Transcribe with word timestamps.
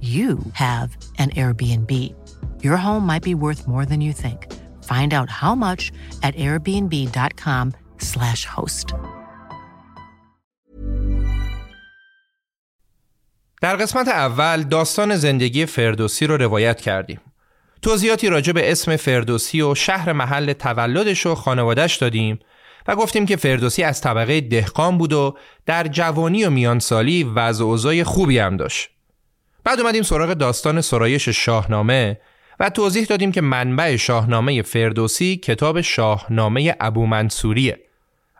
you 0.00 0.38
have 0.52 0.96
an 1.18 1.30
Airbnb. 1.30 2.14
Your 2.62 2.76
home 2.76 3.04
might 3.06 3.24
be 3.24 3.34
worth 3.34 3.66
more 3.66 3.84
than 3.84 4.00
you 4.00 4.12
think. 4.12 4.46
Find 4.84 5.12
out 5.12 5.30
how 5.30 5.54
much 5.54 5.90
at 6.22 6.36
airbnb.com/slash 6.36 8.44
host. 8.44 8.94
در 13.62 13.76
قسمت 13.76 14.08
اول 14.08 14.62
داستان 14.62 15.16
زندگی 15.16 15.66
فردوسی 15.66 16.26
رو 16.26 16.36
روایت 16.36 16.80
کردیم. 16.80 17.20
توضیحاتی 17.82 18.28
راجع 18.28 18.52
به 18.52 18.72
اسم 18.72 18.96
فردوسی 18.96 19.62
و 19.62 19.74
شهر 19.74 20.12
محل 20.12 20.52
تولدش 20.52 21.26
و 21.26 21.34
خانوادش 21.34 21.96
دادیم 21.96 22.38
و 22.88 22.96
گفتیم 22.96 23.26
که 23.26 23.36
فردوسی 23.36 23.82
از 23.82 24.00
طبقه 24.00 24.40
دهقان 24.40 24.98
بود 24.98 25.12
و 25.12 25.36
در 25.66 25.86
جوانی 25.86 26.44
و 26.44 26.50
میانسالی 26.50 27.24
وضع 27.24 27.64
اوضاع 27.64 28.02
خوبی 28.02 28.38
هم 28.38 28.56
داشت. 28.56 28.90
بعد 29.68 29.80
اومدیم 29.80 30.02
سراغ 30.02 30.32
داستان 30.32 30.80
سرایش 30.80 31.28
شاهنامه 31.28 32.20
و 32.60 32.70
توضیح 32.70 33.04
دادیم 33.04 33.32
که 33.32 33.40
منبع 33.40 33.96
شاهنامه 33.96 34.62
فردوسی 34.62 35.36
کتاب 35.36 35.80
شاهنامه 35.80 36.76
ابو 36.80 37.06
منصوریه. 37.06 37.80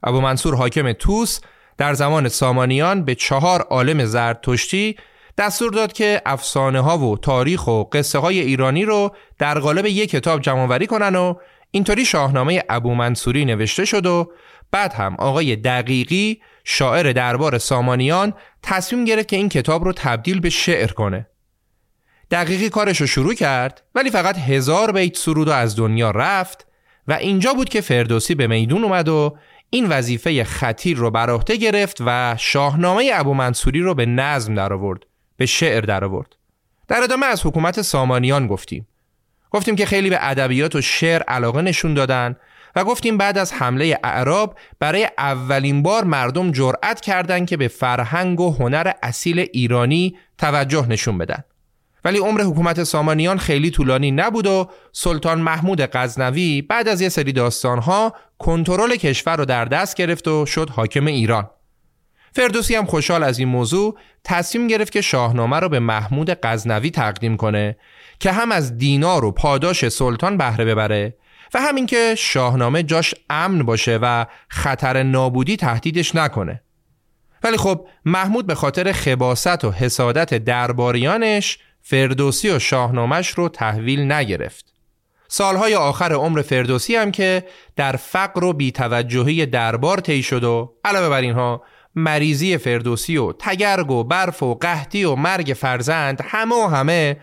ابو 0.03 0.21
منصور 0.21 0.55
حاکم 0.55 0.93
توس 0.93 1.41
در 1.79 1.95
زمان 1.95 2.29
سامانیان 2.29 3.05
به 3.05 3.15
چهار 3.15 3.61
عالم 3.61 4.05
زرتشتی 4.05 4.97
دستور 5.39 5.73
داد 5.73 5.93
که 5.93 6.23
افسانه 6.27 6.81
ها 6.81 6.99
و 6.99 7.19
تاریخ 7.19 7.67
و 7.67 7.85
قصه 7.85 8.19
های 8.19 8.41
ایرانی 8.41 8.85
رو 8.85 9.15
در 9.39 9.59
قالب 9.59 9.87
یک 9.87 10.11
کتاب 10.11 10.41
جمعوری 10.41 10.87
کنن 10.87 11.17
و 11.17 11.35
اینطوری 11.71 12.05
شاهنامه 12.05 12.63
ابو 12.69 12.95
منصوری 12.95 13.45
نوشته 13.45 13.85
شد 13.85 14.07
و 14.07 14.33
بعد 14.71 14.93
هم 14.93 15.17
آقای 15.19 15.57
دقیقی 15.57 16.41
شاعر 16.71 17.13
دربار 17.13 17.59
سامانیان 17.59 18.35
تصمیم 18.63 19.05
گرفت 19.05 19.29
که 19.29 19.37
این 19.37 19.49
کتاب 19.49 19.85
رو 19.85 19.93
تبدیل 19.93 20.41
به 20.41 20.51
شعر 20.51 20.87
کنه. 20.87 21.27
دقیقی 22.31 22.69
کارش 22.69 23.01
رو 23.01 23.07
شروع 23.07 23.35
کرد 23.35 23.83
ولی 23.95 24.11
فقط 24.11 24.39
هزار 24.39 24.93
بیت 24.93 25.17
سرود 25.17 25.49
از 25.49 25.77
دنیا 25.77 26.11
رفت 26.11 26.67
و 27.09 27.13
اینجا 27.13 27.55
بود 27.55 27.69
که 27.69 27.81
فردوسی 27.81 28.35
به 28.35 28.47
میدون 28.47 28.85
اومد 28.85 29.09
و 29.09 29.37
این 29.71 29.89
وظیفه 29.89 30.45
خطیر 30.45 30.97
رو 30.97 31.11
بر 31.11 31.31
عهده 31.31 31.57
گرفت 31.57 31.97
و 32.07 32.37
شاهنامه 32.39 33.11
ابو 33.15 33.35
منصوری 33.35 33.81
رو 33.81 33.95
به 33.95 34.07
نظم 34.07 34.55
درآورد 34.55 35.07
به 35.37 35.47
شعر 35.47 35.81
درآورد 35.81 36.37
در 36.89 37.03
ادامه 37.03 37.27
از 37.27 37.47
حکومت 37.47 37.83
سامانیان 37.83 38.47
گفتیم 38.47 38.89
گفتیم 39.51 39.77
که 39.77 39.87
خیلی 39.87 40.11
به 40.11 40.19
ادبیات 40.21 40.75
و 40.75 40.81
شعر 40.81 41.23
علاقه 41.23 41.63
نشون 41.63 41.95
دادن 41.95 42.37
و 42.77 42.85
گفتیم 42.85 43.17
بعد 43.17 43.39
از 43.39 43.53
حمله 43.53 43.99
اعراب 44.05 44.59
برای 44.81 45.09
اولین 45.19 45.83
بار 45.83 46.05
مردم 46.05 46.53
جرأت 46.53 47.01
کردند 47.01 47.49
که 47.49 47.57
به 47.57 47.69
فرهنگ 47.69 48.41
و 48.41 48.53
هنر 48.53 48.93
اصیل 49.03 49.39
ایرانی 49.53 50.17
توجه 50.39 50.87
نشون 50.87 51.19
بدن. 51.19 51.45
ولی 52.05 52.19
عمر 52.19 52.41
حکومت 52.43 52.85
سامانیان 52.85 53.39
خیلی 53.39 53.71
طولانی 53.71 54.11
نبود 54.11 54.47
و 54.47 54.69
سلطان 54.93 55.41
محمود 55.41 55.81
غزنوی 55.81 56.63
بعد 56.63 56.89
از 56.89 57.01
یه 57.01 57.09
سری 57.09 57.33
داستانها 57.33 58.15
کنترل 58.39 58.97
کشور 58.97 59.37
رو 59.37 59.45
در 59.45 59.65
دست 59.65 59.97
گرفت 59.97 60.29
و 60.29 60.47
شد 60.47 60.71
حاکم 60.71 61.07
ایران. 61.07 61.51
فردوسی 62.33 62.75
هم 62.75 62.85
خوشحال 62.85 63.23
از 63.23 63.39
این 63.39 63.49
موضوع 63.49 63.99
تصمیم 64.25 64.67
گرفت 64.67 64.93
که 64.93 65.01
شاهنامه 65.01 65.61
رو 65.61 65.69
به 65.69 65.79
محمود 65.79 66.39
غزنوی 66.43 66.91
تقدیم 66.91 67.37
کنه 67.37 67.77
که 68.21 68.33
هم 68.33 68.53
از 68.53 68.79
دینار 68.79 69.25
و 69.25 69.33
پاداش 69.33 69.89
سلطان 69.89 70.37
بهره 70.37 70.65
ببره 70.65 71.15
و 71.55 71.61
همین 71.61 71.87
که 71.87 72.15
شاهنامه 72.19 72.83
جاش 72.83 73.15
امن 73.31 73.63
باشه 73.63 73.99
و 74.03 74.27
خطر 74.49 75.03
نابودی 75.03 75.57
تهدیدش 75.57 76.15
نکنه. 76.15 76.63
ولی 77.43 77.57
خب 77.57 77.89
محمود 78.05 78.47
به 78.47 78.55
خاطر 78.55 78.93
خباست 78.93 79.65
و 79.65 79.71
حسادت 79.71 80.35
درباریانش 80.35 81.59
فردوسی 81.83 82.51
و 82.51 82.59
شاهنامش 82.59 83.29
رو 83.29 83.49
تحویل 83.49 84.13
نگرفت. 84.13 84.75
سالهای 85.29 85.75
آخر 85.75 86.13
عمر 86.13 86.43
فردوسی 86.43 86.97
هم 86.97 87.11
که 87.11 87.45
در 87.77 87.97
فقر 87.97 88.45
و 88.45 88.53
بیتوجهی 88.53 89.47
دربار 89.47 90.01
طی 90.01 90.23
شد 90.23 90.45
و 90.45 90.75
علاوه 90.85 91.09
بر 91.09 91.21
اینها 91.21 91.63
مریضی 91.95 92.59
فردوسی 92.59 93.17
و 93.17 93.33
تگرگ 93.33 93.91
و 93.91 94.05
برف 94.05 94.43
و 94.43 94.55
قحطی 94.55 95.05
و 95.05 95.15
مرگ 95.15 95.57
فرزند 95.61 96.21
همه 96.25 96.55
و 96.55 96.69
همه 96.69 97.17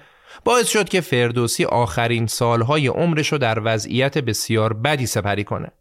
باعث 0.44 0.68
شد 0.68 0.90
که 0.90 1.02
فردوسی 1.02 1.66
آخرین 1.66 2.28
سالهای 2.28 2.88
عمرش 2.88 3.32
رو 3.32 3.38
در 3.38 3.62
وضعیت 3.64 4.18
بسیار 4.18 4.74
بدی 4.74 5.06
سپری 5.06 5.44
کنه. 5.44 5.72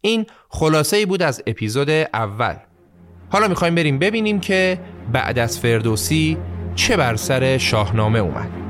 این 0.00 0.26
خلاصه 0.48 0.96
ای 0.96 1.06
بود 1.06 1.22
از 1.22 1.42
اپیزود 1.46 1.90
اول. 1.90 2.54
حالا 3.30 3.48
می‌خوایم 3.48 3.74
بریم 3.74 3.98
ببینیم 3.98 4.40
که 4.40 4.80
بعد 5.12 5.38
از 5.38 5.58
فردوسی 5.58 6.38
چه 6.74 6.96
بر 6.96 7.16
سر 7.16 7.58
شاهنامه 7.58 8.18
اومد. 8.18 8.69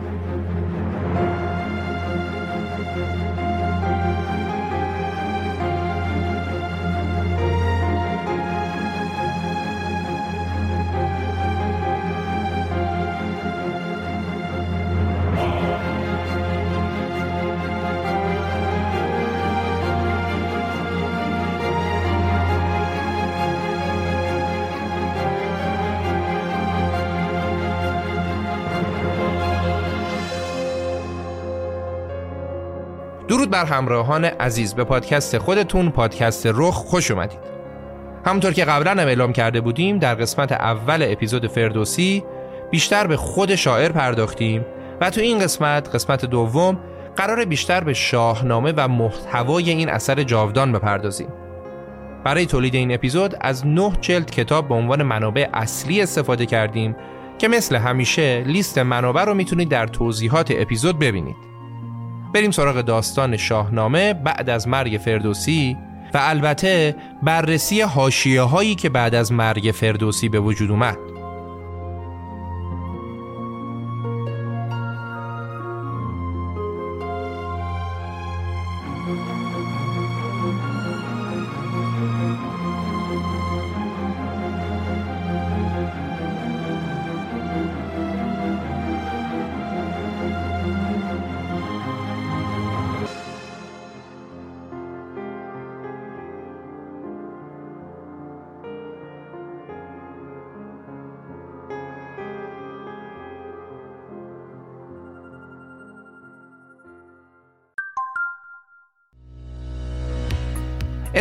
بر 33.51 33.65
همراهان 33.65 34.25
عزیز. 34.25 34.75
به 34.75 34.85
پادکست 34.85 35.39
خودتون 35.39 35.91
پادکست 35.91 36.47
رخ 36.47 36.75
خوش 36.75 37.11
اومدید. 37.11 37.39
همونطور 38.27 38.53
که 38.53 38.65
قبلا 38.65 38.91
هم 38.91 38.99
اعلام 38.99 39.33
کرده 39.33 39.61
بودیم 39.61 39.99
در 39.99 40.15
قسمت 40.15 40.53
اول 40.53 41.07
اپیزود 41.13 41.47
فردوسی 41.47 42.25
بیشتر 42.71 43.07
به 43.07 43.17
خود 43.17 43.55
شاعر 43.55 43.93
پرداختیم 43.93 44.65
و 45.01 45.11
تو 45.11 45.21
این 45.21 45.39
قسمت 45.39 45.95
قسمت 45.95 46.25
دوم 46.25 46.81
قرار 47.17 47.45
بیشتر 47.45 47.85
به 47.85 47.95
شاهنامه 47.95 48.73
و 48.77 48.89
محتوای 48.89 49.71
این 49.71 49.89
اثر 49.89 50.23
جاودان 50.23 50.73
بپردازیم. 50.73 51.29
برای 52.25 52.47
تولید 52.47 52.75
این 52.75 52.95
اپیزود 52.95 53.37
از 53.41 53.67
نه 53.67 53.93
جلد 54.01 54.31
کتاب 54.31 54.69
به 54.69 54.75
عنوان 54.75 55.03
منابع 55.03 55.49
اصلی 55.53 56.03
استفاده 56.03 56.47
کردیم 56.47 56.97
که 57.39 57.49
مثل 57.49 57.77
همیشه 57.77 58.41
لیست 58.47 58.79
منابع 58.79 59.25
رو 59.25 59.35
می‌تونید 59.35 59.69
در 59.69 59.87
توضیحات 59.87 60.53
اپیزود 60.57 60.99
ببینید. 60.99 61.50
بریم 62.35 62.51
سراغ 62.51 62.81
داستان 62.81 63.37
شاهنامه 63.37 64.15
بعد 64.15 64.51
از 64.51 64.69
مرگ 64.69 65.01
فردوسی 65.05 65.77
و 66.15 66.19
البته 66.23 66.97
بررسی 67.23 67.81
حاشیه 67.81 68.43
هایی 68.43 68.75
که 68.75 68.89
بعد 68.89 69.15
از 69.15 69.33
مرگ 69.33 69.73
فردوسی 69.75 70.29
به 70.29 70.41
وجود 70.41 70.71
اومد. 70.71 71.20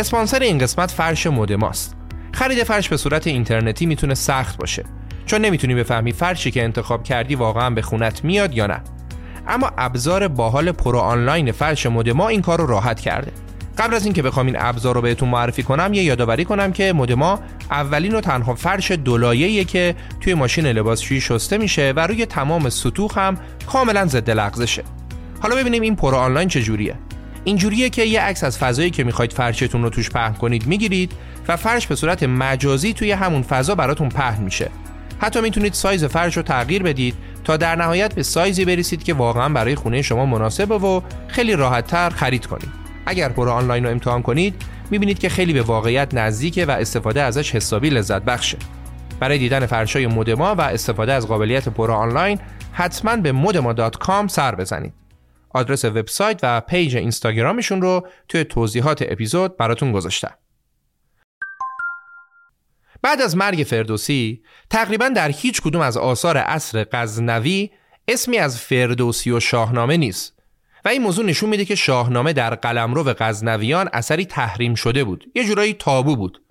اسپانسر 0.00 0.38
این 0.38 0.58
قسمت 0.58 0.90
فرش 0.90 1.26
مودماست 1.26 1.96
خرید 2.32 2.62
فرش 2.64 2.88
به 2.88 2.96
صورت 2.96 3.26
اینترنتی 3.26 3.86
می‌تونه 3.86 4.14
سخت 4.14 4.56
باشه. 4.56 4.84
چون 5.26 5.40
نمی‌تونی 5.40 5.74
بفهمی 5.74 6.12
فرشی 6.12 6.50
که 6.50 6.64
انتخاب 6.64 7.04
کردی 7.04 7.34
واقعا 7.34 7.70
به 7.70 7.82
خونت 7.82 8.24
میاد 8.24 8.54
یا 8.54 8.66
نه. 8.66 8.80
اما 9.48 9.72
ابزار 9.78 10.28
باحال 10.28 10.72
پرو 10.72 10.98
آنلاین 10.98 11.52
فرش 11.52 11.86
مودما 11.86 12.28
این 12.28 12.42
کار 12.42 12.60
رو 12.60 12.66
راحت 12.66 13.00
کرده. 13.00 13.32
قبل 13.78 13.94
از 13.94 14.04
اینکه 14.04 14.22
بخوام 14.22 14.46
این 14.46 14.56
ابزار 14.58 14.94
رو 14.94 15.00
بهتون 15.00 15.28
معرفی 15.28 15.62
کنم 15.62 15.94
یه 15.94 16.02
یادآوری 16.02 16.44
کنم 16.44 16.72
که 16.72 16.92
مودما 16.92 17.40
اولین 17.70 18.14
و 18.14 18.20
تنها 18.20 18.54
فرش 18.54 18.90
دولایه‌ایه 18.90 19.64
که 19.64 19.94
توی 20.20 20.34
ماشین 20.34 20.66
لباسشویی 20.66 21.20
شسته 21.20 21.58
میشه 21.58 21.92
و 21.96 22.00
روی 22.06 22.26
تمام 22.26 22.68
سطوح 22.68 23.10
هم 23.20 23.36
کاملا 23.66 24.06
ضد 24.06 24.30
لغزشه 24.30 24.84
حالا 25.40 25.56
ببینیم 25.56 25.82
این 25.82 25.96
پرو 25.96 26.16
آنلاین 26.16 26.48
چجوریه 26.48 26.94
اینجوریه 27.44 27.90
که 27.90 28.02
یه 28.02 28.20
عکس 28.20 28.44
از 28.44 28.58
فضایی 28.58 28.90
که 28.90 29.04
می‌خواید 29.04 29.32
فرشتون 29.32 29.82
رو 29.82 29.90
توش 29.90 30.10
پهن 30.10 30.32
کنید 30.32 30.66
می‌گیرید 30.66 31.12
و 31.48 31.56
فرش 31.56 31.86
به 31.86 31.94
صورت 31.94 32.22
مجازی 32.22 32.92
توی 32.92 33.12
همون 33.12 33.42
فضا 33.42 33.74
براتون 33.74 34.08
پهن 34.08 34.42
میشه. 34.42 34.70
حتی 35.18 35.40
می‌تونید 35.40 35.72
سایز 35.72 36.04
فرش 36.04 36.36
رو 36.36 36.42
تغییر 36.42 36.82
بدید 36.82 37.14
تا 37.44 37.56
در 37.56 37.76
نهایت 37.76 38.14
به 38.14 38.22
سایزی 38.22 38.64
برسید 38.64 39.02
که 39.02 39.14
واقعا 39.14 39.48
برای 39.48 39.74
خونه 39.74 40.02
شما 40.02 40.26
مناسبه 40.26 40.74
و 40.74 41.00
خیلی 41.28 41.56
راحتتر 41.56 42.10
خرید 42.10 42.46
کنید. 42.46 42.68
اگر 43.06 43.28
پرو 43.28 43.50
آنلاین 43.50 43.84
رو 43.84 43.90
امتحان 43.90 44.22
کنید 44.22 44.54
می‌بینید 44.90 45.18
که 45.18 45.28
خیلی 45.28 45.52
به 45.52 45.62
واقعیت 45.62 46.14
نزدیکه 46.14 46.66
و 46.66 46.70
استفاده 46.70 47.22
ازش 47.22 47.54
حسابی 47.54 47.90
لذت 47.90 48.22
بخشه. 48.22 48.58
برای 49.20 49.38
دیدن 49.38 49.66
فرشای 49.66 50.06
مودما 50.06 50.54
و 50.54 50.60
استفاده 50.60 51.12
از 51.12 51.28
قابلیت 51.28 51.68
پرو 51.68 51.92
آنلاین 51.92 52.38
حتما 52.72 53.16
به 53.16 53.32
modema.com 53.32 54.26
سر 54.26 54.54
بزنید. 54.54 54.99
آدرس 55.50 55.84
وبسایت 55.84 56.40
و 56.42 56.60
پیج 56.60 56.96
اینستاگرامشون 56.96 57.82
رو 57.82 58.08
توی 58.28 58.44
توضیحات 58.44 59.04
اپیزود 59.08 59.56
براتون 59.56 59.92
گذاشتم. 59.92 60.34
بعد 63.02 63.20
از 63.20 63.36
مرگ 63.36 63.64
فردوسی 63.64 64.42
تقریبا 64.70 65.08
در 65.08 65.28
هیچ 65.28 65.62
کدوم 65.62 65.80
از 65.80 65.96
آثار 65.96 66.36
عصر 66.36 66.86
غزنوی 66.92 67.70
اسمی 68.08 68.38
از 68.38 68.60
فردوسی 68.60 69.30
و 69.30 69.40
شاهنامه 69.40 69.96
نیست 69.96 70.40
و 70.84 70.88
این 70.88 71.02
موضوع 71.02 71.24
نشون 71.24 71.50
میده 71.50 71.64
که 71.64 71.74
شاهنامه 71.74 72.32
در 72.32 72.54
قلمرو 72.54 73.04
غزنویان 73.18 73.88
اثری 73.92 74.24
تحریم 74.24 74.74
شده 74.74 75.04
بود 75.04 75.24
یه 75.34 75.44
جورایی 75.44 75.74
تابو 75.74 76.16
بود. 76.16 76.42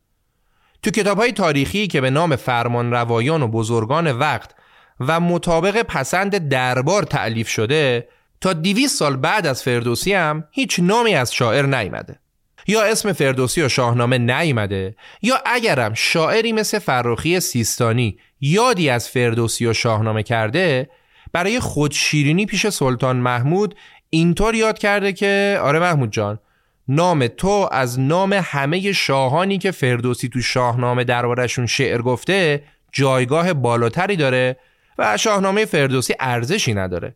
تو 0.83 0.91
کتاب 0.91 1.17
های 1.17 1.31
تاریخی 1.31 1.87
که 1.87 2.01
به 2.01 2.09
نام 2.09 2.35
فرمان 2.35 2.91
روایان 2.91 3.41
و 3.41 3.47
بزرگان 3.47 4.11
وقت 4.11 4.55
و 4.99 5.19
مطابق 5.19 5.81
پسند 5.81 6.49
دربار 6.49 7.03
تعلیف 7.03 7.47
شده 7.49 8.07
تا 8.41 8.53
دیویس 8.53 8.97
سال 8.97 9.15
بعد 9.15 9.47
از 9.47 9.63
فردوسی 9.63 10.13
هم 10.13 10.43
هیچ 10.51 10.79
نامی 10.79 11.15
از 11.15 11.33
شاعر 11.33 11.65
نیامده. 11.65 12.19
یا 12.67 12.83
اسم 12.83 13.13
فردوسی 13.13 13.61
و 13.61 13.69
شاهنامه 13.69 14.17
نیامده 14.17 14.95
یا 15.21 15.35
اگرم 15.45 15.93
شاعری 15.93 16.51
مثل 16.51 16.79
فرخی 16.79 17.39
سیستانی 17.39 18.17
یادی 18.41 18.89
از 18.89 19.09
فردوسی 19.09 19.65
و 19.65 19.73
شاهنامه 19.73 20.23
کرده 20.23 20.89
برای 21.33 21.59
خودشیرینی 21.59 22.45
پیش 22.45 22.67
سلطان 22.67 23.17
محمود 23.17 23.75
اینطور 24.09 24.55
یاد 24.55 24.77
کرده 24.77 25.13
که 25.13 25.59
آره 25.61 25.79
محمود 25.79 26.11
جان 26.11 26.39
نام 26.87 27.27
تو 27.27 27.69
از 27.71 27.99
نام 27.99 28.33
همه 28.43 28.91
شاهانی 28.91 29.57
که 29.57 29.71
فردوسی 29.71 30.29
تو 30.29 30.41
شاهنامه 30.41 31.03
دربارشون 31.03 31.65
شعر 31.65 32.01
گفته 32.01 32.63
جایگاه 32.91 33.53
بالاتری 33.53 34.15
داره 34.15 34.57
و 34.97 35.17
شاهنامه 35.17 35.65
فردوسی 35.65 36.13
ارزشی 36.19 36.73
نداره. 36.73 37.15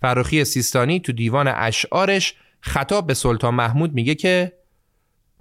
فراخی 0.00 0.44
سیستانی 0.44 1.00
تو 1.00 1.12
دیوان 1.12 1.48
اشعارش 1.48 2.34
خطاب 2.60 3.06
به 3.06 3.14
سلطان 3.14 3.54
محمود 3.54 3.94
میگه 3.94 4.14
که 4.14 4.52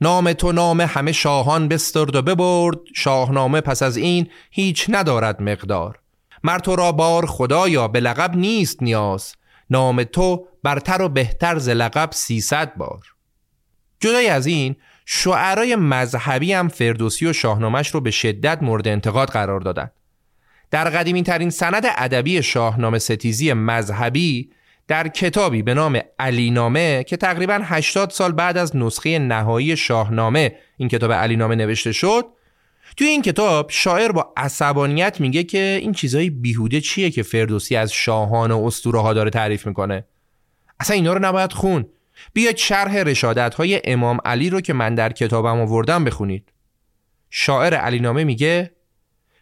نام 0.01 0.33
تو 0.33 0.51
نام 0.51 0.81
همه 0.81 1.11
شاهان 1.11 1.67
بسترد 1.67 2.15
و 2.15 2.21
ببرد 2.21 2.77
شاهنامه 2.95 3.61
پس 3.61 3.83
از 3.83 3.97
این 3.97 4.29
هیچ 4.51 4.85
ندارد 4.89 5.41
مقدار. 5.41 5.99
مر 6.43 6.59
تو 6.59 6.75
را 6.75 6.91
بار 6.91 7.25
خدایا 7.25 7.87
به 7.87 7.99
لقب 7.99 8.35
نیست 8.35 8.83
نیاز. 8.83 9.35
نام 9.69 10.03
تو 10.03 10.47
برتر 10.63 11.01
و 11.01 11.09
بهتر 11.09 11.57
ز 11.57 11.69
لقب 11.69 12.09
سیصد 12.11 12.75
بار. 12.75 13.03
جدای 13.99 14.27
از 14.27 14.45
این 14.45 14.75
شعرای 15.05 15.75
مذهبی 15.75 16.53
هم 16.53 16.67
فردوسی 16.67 17.25
و 17.25 17.33
شاهنامش 17.33 17.89
رو 17.89 18.01
به 18.01 18.11
شدت 18.11 18.63
مورد 18.63 18.87
انتقاد 18.87 19.29
قرار 19.29 19.59
دادند. 19.59 19.91
در 20.71 20.89
قدیمی 20.89 21.23
ترین 21.23 21.49
سند 21.49 21.83
ادبی 21.97 22.43
شاهنامه 22.43 22.99
ستیزی 22.99 23.53
مذهبی 23.53 24.49
در 24.87 25.07
کتابی 25.07 25.61
به 25.61 25.73
نام 25.73 25.99
علینامه 26.19 27.03
که 27.03 27.17
تقریبا 27.17 27.59
80 27.63 28.09
سال 28.09 28.31
بعد 28.31 28.57
از 28.57 28.75
نسخه 28.75 29.19
نهایی 29.19 29.77
شاهنامه 29.77 30.55
این 30.77 30.89
کتاب 30.89 31.11
علینامه 31.11 31.55
نوشته 31.55 31.91
شد 31.91 32.25
توی 32.97 33.07
این 33.07 33.21
کتاب 33.21 33.69
شاعر 33.69 34.11
با 34.11 34.33
عصبانیت 34.37 35.19
میگه 35.21 35.43
که 35.43 35.79
این 35.81 35.93
چیزای 35.93 36.29
بیهوده 36.29 36.81
چیه 36.81 37.09
که 37.09 37.23
فردوسی 37.23 37.75
از 37.75 37.91
شاهان 37.91 38.51
و 38.51 38.65
اسطوره 38.65 38.99
ها 38.99 39.13
داره 39.13 39.29
تعریف 39.29 39.67
می‌کنه؟ 39.67 40.05
اصلا 40.79 40.95
اینا 40.95 41.13
رو 41.13 41.25
نباید 41.25 41.53
خون. 41.53 41.85
بیاید 42.33 42.57
شرح 42.57 42.97
رشادت 42.97 43.55
های 43.55 43.81
امام 43.83 44.19
علی 44.25 44.49
رو 44.49 44.61
که 44.61 44.73
من 44.73 44.95
در 44.95 45.11
کتابم 45.11 45.61
آوردم 45.61 46.03
بخونید. 46.03 46.51
شاعر 47.29 47.73
علینامه 47.73 48.23
میگه 48.23 48.71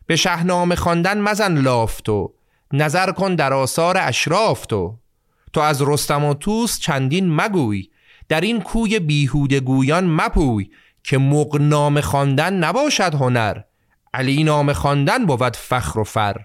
به 0.08 0.16
شهنامه 0.16 0.76
خواندن 0.76 1.22
مزن 1.22 1.58
لافتو 1.58 2.34
نظر 2.74 3.12
کن 3.12 3.36
در 3.36 3.54
آثار 3.54 3.98
اشراف 4.00 4.66
تو 4.66 4.98
تو 5.54 5.62
از 5.62 5.82
رستم 5.82 6.24
و 6.24 6.34
توس 6.34 6.80
چندین 6.80 7.36
مگوی 7.36 7.90
در 8.30 8.42
این 8.42 8.62
کوی 8.62 9.00
بیهوده 9.00 9.60
گویان 9.60 10.08
مپوی 10.08 10.70
که 11.04 11.18
مقنام 11.18 12.02
خواندن 12.02 12.54
نباشد 12.54 13.14
هنر 13.14 13.62
علی 14.14 14.44
نام 14.44 14.74
خواندن 14.74 15.26
بود 15.26 15.56
فخر 15.56 16.00
و 16.00 16.04
فر. 16.04 16.36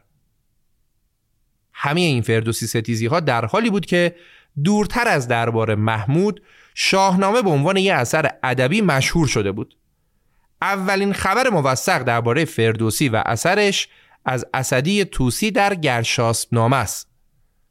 همه 1.73 2.01
این 2.01 2.23
فردوسی 2.23 2.67
ستیزی 2.67 3.07
ها 3.07 3.21
در 3.21 3.45
حالی 3.45 3.71
بود 3.71 3.87
که 3.87 4.17
دورتر 4.64 5.09
از 5.09 5.29
دربار 5.29 5.75
محمود 5.75 6.43
شاهنامه 6.75 7.43
به 7.43 7.50
عنوان 7.50 7.76
یک 7.76 7.93
اثر 7.93 8.31
ادبی 8.43 8.81
مشهور 8.81 9.26
شده 9.26 9.52
بود. 9.52 9.76
اولین 10.62 11.12
خبر 11.12 11.49
موثق 11.49 12.02
درباره 12.02 12.45
فردوسی 12.45 13.09
و 13.09 13.23
اثرش 13.26 13.88
از 14.25 14.47
اسدی 14.55 15.05
توسی 15.05 15.50
در 15.50 15.75
گرشاسب 15.75 16.59
است. 16.59 17.11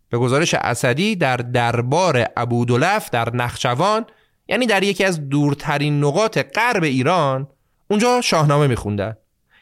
به 0.09 0.17
گزارش 0.17 0.53
اسدی 0.53 1.15
در 1.15 1.37
دربار 1.37 2.25
ابودلف 2.37 3.09
در 3.09 3.35
نخچوان 3.35 4.05
یعنی 4.47 4.65
در 4.65 4.83
یکی 4.83 5.03
از 5.03 5.29
دورترین 5.29 6.03
نقاط 6.03 6.37
غرب 6.55 6.83
ایران 6.83 7.47
اونجا 7.87 8.21
شاهنامه 8.21 8.67
میخوندن 8.67 9.17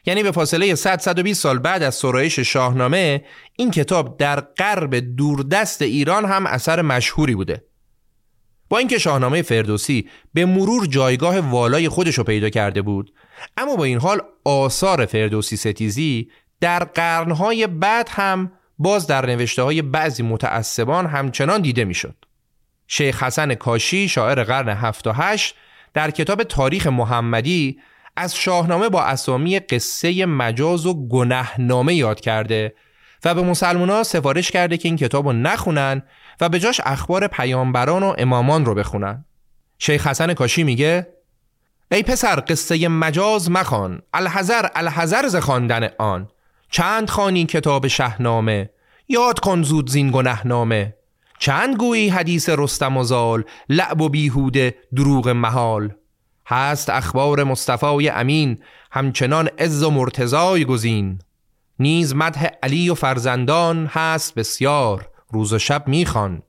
یعنی 0.06 0.22
به 0.22 0.30
فاصله 0.30 0.74
100 0.74 0.98
120 0.98 1.42
سال 1.42 1.58
بعد 1.58 1.82
از 1.82 1.94
سرایش 1.94 2.38
شاهنامه 2.38 3.24
این 3.56 3.70
کتاب 3.70 4.16
در 4.16 4.40
غرب 4.40 4.94
دوردست 4.94 5.82
ایران 5.82 6.24
هم 6.24 6.46
اثر 6.46 6.82
مشهوری 6.82 7.34
بوده. 7.34 7.64
با 8.68 8.78
اینکه 8.78 8.98
شاهنامه 8.98 9.42
فردوسی 9.42 10.08
به 10.34 10.46
مرور 10.46 10.86
جایگاه 10.86 11.40
والای 11.40 11.88
خودش 11.88 12.14
رو 12.14 12.24
پیدا 12.24 12.50
کرده 12.50 12.82
بود 12.82 13.12
اما 13.56 13.76
با 13.76 13.84
این 13.84 13.98
حال 13.98 14.20
آثار 14.44 15.06
فردوسی 15.06 15.56
ستیزی 15.56 16.30
در 16.60 16.84
قرنهای 16.84 17.66
بعد 17.66 18.08
هم 18.10 18.52
باز 18.78 19.06
در 19.06 19.26
نوشته 19.26 19.62
های 19.62 19.82
بعضی 19.82 20.22
متعصبان 20.22 21.06
همچنان 21.06 21.62
دیده 21.62 21.84
می‌شد. 21.84 22.14
شیخ 22.86 23.22
حسن 23.22 23.54
کاشی 23.54 24.08
شاعر 24.08 24.44
قرن 24.44 24.68
7 24.68 25.06
و 25.06 25.12
8 25.12 25.54
در 25.94 26.10
کتاب 26.10 26.42
تاریخ 26.42 26.86
محمدی 26.86 27.78
از 28.16 28.36
شاهنامه 28.36 28.88
با 28.88 29.02
اسامی 29.02 29.58
قصه 29.58 30.26
مجاز 30.26 30.86
و 30.86 31.08
گنهنامه 31.08 31.94
یاد 31.94 32.20
کرده 32.20 32.74
و 33.24 33.34
به 33.34 33.42
مسلمان 33.42 34.02
سفارش 34.02 34.50
کرده 34.50 34.76
که 34.76 34.88
این 34.88 34.96
کتاب 34.96 35.26
رو 35.26 35.32
نخونن 35.32 36.02
و 36.40 36.48
به 36.48 36.58
جاش 36.58 36.80
اخبار 36.84 37.26
پیامبران 37.26 38.02
و 38.02 38.14
امامان 38.18 38.64
رو 38.64 38.74
بخونن. 38.74 39.24
شیخ 39.78 40.06
حسن 40.06 40.34
کاشی 40.34 40.64
میگه 40.64 41.06
ای 41.92 42.02
پسر 42.02 42.42
قصه 42.48 42.88
مجاز 42.88 43.50
مخوان. 43.50 44.02
الحذر 44.14 44.66
الحذر 44.74 45.28
ز 45.28 45.36
خواندن 45.36 45.88
آن. 45.98 46.28
چند 46.70 47.10
خانی 47.10 47.46
کتاب 47.46 47.86
شهنامه؟ 47.86 48.70
یاد 49.08 49.38
کن 49.38 49.62
زود 49.62 49.90
زین 49.90 50.10
گنهنامه 50.10 50.94
چند 51.38 51.76
گویی 51.76 52.08
حدیث 52.08 52.48
رستم 52.48 52.96
و 52.96 53.04
زال؟ 53.04 53.44
لعب 53.68 54.00
و 54.00 54.08
بیهوده 54.08 54.74
دروغ 54.96 55.28
محال. 55.28 55.92
هست 56.46 56.90
اخبار 56.90 57.44
مصطفی 57.44 58.08
امین 58.08 58.58
همچنان 58.90 59.48
عز 59.58 59.82
و 59.82 59.90
مرتضای 59.90 60.64
گزین. 60.64 61.18
نیز 61.78 62.14
مدح 62.14 62.46
علی 62.62 62.90
و 62.90 62.94
فرزندان 62.94 63.86
هست 63.86 64.34
بسیار. 64.34 65.08
روز 65.30 65.52
و 65.52 65.58
شب 65.58 65.88
می‌خوان 65.88 66.42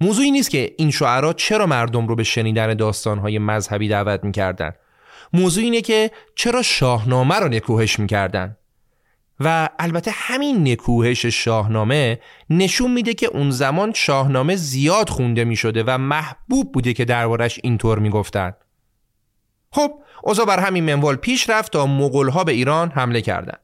موضوعی 0.00 0.30
نیست 0.30 0.50
که 0.50 0.74
این 0.78 0.90
شعرا 0.90 1.32
چرا 1.32 1.66
مردم 1.66 2.08
رو 2.08 2.16
به 2.16 2.24
شنیدن 2.24 2.74
داستانهای 2.74 3.38
مذهبی 3.38 3.88
دعوت 3.88 4.24
می‌کردن 4.24 4.72
موضوع 5.32 5.64
اینه 5.64 5.80
که 5.80 6.10
چرا 6.34 6.62
شاهنامه 6.62 7.34
رو 7.34 7.48
نکوهش 7.48 7.98
می‌کردن 7.98 8.56
و 9.40 9.68
البته 9.78 10.10
همین 10.14 10.68
نکوهش 10.68 11.26
شاهنامه 11.26 12.20
نشون 12.50 12.90
میده 12.90 13.14
که 13.14 13.26
اون 13.26 13.50
زمان 13.50 13.92
شاهنامه 13.92 14.56
زیاد 14.56 15.08
خونده 15.08 15.44
می 15.44 15.56
شده 15.56 15.84
و 15.86 15.98
محبوب 15.98 16.72
بوده 16.72 16.92
که 16.94 17.04
دربارش 17.04 17.60
اینطور 17.62 17.98
می‌گفتند. 17.98 18.56
خب 19.70 19.92
اوضاع 20.22 20.46
بر 20.46 20.60
همین 20.60 20.84
منوال 20.84 21.16
پیش 21.16 21.50
رفت 21.50 21.72
تا 21.72 21.86
مغول 21.86 22.28
ها 22.28 22.44
به 22.44 22.52
ایران 22.52 22.90
حمله 22.90 23.20
کردند. 23.20 23.60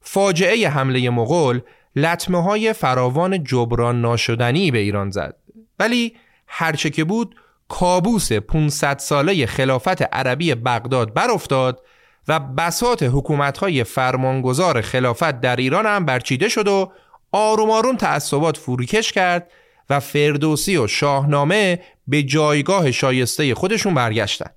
فاجعه 0.00 0.68
حمله 0.68 1.10
مغول 1.10 1.60
لطمه 1.96 2.42
های 2.42 2.72
فراوان 2.72 3.44
جبران 3.44 4.00
ناشدنی 4.00 4.70
به 4.70 4.78
ایران 4.78 5.10
زد 5.10 5.36
ولی 5.78 6.16
هرچه 6.46 6.90
که 6.90 7.04
بود 7.04 7.36
کابوس 7.68 8.32
500 8.32 8.98
ساله 8.98 9.46
خلافت 9.46 10.02
عربی 10.02 10.54
بغداد 10.54 11.14
برافتاد 11.14 11.82
و 12.28 12.40
بسات 12.40 13.02
حکومتهای 13.02 13.84
فرمانگذار 13.84 14.80
خلافت 14.80 15.40
در 15.40 15.56
ایران 15.56 15.86
هم 15.86 16.04
برچیده 16.04 16.48
شد 16.48 16.68
و 16.68 16.92
آروم 17.32 17.70
آروم 17.70 17.96
تعصبات 17.96 18.56
فروکش 18.56 19.12
کرد 19.12 19.50
و 19.90 20.00
فردوسی 20.00 20.76
و 20.76 20.86
شاهنامه 20.86 21.80
به 22.08 22.22
جایگاه 22.22 22.90
شایسته 22.90 23.54
خودشون 23.54 23.94
برگشتن. 23.94 24.50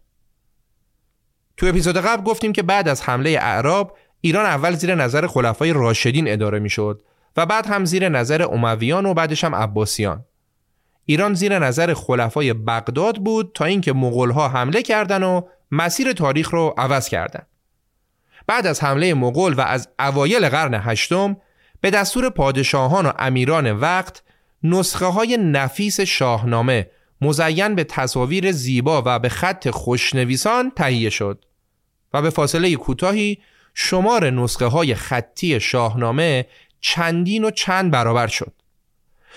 تو 1.58 1.66
اپیزود 1.66 1.98
قبل 1.98 2.24
گفتیم 2.24 2.54
که 2.54 2.64
بعد 2.64 2.88
از 2.88 3.02
حمله 3.02 3.30
اعراب 3.30 3.98
ایران 4.22 4.46
اول 4.46 4.76
زیر 4.76 4.96
نظر 4.96 5.28
خلفای 5.28 5.74
راشدین 5.74 6.32
اداره 6.32 6.60
می‌شد 6.60 7.02
و 7.38 7.46
بعد 7.46 7.68
هم 7.68 7.86
زیر 7.86 8.10
نظر 8.10 8.44
امویان 8.52 9.06
و 9.06 9.14
بعدش 9.14 9.44
هم 9.44 9.56
عباسیان. 9.56 10.26
ایران 11.06 11.34
زیر 11.34 11.60
نظر 11.60 11.94
خلفای 11.94 12.54
بغداد 12.54 13.18
بود 13.18 13.52
تا 13.54 13.66
اینکه 13.66 13.94
مغولها 13.94 14.48
حمله 14.48 14.82
کردن 14.82 15.24
و 15.24 15.42
مسیر 15.72 16.14
تاریخ 16.14 16.54
رو 16.54 16.74
عوض 16.78 17.10
کردند. 17.10 17.48
بعد 18.48 18.68
از 18.68 18.84
حمله 18.84 19.14
مغول 19.14 19.54
و 19.54 19.62
از 19.62 19.90
اوایل 20.00 20.50
قرن 20.50 20.74
هشتم 20.74 21.38
به 21.82 21.90
دستور 21.90 22.30
پادشاهان 22.30 23.06
و 23.06 23.12
امیران 23.20 23.72
وقت 23.72 24.24
نسخه 24.64 25.06
های 25.06 25.38
نفیس 25.38 26.00
شاهنامه 26.00 26.90
مزین 27.22 27.76
به 27.76 27.84
تصاویر 27.84 28.52
زیبا 28.52 29.04
و 29.06 29.20
به 29.20 29.30
خط 29.30 29.70
خوشنویسان 29.70 30.72
تهیه 30.76 31.10
شد 31.10 31.46
و 32.14 32.22
به 32.22 32.30
فاصله 32.30 32.76
کوتاهی 32.76 33.38
شمار 33.74 34.30
نسخه 34.30 34.66
های 34.66 34.96
خطی 34.96 35.60
شاهنامه 35.60 36.46
چندین 36.82 37.44
و 37.44 37.52
چند 37.52 37.92
برابر 37.92 38.28
شد. 38.28 38.54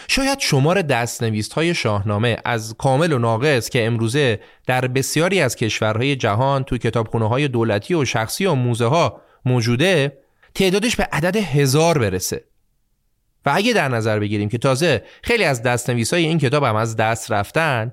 شاید 0.09 0.39
شمار 0.39 0.83
دستنویست 0.83 1.53
های 1.53 1.75
شاهنامه 1.75 2.37
از 2.45 2.75
کامل 2.79 3.13
و 3.13 3.19
ناقص 3.19 3.69
که 3.69 3.87
امروزه 3.87 4.41
در 4.67 4.81
بسیاری 4.81 5.41
از 5.41 5.57
کشورهای 5.57 6.17
جهان 6.17 6.65
تو 6.65 6.79
کتابخونه 6.79 7.29
های 7.29 7.49
دولتی 7.49 7.95
و 7.95 8.05
شخصی 8.05 8.47
و 8.47 8.55
موزه 8.55 8.87
ها 8.87 9.23
موجوده 9.45 10.19
تعدادش 10.55 10.97
به 10.97 11.09
عدد 11.13 11.37
هزار 11.37 11.99
برسه. 11.99 12.45
و 13.47 13.53
اگه 13.55 13.73
در 13.73 13.89
نظر 13.89 14.19
بگیریم 14.19 14.49
که 14.49 14.59
تازه 14.59 15.03
خیلی 15.23 15.45
از 15.45 15.63
دستنویس 15.63 16.15
های 16.15 16.27
این 16.27 16.39
کتاب 16.39 16.65
هم 16.65 16.77
از 16.77 16.97
دست 16.97 17.33
رفتن 17.33 17.93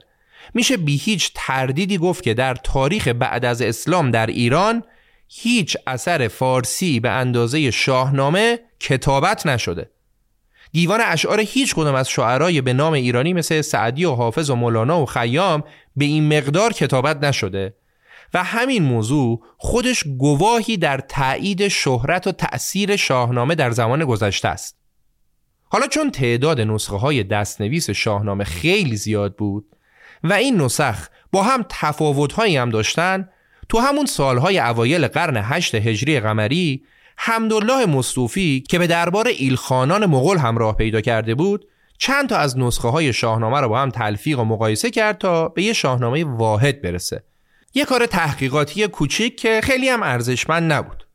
میشه 0.53 0.77
بی 0.77 0.97
هیچ 0.97 1.31
تردیدی 1.35 1.97
گفت 1.97 2.23
که 2.23 2.33
در 2.33 2.55
تاریخ 2.55 3.07
بعد 3.07 3.45
از 3.45 3.61
اسلام 3.61 4.11
در 4.11 4.25
ایران 4.25 4.83
هیچ 5.27 5.77
اثر 5.87 6.27
فارسی 6.27 6.99
به 6.99 7.09
اندازه 7.09 7.71
شاهنامه 7.71 8.59
کتابت 8.85 9.45
نشده 9.45 9.89
دیوان 10.71 11.01
اشعار 11.03 11.39
هیچ 11.39 11.75
کدام 11.75 11.95
از 11.95 12.09
شعرای 12.09 12.61
به 12.61 12.73
نام 12.73 12.93
ایرانی 12.93 13.33
مثل 13.33 13.61
سعدی 13.61 14.05
و 14.05 14.11
حافظ 14.11 14.49
و 14.49 14.55
مولانا 14.55 15.01
و 15.01 15.05
خیام 15.05 15.63
به 15.95 16.05
این 16.05 16.37
مقدار 16.37 16.73
کتابت 16.73 17.23
نشده 17.23 17.75
و 18.33 18.43
همین 18.43 18.83
موضوع 18.83 19.43
خودش 19.57 20.03
گواهی 20.17 20.77
در 20.77 20.97
تایید 20.97 21.67
شهرت 21.67 22.27
و 22.27 22.31
تأثیر 22.31 22.95
شاهنامه 22.95 23.55
در 23.55 23.71
زمان 23.71 24.05
گذشته 24.05 24.47
است. 24.47 24.77
حالا 25.63 25.87
چون 25.87 26.11
تعداد 26.11 26.61
نسخه 26.61 26.95
های 26.95 27.23
دستنویس 27.23 27.89
شاهنامه 27.89 28.43
خیلی 28.43 28.95
زیاد 28.95 29.35
بود 29.35 29.65
و 30.23 30.33
این 30.33 30.61
نسخ 30.61 31.07
با 31.31 31.43
هم 31.43 31.65
تفاوت 31.69 32.39
هم 32.39 32.69
داشتن 32.69 33.29
تو 33.69 33.79
همون 33.79 34.05
سالهای 34.05 34.59
اوایل 34.59 35.07
قرن 35.07 35.37
هشت 35.37 35.75
هجری 35.75 36.19
قمری 36.19 36.83
حمدالله 37.17 37.85
مصطوفی 37.85 38.63
که 38.69 38.79
به 38.79 38.87
دربار 38.87 39.27
ایلخانان 39.27 40.05
مغول 40.05 40.37
همراه 40.37 40.75
پیدا 40.75 41.01
کرده 41.01 41.35
بود 41.35 41.67
چند 41.97 42.29
تا 42.29 42.37
از 42.37 42.57
نسخه 42.57 42.87
های 42.87 43.13
شاهنامه 43.13 43.59
رو 43.59 43.69
با 43.69 43.79
هم 43.79 43.89
تلفیق 43.89 44.39
و 44.39 44.43
مقایسه 44.43 44.91
کرد 44.91 45.17
تا 45.17 45.47
به 45.47 45.63
یه 45.63 45.73
شاهنامه 45.73 46.23
واحد 46.23 46.81
برسه. 46.81 47.23
یه 47.73 47.85
کار 47.85 48.05
تحقیقاتی 48.05 48.87
کوچیک 48.87 49.37
که 49.37 49.61
خیلی 49.63 49.89
هم 49.89 50.03
ارزشمند 50.03 50.73
نبود. 50.73 51.07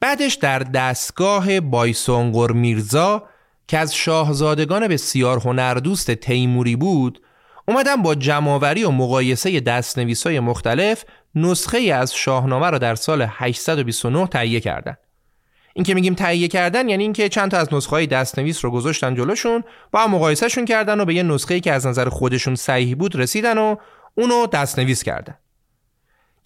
بعدش 0.00 0.34
در 0.34 0.58
دستگاه 0.58 1.60
بایسونگور 1.60 2.52
میرزا 2.52 3.22
که 3.68 3.78
از 3.78 3.94
شاهزادگان 3.94 4.88
بسیار 4.88 5.38
هنردوست 5.38 6.10
تیموری 6.10 6.76
بود 6.76 7.22
اومدن 7.68 7.96
با 7.96 8.14
جمعآوری 8.14 8.84
و 8.84 8.90
مقایسه 8.90 9.60
دستنویسای 9.60 10.40
مختلف 10.40 11.04
نسخه 11.34 11.78
ای 11.78 11.90
از 11.90 12.14
شاهنامه 12.14 12.70
را 12.70 12.78
در 12.78 12.94
سال 12.94 13.26
829 13.28 14.26
تهیه 14.26 14.60
کردند. 14.60 14.98
این 15.74 15.84
که 15.84 15.94
میگیم 15.94 16.14
تهیه 16.14 16.48
کردن 16.48 16.88
یعنی 16.88 17.02
اینکه 17.02 17.28
چند 17.28 17.50
تا 17.50 17.56
از 17.56 17.74
نسخه 17.74 17.90
های 17.90 18.06
دستنویس 18.06 18.64
رو 18.64 18.70
گذاشتن 18.70 19.14
جلوشون 19.14 19.64
با 19.92 20.00
هم 20.00 20.10
مقایسهشون 20.10 20.64
کردن 20.64 21.00
و 21.00 21.04
به 21.04 21.14
یه 21.14 21.22
نسخه 21.22 21.60
که 21.60 21.72
از 21.72 21.86
نظر 21.86 22.08
خودشون 22.08 22.54
صحیح 22.54 22.96
بود 22.96 23.16
رسیدن 23.16 23.58
و 23.58 23.76
اونو 24.14 24.46
دستنویس 24.46 25.02
کردن. 25.02 25.34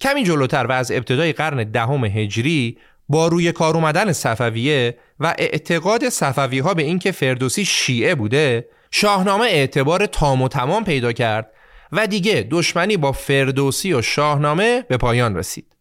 کمی 0.01 0.23
جلوتر 0.23 0.65
و 0.65 0.71
از 0.71 0.91
ابتدای 0.91 1.33
قرن 1.33 1.63
دهم 1.63 2.05
هجری 2.05 2.77
با 3.09 3.27
روی 3.27 3.51
کار 3.51 3.75
اومدن 3.75 4.11
صفویه 4.11 4.97
و 5.19 5.35
اعتقاد 5.37 6.09
صفوی 6.09 6.59
ها 6.59 6.73
به 6.73 6.83
اینکه 6.83 7.11
فردوسی 7.11 7.65
شیعه 7.65 8.15
بوده 8.15 8.69
شاهنامه 8.91 9.45
اعتبار 9.45 10.05
تام 10.05 10.41
و 10.41 10.47
تمام 10.47 10.83
پیدا 10.83 11.11
کرد 11.13 11.51
و 11.95 12.07
دیگه 12.07 12.47
دشمنی 12.51 12.97
با 12.97 13.11
فردوسی 13.11 13.93
و 13.93 14.01
شاهنامه 14.01 14.85
به 14.89 14.97
پایان 14.97 15.35
رسید. 15.35 15.75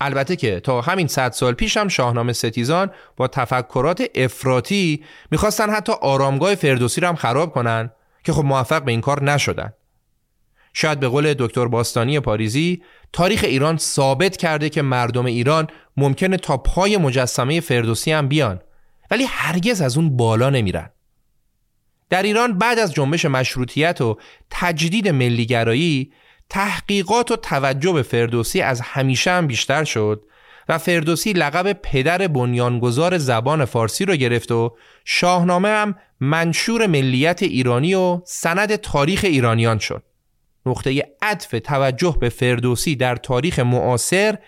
البته 0.00 0.36
که 0.36 0.60
تا 0.60 0.80
همین 0.80 1.06
صد 1.06 1.32
سال 1.32 1.54
پیش 1.54 1.76
هم 1.76 1.88
شاهنامه 1.88 2.32
ستیزان 2.32 2.90
با 3.16 3.28
تفکرات 3.28 4.02
افراطی 4.14 5.04
می‌خواستن 5.30 5.70
حتی 5.70 5.92
آرامگاه 6.00 6.54
فردوسی 6.54 7.00
رو 7.00 7.08
هم 7.08 7.16
خراب 7.16 7.52
کنن 7.52 7.90
که 8.24 8.32
خب 8.32 8.44
موفق 8.44 8.84
به 8.84 8.92
این 8.92 9.00
کار 9.00 9.24
نشدن. 9.24 9.72
شاید 10.72 11.00
به 11.00 11.08
قول 11.08 11.34
دکتر 11.34 11.68
باستانی 11.68 12.20
پاریزی 12.20 12.82
تاریخ 13.12 13.44
ایران 13.44 13.76
ثابت 13.76 14.36
کرده 14.36 14.68
که 14.68 14.82
مردم 14.82 15.26
ایران 15.26 15.66
ممکنه 15.96 16.36
تا 16.36 16.56
پای 16.56 16.96
مجسمه 16.96 17.60
فردوسی 17.60 18.12
هم 18.12 18.28
بیان 18.28 18.60
ولی 19.10 19.24
هرگز 19.24 19.80
از 19.80 19.96
اون 19.96 20.16
بالا 20.16 20.50
نمیرن. 20.50 20.90
در 22.12 22.22
ایران 22.22 22.58
بعد 22.58 22.78
از 22.78 22.94
جنبش 22.94 23.24
مشروطیت 23.24 24.00
و 24.00 24.18
تجدید 24.50 25.08
ملیگرایی 25.08 26.12
تحقیقات 26.48 27.30
و 27.30 27.36
توجه 27.36 27.92
به 27.92 28.02
فردوسی 28.02 28.60
از 28.60 28.80
همیشه 28.80 29.30
هم 29.30 29.46
بیشتر 29.46 29.84
شد 29.84 30.24
و 30.68 30.78
فردوسی 30.78 31.32
لقب 31.32 31.72
پدر 31.72 32.28
بنیانگذار 32.28 33.18
زبان 33.18 33.64
فارسی 33.64 34.04
رو 34.04 34.16
گرفت 34.16 34.52
و 34.52 34.76
شاهنامه 35.04 35.68
هم 35.68 35.94
منشور 36.20 36.86
ملیت 36.86 37.42
ایرانی 37.42 37.94
و 37.94 38.20
سند 38.24 38.76
تاریخ 38.76 39.20
ایرانیان 39.24 39.78
شد. 39.78 40.02
نقطه 40.66 41.08
عطف 41.22 41.54
توجه 41.64 42.16
به 42.20 42.28
فردوسی 42.28 42.96
در 42.96 43.16
تاریخ 43.16 43.58
معاصر 43.58 44.38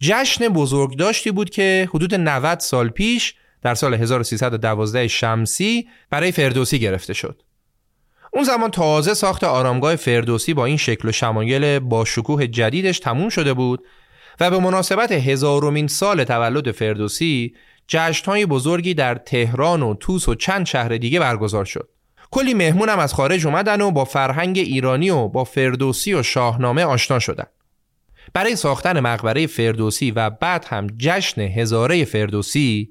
جشن 0.00 0.48
بزرگداشتی 0.48 1.30
بود 1.30 1.50
که 1.50 1.88
حدود 1.94 2.14
90 2.14 2.58
سال 2.60 2.88
پیش 2.88 3.34
در 3.62 3.74
سال 3.74 3.94
1312 3.94 5.08
شمسی 5.08 5.88
برای 6.10 6.32
فردوسی 6.32 6.78
گرفته 6.78 7.12
شد. 7.14 7.42
اون 8.32 8.44
زمان 8.44 8.70
تازه 8.70 9.14
ساخت 9.14 9.44
آرامگاه 9.44 9.96
فردوسی 9.96 10.54
با 10.54 10.64
این 10.64 10.76
شکل 10.76 11.08
و 11.08 11.12
شمایل 11.12 11.78
با 11.78 12.04
شکوه 12.04 12.46
جدیدش 12.46 12.98
تموم 12.98 13.28
شده 13.28 13.54
بود 13.54 13.84
و 14.40 14.50
به 14.50 14.58
مناسبت 14.58 15.12
هزارمین 15.12 15.86
سال 15.86 16.24
تولد 16.24 16.70
فردوسی 16.70 17.54
جشنهای 17.88 18.46
بزرگی 18.46 18.94
در 18.94 19.14
تهران 19.14 19.82
و 19.82 19.94
توس 19.94 20.28
و 20.28 20.34
چند 20.34 20.66
شهر 20.66 20.96
دیگه 20.96 21.20
برگزار 21.20 21.64
شد. 21.64 21.88
کلی 22.30 22.54
مهمون 22.54 22.88
هم 22.88 22.98
از 22.98 23.14
خارج 23.14 23.46
اومدن 23.46 23.80
و 23.80 23.90
با 23.90 24.04
فرهنگ 24.04 24.58
ایرانی 24.58 25.10
و 25.10 25.28
با 25.28 25.44
فردوسی 25.44 26.14
و 26.14 26.22
شاهنامه 26.22 26.84
آشنا 26.84 27.18
شدن. 27.18 27.46
برای 28.34 28.56
ساختن 28.56 29.00
مقبره 29.00 29.46
فردوسی 29.46 30.10
و 30.10 30.30
بعد 30.30 30.64
هم 30.68 30.86
جشن 30.98 31.40
هزاره 31.40 32.04
فردوسی 32.04 32.90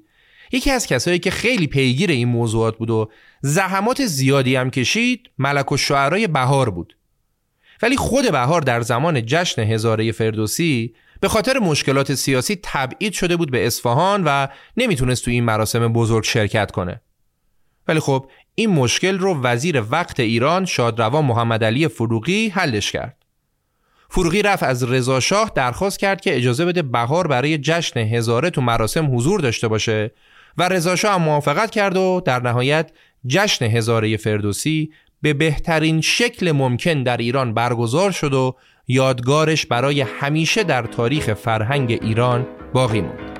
یکی 0.52 0.70
از 0.70 0.86
کسایی 0.86 1.18
که 1.18 1.30
خیلی 1.30 1.66
پیگیر 1.66 2.10
این 2.10 2.28
موضوعات 2.28 2.78
بود 2.78 2.90
و 2.90 3.10
زحمات 3.40 4.06
زیادی 4.06 4.56
هم 4.56 4.70
کشید 4.70 5.30
ملک 5.38 5.72
و 5.72 5.76
شعرهای 5.76 6.26
بهار 6.26 6.70
بود. 6.70 6.96
ولی 7.82 7.96
خود 7.96 8.32
بهار 8.32 8.60
در 8.60 8.80
زمان 8.80 9.26
جشن 9.26 9.62
هزاره 9.62 10.12
فردوسی 10.12 10.94
به 11.20 11.28
خاطر 11.28 11.58
مشکلات 11.58 12.14
سیاسی 12.14 12.58
تبعید 12.62 13.12
شده 13.12 13.36
بود 13.36 13.50
به 13.50 13.66
اصفهان 13.66 14.22
و 14.24 14.46
نمی‌تونست 14.76 15.24
تو 15.24 15.30
این 15.30 15.44
مراسم 15.44 15.92
بزرگ 15.92 16.24
شرکت 16.24 16.70
کنه. 16.70 17.00
ولی 17.88 18.00
خب 18.00 18.30
این 18.54 18.70
مشکل 18.70 19.18
رو 19.18 19.42
وزیر 19.42 19.82
وقت 19.90 20.20
ایران 20.20 20.64
شادروان 20.64 21.24
محمد 21.24 21.64
علی 21.64 21.88
فروغی 21.88 22.48
حلش 22.48 22.92
کرد. 22.92 23.16
فروغی 24.10 24.42
رفت 24.42 24.62
از 24.62 24.84
رضا 24.84 25.20
شاه 25.20 25.52
درخواست 25.54 25.98
کرد 25.98 26.20
که 26.20 26.36
اجازه 26.36 26.64
بده 26.64 26.82
بهار 26.82 27.26
برای 27.26 27.58
جشن 27.58 28.00
هزاره 28.00 28.50
تو 28.50 28.60
مراسم 28.60 29.16
حضور 29.16 29.40
داشته 29.40 29.68
باشه 29.68 30.10
و 30.58 30.62
رضا 30.62 30.94
هم 31.04 31.22
موافقت 31.22 31.70
کرد 31.70 31.96
و 31.96 32.22
در 32.24 32.42
نهایت 32.42 32.90
جشن 33.26 33.64
هزاره 33.64 34.16
فردوسی 34.16 34.90
به 35.22 35.34
بهترین 35.34 36.00
شکل 36.00 36.52
ممکن 36.52 37.02
در 37.02 37.16
ایران 37.16 37.54
برگزار 37.54 38.10
شد 38.10 38.34
و 38.34 38.56
یادگارش 38.88 39.66
برای 39.66 40.00
همیشه 40.00 40.64
در 40.64 40.82
تاریخ 40.82 41.34
فرهنگ 41.34 41.98
ایران 42.02 42.46
باقی 42.72 43.00
موند. 43.00 43.37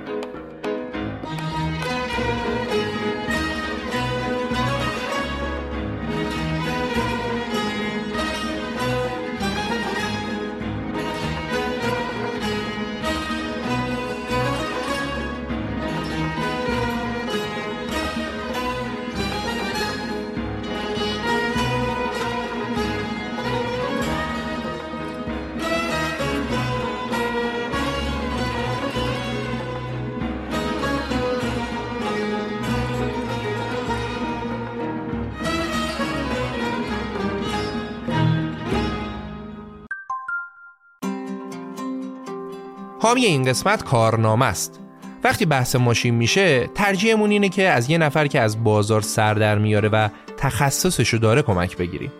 حامی 43.09 43.25
این 43.25 43.45
قسمت 43.45 43.85
کارنامه 43.85 44.47
است. 44.47 44.81
وقتی 45.25 45.47
بحث 45.47 45.77
ماشین 45.77 46.15
میشه 46.15 46.67
ترجیحمون 46.75 47.31
اینه 47.31 47.49
که 47.49 47.69
از 47.69 47.91
یه 47.91 47.99
نفر 47.99 48.27
که 48.27 48.41
از 48.41 48.65
بازار 48.65 49.01
سر 49.01 49.35
در 49.35 49.59
میاره 49.59 49.89
و 49.89 50.09
تخصصشو 50.37 51.17
داره 51.17 51.43
کمک 51.43 51.77
بگیریم 51.77 52.13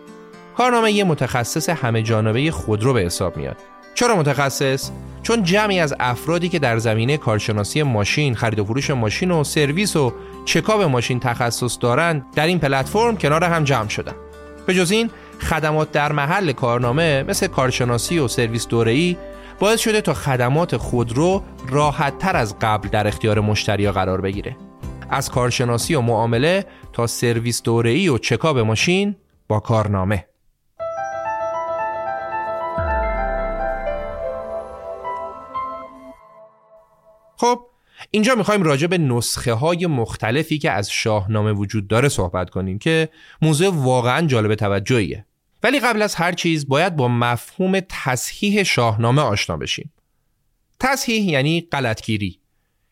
کارنامه 0.57 0.91
یه 0.91 1.03
متخصص 1.03 1.69
همه 1.69 2.01
جانبه 2.01 2.51
خودرو 2.51 2.93
به 2.93 3.01
حساب 3.01 3.37
میاد. 3.37 3.57
چرا 3.95 4.15
متخصص؟ 4.15 4.91
چون 5.23 5.43
جمعی 5.43 5.79
از 5.79 5.95
افرادی 5.99 6.49
که 6.49 6.59
در 6.59 6.77
زمینه 6.77 7.17
کارشناسی 7.17 7.83
ماشین 7.83 8.35
خرید 8.35 8.59
و 8.59 8.65
فروش 8.65 8.89
ماشین 8.89 9.31
و 9.31 9.43
سرویس 9.43 9.95
و 9.95 10.13
چکاب 10.45 10.81
ماشین 10.81 11.19
تخصص 11.19 11.77
دارن 11.81 12.25
در 12.35 12.47
این 12.47 12.59
پلتفرم 12.59 13.17
کنار 13.17 13.43
هم 13.43 13.63
جمع 13.63 13.89
شدن. 13.89 14.15
به 14.65 14.73
جز 14.73 14.91
این 14.91 15.09
خدمات 15.39 15.91
در 15.91 16.11
محل 16.11 16.51
کارنامه 16.51 17.23
مثل 17.23 17.47
کارشناسی 17.47 18.19
و 18.19 18.27
سرویس 18.27 18.67
دوره‌ای 18.67 19.17
باعث 19.59 19.79
شده 19.79 20.01
تا 20.01 20.13
خدمات 20.13 20.77
خودرو 20.77 21.43
راحت 21.69 22.17
تر 22.17 22.35
از 22.35 22.55
قبل 22.61 22.89
در 22.89 23.07
اختیار 23.07 23.39
مشتری 23.39 23.91
قرار 23.91 24.21
بگیره. 24.21 24.57
از 25.09 25.29
کارشناسی 25.29 25.95
و 25.95 26.01
معامله 26.01 26.65
تا 26.93 27.07
سرویس 27.07 27.63
دوره‌ای 27.63 28.09
و 28.09 28.17
چکاب 28.17 28.59
ماشین 28.59 29.15
با 29.47 29.59
کارنامه. 29.59 30.25
خب 37.37 37.59
اینجا 38.11 38.35
می‌خوایم 38.35 38.63
راجع 38.63 38.87
به 38.87 38.97
نسخه 38.97 39.53
های 39.53 39.85
مختلفی 39.85 40.57
که 40.57 40.71
از 40.71 40.91
شاهنامه 40.91 41.51
وجود 41.51 41.87
داره 41.87 42.09
صحبت 42.09 42.49
کنیم 42.49 42.79
که 42.79 43.09
موضوع 43.41 43.73
واقعا 43.73 44.27
جالب 44.27 44.55
توجهیه. 44.55 45.25
ولی 45.63 45.79
قبل 45.79 46.01
از 46.01 46.15
هر 46.15 46.31
چیز 46.31 46.67
باید 46.67 46.95
با 46.95 47.07
مفهوم 47.07 47.79
تصحیح 47.89 48.63
شاهنامه 48.63 49.21
آشنا 49.21 49.57
بشیم. 49.57 49.93
تصحیح 50.79 51.29
یعنی 51.29 51.67
غلطگیری. 51.71 52.39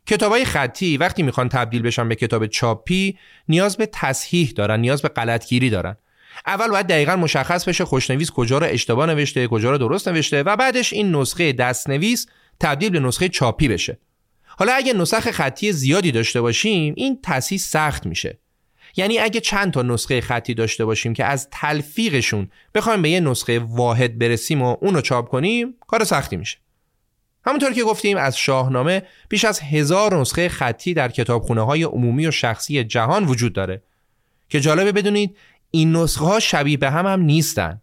کتابای 0.05 0.45
خطی 0.45 0.97
وقتی 0.97 1.23
می‌خوان 1.23 1.49
تبدیل 1.49 1.81
بشن 1.81 2.09
به 2.09 2.15
کتاب 2.15 2.47
چاپی 2.47 3.17
نیاز 3.49 3.77
به 3.77 3.85
تصحیح 3.85 4.53
دارن، 4.55 4.79
نیاز 4.79 5.01
به 5.01 5.09
غلطگیری 5.09 5.69
دارن. 5.69 5.97
اول 6.45 6.67
باید 6.67 6.87
دقیقا 6.87 7.15
مشخص 7.15 7.65
بشه 7.65 7.85
خوشنویس 7.85 8.31
کجا 8.31 8.57
رو 8.57 8.67
اشتباه 8.69 9.05
نوشته، 9.05 9.47
کجا 9.47 9.71
رو 9.71 9.77
درست 9.77 10.07
نوشته 10.07 10.43
و 10.43 10.55
بعدش 10.55 10.93
این 10.93 11.15
نسخه 11.15 11.53
دستنویس 11.53 12.27
تبدیل 12.59 12.89
به 12.89 12.99
نسخه 12.99 13.29
چاپی 13.29 13.67
بشه. 13.67 13.99
حالا 14.45 14.73
اگه 14.73 14.93
نسخ 14.93 15.31
خطی 15.31 15.71
زیادی 15.71 16.11
داشته 16.11 16.41
باشیم 16.41 16.93
این 16.97 17.19
تصحیح 17.23 17.59
سخت 17.59 18.05
میشه. 18.05 18.39
یعنی 18.95 19.19
اگه 19.19 19.39
چند 19.39 19.73
تا 19.73 19.81
نسخه 19.81 20.21
خطی 20.21 20.53
داشته 20.53 20.85
باشیم 20.85 21.13
که 21.13 21.25
از 21.25 21.47
تلفیقشون 21.51 22.49
بخوایم 22.75 23.01
به 23.01 23.09
یه 23.09 23.19
نسخه 23.19 23.59
واحد 23.59 24.19
برسیم 24.19 24.61
و 24.61 24.77
اونو 24.81 25.01
چاپ 25.01 25.29
کنیم 25.29 25.75
کار 25.87 26.03
سختی 26.03 26.37
میشه. 26.37 26.57
همونطور 27.45 27.73
که 27.73 27.83
گفتیم 27.83 28.17
از 28.17 28.37
شاهنامه 28.37 29.03
بیش 29.29 29.45
از 29.45 29.59
هزار 29.59 30.19
نسخه 30.19 30.49
خطی 30.49 30.93
در 30.93 31.09
کتابخونه 31.09 31.61
های 31.61 31.83
عمومی 31.83 32.27
و 32.27 32.31
شخصی 32.31 32.83
جهان 32.83 33.25
وجود 33.25 33.53
داره 33.53 33.83
که 34.49 34.59
جالبه 34.59 34.91
بدونید 34.91 35.37
این 35.71 35.95
نسخه 35.95 36.25
ها 36.25 36.39
شبیه 36.39 36.77
به 36.77 36.89
هم 36.89 37.05
هم 37.05 37.21
نیستن. 37.21 37.81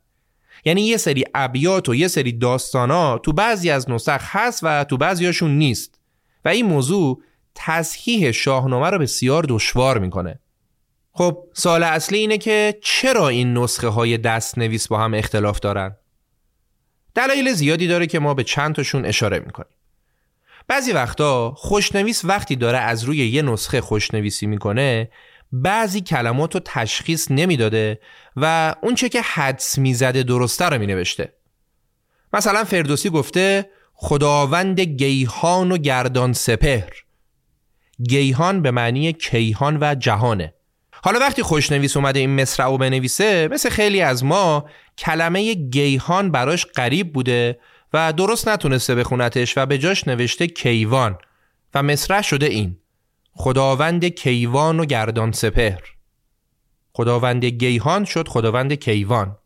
یعنی 0.64 0.82
یه 0.82 0.96
سری 0.96 1.24
ابیات 1.34 1.88
و 1.88 1.94
یه 1.94 2.08
سری 2.08 2.32
داستانا 2.32 3.18
تو 3.18 3.32
بعضی 3.32 3.70
از 3.70 3.90
نسخ 3.90 4.36
هست 4.36 4.60
و 4.62 4.84
تو 4.84 4.96
بعضیاشون 4.96 5.58
نیست. 5.58 5.98
و 6.44 6.48
این 6.48 6.66
موضوع 6.66 7.22
تصحیح 7.54 8.30
شاهنامه 8.30 8.90
رو 8.90 8.98
بسیار 8.98 9.46
دشوار 9.48 9.98
می‌کنه. 9.98 10.40
خب 11.16 11.48
سال 11.52 11.82
اصلی 11.82 12.18
اینه 12.18 12.38
که 12.38 12.78
چرا 12.82 13.28
این 13.28 13.58
نسخه 13.58 13.88
های 13.88 14.18
دست 14.18 14.58
نویس 14.58 14.88
با 14.88 14.98
هم 14.98 15.14
اختلاف 15.14 15.60
دارن؟ 15.60 15.96
دلایل 17.14 17.52
زیادی 17.52 17.86
داره 17.86 18.06
که 18.06 18.18
ما 18.18 18.34
به 18.34 18.44
چند 18.44 18.74
تاشون 18.74 19.04
اشاره 19.04 19.38
می‌کنیم. 19.38 19.76
بعضی 20.68 20.92
وقتا 20.92 21.54
خوشنویس 21.56 22.24
وقتی 22.24 22.56
داره 22.56 22.78
از 22.78 23.04
روی 23.04 23.16
یه 23.16 23.42
نسخه 23.42 23.80
خوشنویسی 23.80 24.46
می‌کنه 24.46 25.10
بعضی 25.52 26.00
کلمات 26.00 26.54
رو 26.54 26.60
تشخیص 26.64 27.30
نمی‌داده 27.30 28.00
و 28.36 28.74
اون 28.82 28.94
چه 28.94 29.08
که 29.08 29.22
حدس 29.22 29.78
می‌زده 29.78 30.22
درسته 30.22 30.64
رو 30.64 30.78
مینوشته. 30.78 31.32
مثلا 32.32 32.64
فردوسی 32.64 33.10
گفته 33.10 33.70
خداوند 33.94 34.80
گیهان 34.80 35.72
و 35.72 35.78
گردان 35.78 36.32
سپهر 36.32 36.92
گیهان 38.02 38.62
به 38.62 38.70
معنی 38.70 39.12
کیهان 39.12 39.78
و 39.80 39.94
جهانه 39.94 40.54
حالا 41.04 41.18
وقتی 41.18 41.42
خوشنویس 41.42 41.96
اومده 41.96 42.18
این 42.18 42.40
مصرع 42.40 42.66
رو 42.66 42.78
بنویسه 42.78 43.48
مثل 43.52 43.70
خیلی 43.70 44.00
از 44.00 44.24
ما 44.24 44.64
کلمه 44.98 45.54
گیهان 45.54 46.30
براش 46.30 46.66
غریب 46.66 47.12
بوده 47.12 47.58
و 47.92 48.12
درست 48.12 48.48
نتونسته 48.48 48.94
بخونتش 48.94 49.58
و 49.58 49.66
به 49.66 49.78
جاش 49.78 50.08
نوشته 50.08 50.46
کیوان 50.46 51.18
و 51.74 51.82
مصرع 51.82 52.22
شده 52.22 52.46
این 52.46 52.78
خداوند 53.32 54.04
کیوان 54.04 54.80
و 54.80 54.84
گردان 54.84 55.32
سپهر. 55.32 55.82
خداوند 56.92 57.44
گیهان 57.44 58.04
شد 58.04 58.28
خداوند 58.28 58.72
کیوان. 58.72 59.36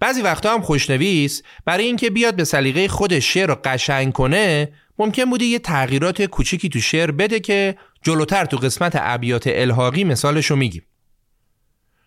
بعضی 0.00 0.22
وقتا 0.22 0.54
هم 0.54 0.62
خوشنویس 0.62 1.42
برای 1.64 1.84
اینکه 1.84 2.10
بیاد 2.10 2.36
به 2.36 2.44
سلیقه 2.44 2.88
خودش 2.88 3.34
شعر 3.34 3.48
رو 3.48 3.56
قشنگ 3.64 4.12
کنه 4.12 4.72
ممکن 4.98 5.24
بوده 5.24 5.44
یه 5.44 5.58
تغییرات 5.58 6.22
کوچیکی 6.22 6.68
تو 6.68 6.80
شعر 6.80 7.10
بده 7.10 7.40
که 7.40 7.78
جلوتر 8.02 8.44
تو 8.44 8.56
قسمت 8.56 8.92
ابیات 8.96 9.44
الحاقی 9.46 10.04
مثالشو 10.04 10.56
میگیم. 10.56 10.82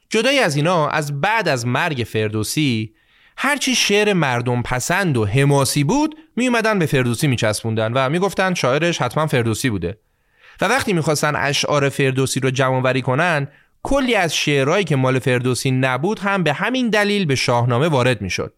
جدای 0.10 0.40
از 0.40 0.56
اینا 0.56 0.88
از 0.88 1.22
بعد 1.22 1.48
از 1.48 1.68
مرگ 1.68 2.08
فردوسی 2.10 2.94
هرچی 3.38 3.76
شعر 3.76 4.14
مردم 4.14 4.62
پسند 4.62 5.18
و 5.18 5.26
حماسی 5.26 5.84
بود 5.84 6.16
میومدن 6.36 6.80
به 6.80 6.86
فردوسی 6.86 7.28
میچسبوندن 7.28 7.94
و 7.94 8.10
می‌گفتن 8.10 8.54
شاعرش 8.54 9.02
حتما 9.02 9.28
فردوسی 9.28 9.70
بوده. 9.70 9.98
و 10.62 10.66
وقتی 10.66 10.94
می‌خواستن 10.94 11.36
اشعار 11.36 11.90
فردوسی 11.90 12.40
رو 12.40 12.52
جمع 12.52 13.02
کنن 13.02 13.48
کلی 13.84 14.16
از 14.16 14.36
شعرهایی 14.36 14.84
که 14.84 14.96
مال 14.96 15.20
فردوسی 15.20 15.72
نبود 15.72 16.20
هم 16.20 16.44
به 16.44 16.54
همین 16.54 16.90
دلیل 16.90 17.26
به 17.26 17.36
شاهنامه 17.36 17.88
وارد 17.88 18.22
می‌شد. 18.22 18.54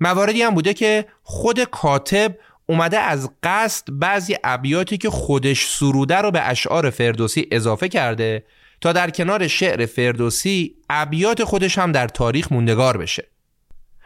مواردی 0.00 0.42
هم 0.42 0.54
بوده 0.54 0.74
که 0.74 1.06
خود 1.22 1.64
کاتب 1.64 2.36
اومده 2.66 2.98
از 2.98 3.30
قصد 3.42 3.84
بعضی 3.90 4.36
ابیاتی 4.44 4.98
که 4.98 5.10
خودش 5.10 5.66
سروده 5.66 6.16
رو 6.16 6.30
به 6.30 6.40
اشعار 6.48 6.90
فردوسی 6.90 7.48
اضافه 7.52 7.88
کرده 7.88 8.44
تا 8.80 8.92
در 8.92 9.10
کنار 9.10 9.48
شعر 9.48 9.86
فردوسی 9.86 10.74
ابیات 10.90 11.44
خودش 11.44 11.78
هم 11.78 11.92
در 11.92 12.08
تاریخ 12.08 12.52
موندگار 12.52 12.96
بشه. 12.96 13.28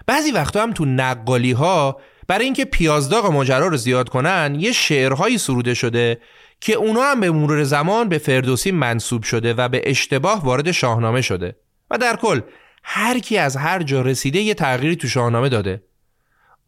بعضی 0.06 0.32
وقتا 0.32 0.62
هم 0.62 0.72
تو 0.72 0.84
نقالی 0.84 1.52
ها 1.52 2.00
برای 2.28 2.44
اینکه 2.44 2.64
پیازداغ 2.64 3.26
ماجرا 3.26 3.66
رو 3.66 3.76
زیاد 3.76 4.08
کنن 4.08 4.56
یه 4.58 4.72
شعرهایی 4.72 5.38
سروده 5.38 5.74
شده 5.74 6.20
که 6.60 6.72
اونا 6.74 7.02
هم 7.02 7.20
به 7.20 7.30
مرور 7.30 7.64
زمان 7.64 8.08
به 8.08 8.18
فردوسی 8.18 8.70
منصوب 8.70 9.22
شده 9.22 9.54
و 9.54 9.68
به 9.68 9.82
اشتباه 9.84 10.44
وارد 10.44 10.70
شاهنامه 10.70 11.22
شده. 11.22 11.56
و 11.90 11.98
در 11.98 12.16
کل 12.16 12.40
هر 12.82 13.18
کی 13.18 13.38
از 13.38 13.56
هر 13.56 13.82
جا 13.82 14.02
رسیده 14.02 14.40
یه 14.40 14.54
تغییری 14.54 14.96
تو 14.96 15.08
شاهنامه 15.08 15.48
داده. 15.48 15.82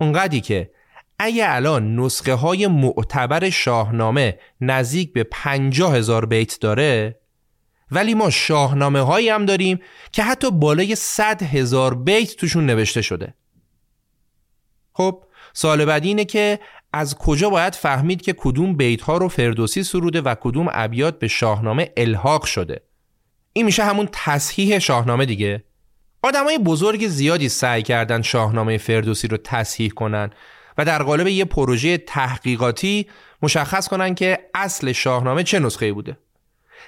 اونقدی 0.01 0.40
که 0.40 0.70
اگه 1.18 1.44
الان 1.48 1.96
نسخه 1.96 2.35
های 2.35 2.66
معتبر 2.66 3.50
شاهنامه 3.50 4.38
نزدیک 4.61 5.12
به 5.12 5.24
پنجاه 5.24 5.96
هزار 5.96 6.26
بیت 6.26 6.61
داره 6.61 7.20
ولی 7.90 8.14
ما 8.14 8.31
شاهنامه 8.31 9.00
هایی 9.00 9.28
هم 9.28 9.46
داریم 9.46 9.78
که 10.12 10.22
حتی 10.22 10.50
بالای 10.50 10.94
صد 10.94 11.42
هزار 11.42 11.94
بیت 11.94 12.37
توشون 12.37 12.66
نوشته 12.66 13.02
شده. 13.02 13.35
خب 14.92 15.24
سال 15.52 15.85
بعدی 15.85 16.09
اینه 16.09 16.24
که 16.24 16.59
از 16.92 17.14
کجا 17.14 17.50
باید 17.50 17.74
فهمید 17.74 18.22
که 18.22 18.35
کدوم 18.38 18.76
بیت 18.76 19.00
ها 19.00 19.16
رو 19.16 19.28
فردوسی 19.28 19.83
سروده 19.83 20.20
و 20.20 20.35
کدوم 20.40 20.68
ابیات 20.72 21.18
به 21.18 21.28
شاهنامه 21.28 21.92
الحاق 21.96 22.44
شده؟ 22.44 22.81
این 23.52 23.66
میشه 23.66 23.85
همون 23.85 24.09
تصحیح 24.12 24.78
شاهنامه 24.78 25.26
دیگه. 25.26 25.64
آدمای 26.22 26.59
بزرگ 26.59 27.09
زیادی 27.09 27.48
سعی 27.48 27.83
کردن 27.83 28.22
شاهنامه 28.22 28.78
فردوسی 28.78 29.28
رو 29.28 29.37
تصحیح 29.37 29.90
کنن. 29.90 30.31
و 30.79 30.85
در 30.85 31.03
قالب 31.03 31.27
یه 31.27 31.45
پروژه 31.45 31.99
تحقیقاتی 31.99 33.07
مشخص 33.43 33.88
کنن 33.88 34.14
که 34.14 34.38
اصل 34.55 34.93
شاهنامه 34.93 35.43
چه 35.43 35.59
نسخه 35.59 35.93
بوده 35.93 36.19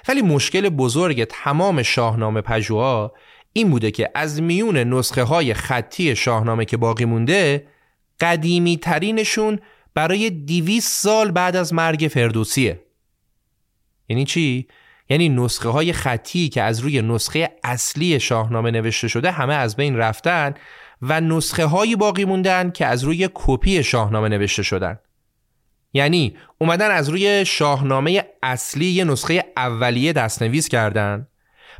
ولی 0.07 0.21
مشکل 0.21 0.69
بزرگ 0.69 1.23
تمام 1.23 1.83
شاهنامه 1.83 2.41
پژوها 2.41 3.13
این 3.53 3.69
بوده 3.69 3.91
که 3.91 4.09
از 4.15 4.41
میون 4.41 4.77
نسخه 4.77 5.23
های 5.23 5.53
خطی 5.53 6.15
شاهنامه 6.15 6.65
که 6.65 6.77
باقی 6.77 7.05
مونده 7.05 7.67
قدیمی 8.19 8.77
ترینشون 8.77 9.59
برای 9.93 10.29
دیویس 10.29 10.87
سال 10.87 11.31
بعد 11.31 11.55
از 11.55 11.73
مرگ 11.73 12.09
فردوسیه 12.13 12.81
یعنی 14.09 14.25
چی؟ 14.25 14.67
یعنی 15.09 15.29
نسخه 15.29 15.69
های 15.69 15.93
خطی 15.93 16.49
که 16.49 16.61
از 16.61 16.79
روی 16.79 17.01
نسخه 17.01 17.49
اصلی 17.63 18.19
شاهنامه 18.19 18.71
نوشته 18.71 19.07
شده 19.07 19.31
همه 19.31 19.53
از 19.53 19.75
بین 19.75 19.97
رفتن 19.97 20.53
و 21.01 21.21
نسخه 21.21 21.65
های 21.65 21.95
باقی 21.95 22.25
موندن 22.25 22.71
که 22.71 22.85
از 22.85 23.03
روی 23.03 23.29
کپی 23.33 23.83
شاهنامه 23.83 24.29
نوشته 24.29 24.63
شدن. 24.63 24.99
یعنی 25.93 26.37
اومدن 26.57 26.91
از 26.91 27.09
روی 27.09 27.45
شاهنامه 27.45 28.23
اصلی 28.43 28.85
یه 28.85 29.03
نسخه 29.03 29.43
اولیه 29.57 30.13
دستنویس 30.13 30.67
کردن 30.67 31.27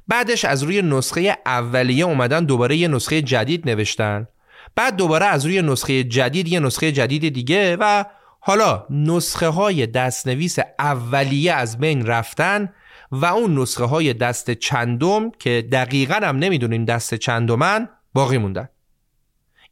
بعدش 0.07 0.45
از 0.45 0.63
روی 0.63 0.81
نسخه 0.81 1.37
اولیه 1.45 2.05
اومدن 2.05 2.45
دوباره 2.45 2.77
یه 2.77 2.87
نسخه 2.87 3.21
جدید 3.21 3.69
نوشتن 3.69 4.27
بعد 4.75 4.95
دوباره 4.95 5.25
از 5.25 5.45
روی 5.45 5.61
نسخه 5.61 6.03
جدید 6.03 6.47
یه 6.47 6.59
نسخه 6.59 6.91
جدید 6.91 7.33
دیگه 7.33 7.77
و 7.79 8.03
حالا 8.39 8.85
نسخه 8.89 9.47
های 9.47 9.87
دستنویس 9.87 10.57
اولیه 10.79 11.53
از 11.53 11.77
بین 11.77 12.05
رفتن 12.05 12.73
و 13.11 13.25
اون 13.25 13.59
نسخه 13.59 13.83
های 13.83 14.13
دست 14.13 14.51
چندم 14.51 15.31
که 15.31 15.67
دقیقا 15.71 16.19
هم 16.23 16.37
نمی‌دونیم 16.37 16.85
دست 16.85 17.15
چندمن 17.15 17.89
باقی 18.13 18.37
موندن. 18.37 18.69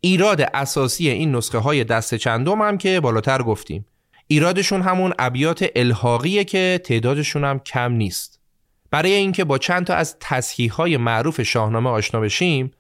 ایراد 0.02 0.42
اساسی 0.54 1.10
این 1.10 1.36
نسخه 1.36 1.58
های 1.58 1.84
دست 1.84 2.16
چندم 2.16 2.62
هم 2.62 2.78
که 2.78 3.00
بالاتر 3.00 3.42
گفتیم. 3.42 3.86
ایرادشون 4.28 4.82
همون 4.82 5.14
ابیات 5.20 5.66
الحاقیه 5.76 6.44
که 6.44 6.82
تعدادشون 6.84 7.44
هم 7.44 7.60
کم 7.60 7.92
نیست. 7.92 8.40
برای 8.92 9.14
اینکه 9.14 9.44
با 9.44 9.58
چند 9.58 9.86
تا 9.86 9.94
از 9.94 10.16
تصحیح 10.20 10.74
های 10.74 10.98
معروف 10.98 11.42
شاهنامه 11.42 11.90
آشنا 11.90 12.20
بشیم 12.20 12.72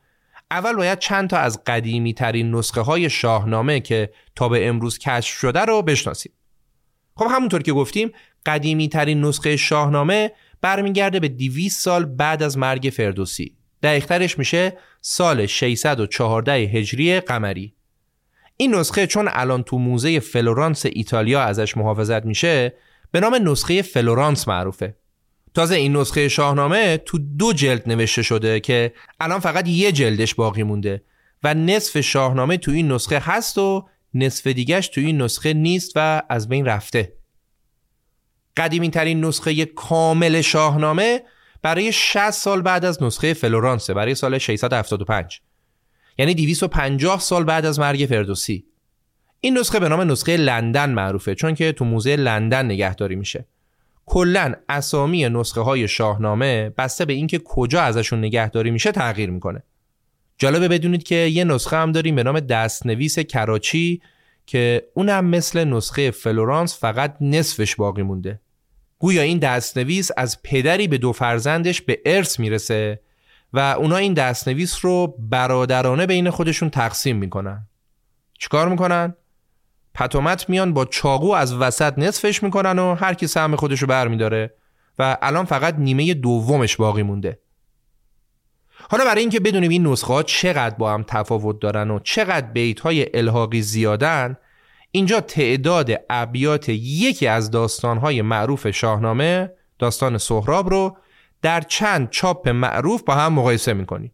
اول 0.51 0.75
باید 0.75 0.99
چند 0.99 1.29
تا 1.29 1.38
از 1.38 1.63
قدیمی 1.63 2.13
ترین 2.13 2.55
نسخه 2.55 2.82
های 2.82 3.10
شاهنامه 3.10 3.79
که 3.79 4.10
تا 4.36 4.49
به 4.49 4.67
امروز 4.67 4.97
کشف 4.97 5.38
شده 5.38 5.60
رو 5.60 5.82
بشناسیم. 5.82 6.32
خب 7.15 7.27
همونطور 7.32 7.62
که 7.62 7.73
گفتیم 7.73 8.12
قدیمی 8.45 8.89
ترین 8.89 9.21
نسخه 9.21 9.58
شاهنامه 9.58 10.32
برمیگرده 10.62 11.19
به 11.19 11.27
200 11.27 11.82
سال 11.84 12.05
بعد 12.05 12.43
از 12.43 12.58
مرگ 12.58 12.91
فردوسی. 12.95 13.59
دقیقترش 13.83 14.39
میشه 14.39 14.77
سال 15.01 15.45
614 15.45 16.53
هجری 16.53 17.19
قمری. 17.19 17.73
این 18.57 18.75
نسخه 18.75 19.07
چون 19.07 19.29
الان 19.31 19.63
تو 19.63 19.77
موزه 19.77 20.19
فلورانس 20.19 20.85
ایتالیا 20.85 21.41
ازش 21.41 21.77
محافظت 21.77 22.25
میشه 22.25 22.73
به 23.11 23.19
نام 23.19 23.49
نسخه 23.49 23.81
فلورانس 23.81 24.47
معروفه. 24.47 24.95
تازه 25.53 25.75
این 25.75 25.95
نسخه 25.95 26.27
شاهنامه 26.27 26.97
تو 26.97 27.17
دو 27.17 27.53
جلد 27.53 27.89
نوشته 27.89 28.21
شده 28.21 28.59
که 28.59 28.93
الان 29.19 29.39
فقط 29.39 29.67
یه 29.67 29.91
جلدش 29.91 30.35
باقی 30.35 30.63
مونده 30.63 31.03
و 31.43 31.53
نصف 31.53 32.01
شاهنامه 32.01 32.57
تو 32.57 32.71
این 32.71 32.91
نسخه 32.91 33.19
هست 33.19 33.57
و 33.57 33.87
نصف 34.13 34.47
دیگش 34.47 34.87
تو 34.87 35.01
این 35.01 35.21
نسخه 35.21 35.53
نیست 35.53 35.91
و 35.95 36.21
از 36.29 36.49
بین 36.49 36.65
رفته. 36.65 37.13
قدیمی 38.57 38.89
ترین 38.89 39.25
نسخه 39.25 39.65
کامل 39.65 40.41
شاهنامه 40.41 41.21
برای 41.62 41.91
60 41.91 42.32
سال 42.32 42.62
بعد 42.62 42.86
از 42.86 43.04
نسخه 43.04 43.34
فلورانسه 43.34 43.93
برای 43.93 44.15
سال 44.15 44.38
675 44.38 45.41
یعنی 46.17 46.34
250 46.34 47.19
سال 47.19 47.43
بعد 47.43 47.65
از 47.65 47.80
مرگ 47.80 48.06
فردوسی. 48.10 48.65
این 49.39 49.58
نسخه 49.58 49.80
به 49.80 49.89
نام 49.89 50.12
نسخه 50.12 50.38
لندن 50.38 50.89
معروفه 50.89 51.36
چون 51.36 51.56
که 51.56 51.72
تو 51.72 51.86
موزه 51.86 52.15
لندن 52.15 52.65
نگهداری 52.65 53.15
میشه. 53.15 53.45
کلا 54.06 54.54
اسامی 54.69 55.30
نسخه 55.30 55.62
های 55.62 55.88
شاهنامه 55.88 56.69
بسته 56.69 57.06
به 57.06 57.13
اینکه 57.13 57.39
کجا 57.39 57.82
ازشون 57.82 58.19
نگهداری 58.19 58.72
میشه 58.72 58.91
تغییر 58.91 59.30
می‌کنه. 59.30 59.63
جالبه 60.38 60.67
بدونید 60.67 61.04
که 61.04 61.15
یه 61.15 61.43
نسخه 61.43 61.78
هم 61.78 61.91
داریم 61.91 62.15
به 62.15 62.24
نام 62.24 62.39
دستنویس 62.39 63.19
کراچی 63.19 64.02
که 64.45 64.88
اونم 64.93 65.26
مثل 65.26 65.63
نسخه 65.63 66.12
فلورانس 66.12 66.80
فقط 66.80 67.15
نصفش 67.22 67.76
باقی 67.76 68.02
مونده. 68.02 68.39
گویا 68.99 69.21
این 69.21 69.39
دستنویس 69.39 70.12
از 70.17 70.41
پدری 70.43 70.88
به 70.88 70.97
دو 70.97 71.12
فرزندش 71.12 71.81
به 71.81 72.01
ارث 72.05 72.39
می‌رسه 72.39 72.99
و 73.53 73.59
اونا 73.59 73.97
این 73.97 74.13
دستنویس 74.13 74.77
رو 74.81 75.15
برادرانه 75.19 76.05
بین 76.05 76.29
خودشون 76.29 76.69
تقسیم 76.69 77.17
می‌کنن 77.17 77.67
چیکار 78.39 78.69
می‌کنن؟ 78.69 79.15
پتومت 79.93 80.49
میان 80.49 80.73
با 80.73 80.85
چاقو 80.85 81.31
از 81.31 81.53
وسط 81.53 81.93
نصفش 81.97 82.43
می‌کنن 82.43 82.79
و 82.79 82.95
هر 82.95 83.13
کی 83.13 83.27
سهم 83.27 83.55
خودش 83.55 83.81
رو 83.81 83.88
برمیداره 83.88 84.53
و 84.99 85.17
الان 85.21 85.45
فقط 85.45 85.75
نیمه 85.77 86.13
دومش 86.13 86.75
باقی 86.77 87.03
مونده 87.03 87.39
حالا 88.89 89.05
برای 89.05 89.21
اینکه 89.21 89.39
بدونیم 89.39 89.71
این 89.71 89.88
نسخه 89.88 90.13
ها 90.13 90.23
چقدر 90.23 90.75
با 90.75 90.93
هم 90.93 91.03
تفاوت 91.07 91.59
دارن 91.59 91.91
و 91.91 91.99
چقدر 91.99 92.47
بیت 92.47 92.79
های 92.79 93.17
الحاقی 93.17 93.62
زیادن 93.62 94.38
اینجا 94.91 95.21
تعداد 95.21 95.91
ابیات 96.10 96.69
یکی 96.69 97.28
از 97.28 97.52
داستانهای 97.52 98.21
معروف 98.21 98.67
شاهنامه 98.67 99.52
داستان 99.80 100.17
سهراب 100.17 100.69
رو 100.69 100.97
در 101.41 101.62
چند 101.62 102.10
چاپ 102.10 102.49
معروف 102.49 103.04
با 103.04 103.15
هم 103.15 103.34
مقایسه 103.34 103.73
می‌کنیم 103.73 104.13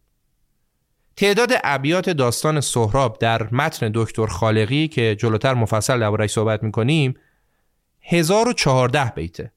تعداد 1.16 1.52
ابیات 1.64 2.10
داستان 2.10 2.60
سهراب 2.60 3.18
در 3.18 3.54
متن 3.54 3.90
دکتر 3.94 4.26
خالقی 4.26 4.88
که 4.88 5.16
جلوتر 5.18 5.54
مفصل 5.54 6.00
درباره‌اش 6.00 6.30
صحبت 6.30 6.62
می‌کنیم 6.62 7.14
1014 8.00 9.12
بیته. 9.14 9.52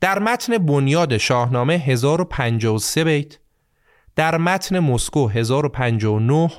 در 0.00 0.18
متن 0.18 0.58
بنیاد 0.58 1.16
شاهنامه 1.16 1.74
1053 1.74 3.04
بیت 3.04 3.38
در 4.16 4.36
متن 4.36 4.78
مسکو 4.78 5.28
1059 5.28 6.50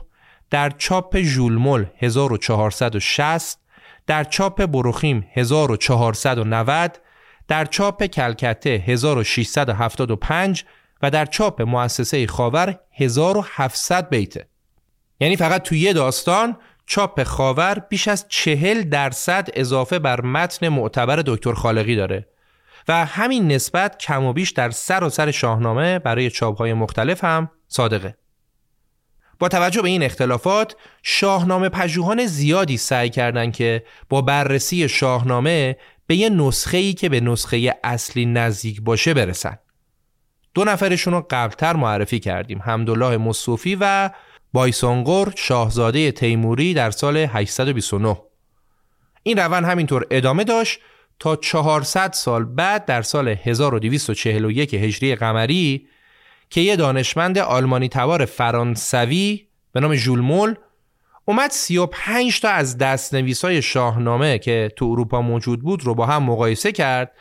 در 0.49 0.69
چاپ 0.69 1.17
ژولمل 1.17 1.85
1460 1.97 3.59
در 4.07 4.23
چاپ 4.23 4.65
بروخیم 4.65 5.27
1490 5.33 6.99
در 7.47 7.65
چاپ 7.65 8.05
کلکته 8.05 8.83
1675 8.85 10.65
و 11.01 11.11
در 11.11 11.25
چاپ 11.25 11.61
مؤسسه 11.61 12.27
خاور 12.27 12.79
1700 12.91 14.09
بیته. 14.09 14.47
یعنی 15.19 15.35
فقط 15.35 15.61
توی 15.61 15.79
یه 15.79 15.93
داستان 15.93 16.57
چاپ 16.85 17.23
خاور 17.23 17.79
بیش 17.89 18.07
از 18.07 18.25
چهل 18.29 18.83
درصد 18.83 19.49
اضافه 19.53 19.99
بر 19.99 20.21
متن 20.21 20.69
معتبر 20.69 21.23
دکتر 21.25 21.53
خالقی 21.53 21.95
داره 21.95 22.27
و 22.87 23.05
همین 23.05 23.51
نسبت 23.51 23.97
کم 23.97 24.23
و 24.23 24.33
بیش 24.33 24.51
در 24.51 24.69
سر 24.69 25.03
و 25.03 25.09
سر 25.09 25.31
شاهنامه 25.31 25.99
برای 25.99 26.29
چاپهای 26.29 26.73
مختلف 26.73 27.23
هم 27.23 27.51
صادقه. 27.67 28.17
با 29.39 29.47
توجه 29.47 29.81
به 29.81 29.89
این 29.89 30.03
اختلافات 30.03 30.75
شاهنامه 31.03 31.69
پژوهان 31.69 32.25
زیادی 32.25 32.77
سعی 32.77 33.09
کردند 33.09 33.53
که 33.53 33.83
با 34.09 34.21
بررسی 34.21 34.89
شاهنامه 34.89 35.77
به 36.07 36.15
یه 36.15 36.29
نسخه 36.29 36.77
ای 36.77 36.93
که 36.93 37.09
به 37.09 37.19
نسخه 37.19 37.75
اصلی 37.83 38.25
نزدیک 38.25 38.81
باشه 38.81 39.13
برسن. 39.13 39.57
دو 40.53 40.63
نفرشون 40.63 41.13
رو 41.13 41.27
قبلتر 41.29 41.75
معرفی 41.75 42.19
کردیم 42.19 42.61
حمدالله 42.61 43.17
مصوفی 43.17 43.77
و 43.81 44.09
بایسونگور 44.53 45.33
شاهزاده 45.35 46.11
تیموری 46.11 46.73
در 46.73 46.91
سال 46.91 47.17
829 47.17 48.17
این 49.23 49.39
روند 49.39 49.65
همینطور 49.65 50.05
ادامه 50.11 50.43
داشت 50.43 50.79
تا 51.19 51.35
400 51.35 52.13
سال 52.13 52.45
بعد 52.45 52.85
در 52.85 53.01
سال 53.01 53.27
1241 53.27 54.73
هجری 54.73 55.15
قمری 55.15 55.87
که 56.49 56.61
یه 56.61 56.75
دانشمند 56.75 57.37
آلمانی 57.37 57.89
تبار 57.89 58.25
فرانسوی 58.25 59.47
به 59.71 59.79
نام 59.79 59.95
ژولمول 59.95 60.55
اومد 61.25 61.51
35 61.51 62.39
تا 62.41 62.49
از 62.49 62.77
های 63.43 63.61
شاهنامه 63.61 64.39
که 64.39 64.71
تو 64.75 64.85
اروپا 64.85 65.21
موجود 65.21 65.61
بود 65.61 65.83
رو 65.83 65.95
با 65.95 66.05
هم 66.05 66.23
مقایسه 66.23 66.71
کرد 66.71 67.11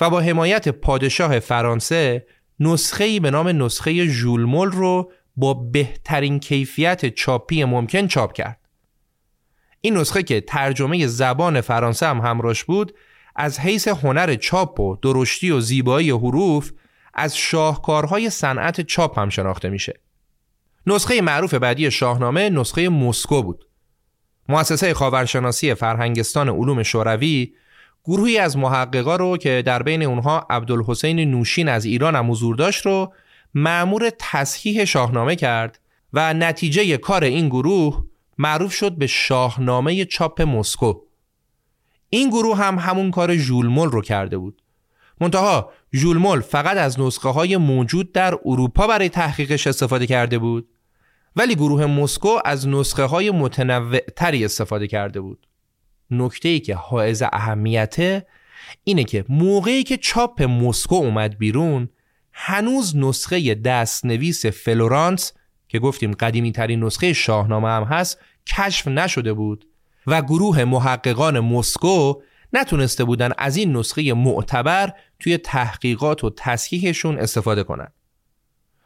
و 0.00 0.10
با 0.10 0.20
حمایت 0.20 0.68
پادشاه 0.68 1.38
فرانسه 1.38 2.26
نسخه 2.60 3.20
به 3.20 3.30
نام 3.30 3.48
نسخه 3.48 4.06
ژولمول 4.06 4.70
رو 4.70 5.12
با 5.36 5.54
بهترین 5.54 6.40
کیفیت 6.40 7.14
چاپی 7.14 7.64
ممکن 7.64 8.06
چاپ 8.06 8.32
کرد. 8.32 8.60
این 9.80 9.96
نسخه 9.96 10.22
که 10.22 10.40
ترجمه 10.40 11.06
زبان 11.06 11.60
فرانسه 11.60 12.06
هم 12.06 12.20
همراش 12.20 12.64
بود 12.64 12.94
از 13.36 13.60
حیث 13.60 13.88
هنر 13.88 14.34
چاپ 14.34 14.80
و 14.80 14.96
درشتی 14.96 15.50
و 15.50 15.60
زیبایی 15.60 16.10
حروف 16.10 16.72
از 17.16 17.36
شاهکارهای 17.36 18.30
صنعت 18.30 18.80
چاپ 18.80 19.18
هم 19.18 19.28
شناخته 19.28 19.68
میشه. 19.68 20.00
نسخه 20.86 21.20
معروف 21.20 21.54
بعدی 21.54 21.90
شاهنامه 21.90 22.50
نسخه 22.50 22.88
مسکو 22.88 23.42
بود. 23.42 23.66
مؤسسه 24.48 24.94
خاورشناسی 24.94 25.74
فرهنگستان 25.74 26.48
علوم 26.48 26.82
شوروی 26.82 27.52
گروهی 28.04 28.38
از 28.38 28.56
محققا 28.56 29.16
رو 29.16 29.36
که 29.36 29.62
در 29.66 29.82
بین 29.82 30.02
اونها 30.02 30.46
عبدالحسین 30.50 31.30
نوشین 31.30 31.68
از 31.68 31.84
ایران 31.84 32.16
هم 32.16 32.30
حضور 32.30 32.56
داشت 32.56 32.86
رو 32.86 33.12
معمور 33.54 34.10
تصحیح 34.18 34.84
شاهنامه 34.84 35.36
کرد 35.36 35.80
و 36.12 36.34
نتیجه 36.34 36.96
کار 36.96 37.24
این 37.24 37.48
گروه 37.48 38.04
معروف 38.38 38.72
شد 38.72 38.92
به 38.92 39.06
شاهنامه 39.06 40.04
چاپ 40.04 40.42
مسکو 40.42 40.94
این 42.10 42.28
گروه 42.28 42.56
هم 42.56 42.78
همون 42.78 43.10
کار 43.10 43.36
ژولمل 43.36 43.90
رو 43.90 44.02
کرده 44.02 44.38
بود 44.38 44.62
منتها 45.20 45.72
ژولمل 45.94 46.40
فقط 46.40 46.76
از 46.76 47.00
نسخه 47.00 47.28
های 47.28 47.56
موجود 47.56 48.12
در 48.12 48.38
اروپا 48.44 48.86
برای 48.86 49.08
تحقیقش 49.08 49.66
استفاده 49.66 50.06
کرده 50.06 50.38
بود 50.38 50.68
ولی 51.36 51.54
گروه 51.54 51.86
مسکو 51.86 52.38
از 52.44 52.68
نسخه 52.68 53.04
های 53.04 53.30
متنوع 53.30 53.98
تری 53.98 54.44
استفاده 54.44 54.86
کرده 54.86 55.20
بود. 55.20 55.46
نکته 56.10 56.48
ای 56.48 56.60
که 56.60 56.74
حائز 56.74 57.22
اهمیته 57.32 58.26
اینه 58.84 59.04
که 59.04 59.24
موقعی 59.28 59.82
که 59.82 59.96
چاپ 59.96 60.42
مسکو 60.42 60.94
اومد 60.94 61.38
بیرون 61.38 61.88
هنوز 62.32 62.96
نسخه 62.96 63.54
دستنویس 63.54 64.46
فلورانس 64.46 65.32
که 65.68 65.78
گفتیم 65.78 66.12
قدیمی 66.12 66.52
ترین 66.52 66.84
نسخه 66.84 67.12
شاهنامه 67.12 67.68
هم 67.68 67.82
هست 67.82 68.20
کشف 68.46 68.88
نشده 68.88 69.32
بود 69.32 69.66
و 70.06 70.22
گروه 70.22 70.64
محققان 70.64 71.40
مسکو 71.40 72.14
نتونسته 72.56 73.04
بودن 73.04 73.32
از 73.38 73.56
این 73.56 73.76
نسخه 73.76 74.12
معتبر 74.12 74.92
توی 75.20 75.38
تحقیقات 75.38 76.24
و 76.24 76.30
تصحیحشون 76.36 77.18
استفاده 77.18 77.62
کنن. 77.62 77.88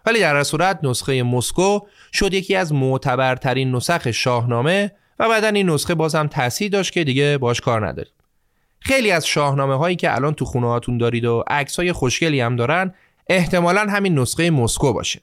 ولی 0.06 0.20
در 0.20 0.42
صورت 0.42 0.80
نسخه 0.82 1.22
مسکو 1.22 1.80
شد 2.12 2.34
یکی 2.34 2.56
از 2.56 2.72
معتبرترین 2.72 3.74
نسخ 3.74 4.10
شاهنامه 4.10 4.92
و 5.18 5.28
بعدا 5.28 5.48
این 5.48 5.70
نسخه 5.70 5.94
بازم 5.94 6.26
تاثیر 6.26 6.70
داشت 6.70 6.92
که 6.92 7.04
دیگه 7.04 7.38
باش 7.38 7.60
کار 7.60 7.88
نداریم. 7.88 8.12
خیلی 8.80 9.10
از 9.10 9.26
شاهنامه 9.26 9.76
هایی 9.76 9.96
که 9.96 10.14
الان 10.14 10.34
تو 10.34 10.44
خونه 10.44 10.66
هاتون 10.66 10.98
دارید 10.98 11.24
و 11.24 11.44
عکس 11.46 11.76
های 11.76 11.92
خوشگلی 11.92 12.40
هم 12.40 12.56
دارن 12.56 12.94
احتمالا 13.28 13.80
همین 13.80 14.18
نسخه 14.18 14.50
مسکو 14.50 14.92
باشه. 14.92 15.20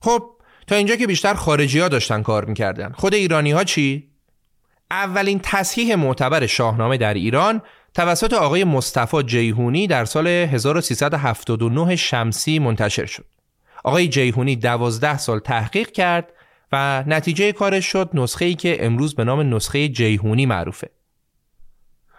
خب 0.00 0.30
تا 0.66 0.76
اینجا 0.76 0.96
که 0.96 1.06
بیشتر 1.06 1.34
خارجی 1.34 1.78
ها 1.78 1.88
داشتن 1.88 2.22
کار 2.22 2.44
می‌کردن. 2.44 2.92
خود 2.92 3.14
ایرانی 3.14 3.50
ها 3.50 3.64
چی؟ 3.64 4.08
اولین 4.90 5.40
تصحیح 5.42 5.94
معتبر 5.94 6.46
شاهنامه 6.46 6.96
در 6.96 7.14
ایران 7.14 7.62
توسط 7.94 8.32
آقای 8.32 8.64
مصطفی 8.64 9.22
جیهونی 9.22 9.86
در 9.86 10.04
سال 10.04 10.26
1379 10.26 11.96
شمسی 11.96 12.58
منتشر 12.58 13.06
شد. 13.06 13.26
آقای 13.84 14.08
جیهونی 14.08 14.56
دوازده 14.56 15.18
سال 15.18 15.38
تحقیق 15.38 15.90
کرد 15.90 16.32
و 16.72 17.04
نتیجه 17.06 17.52
کارش 17.52 17.86
شد 17.86 18.10
نسخه 18.14 18.44
ای 18.44 18.54
که 18.54 18.86
امروز 18.86 19.14
به 19.14 19.24
نام 19.24 19.54
نسخه 19.54 19.88
جیهونی 19.88 20.46
معروفه. 20.46 20.90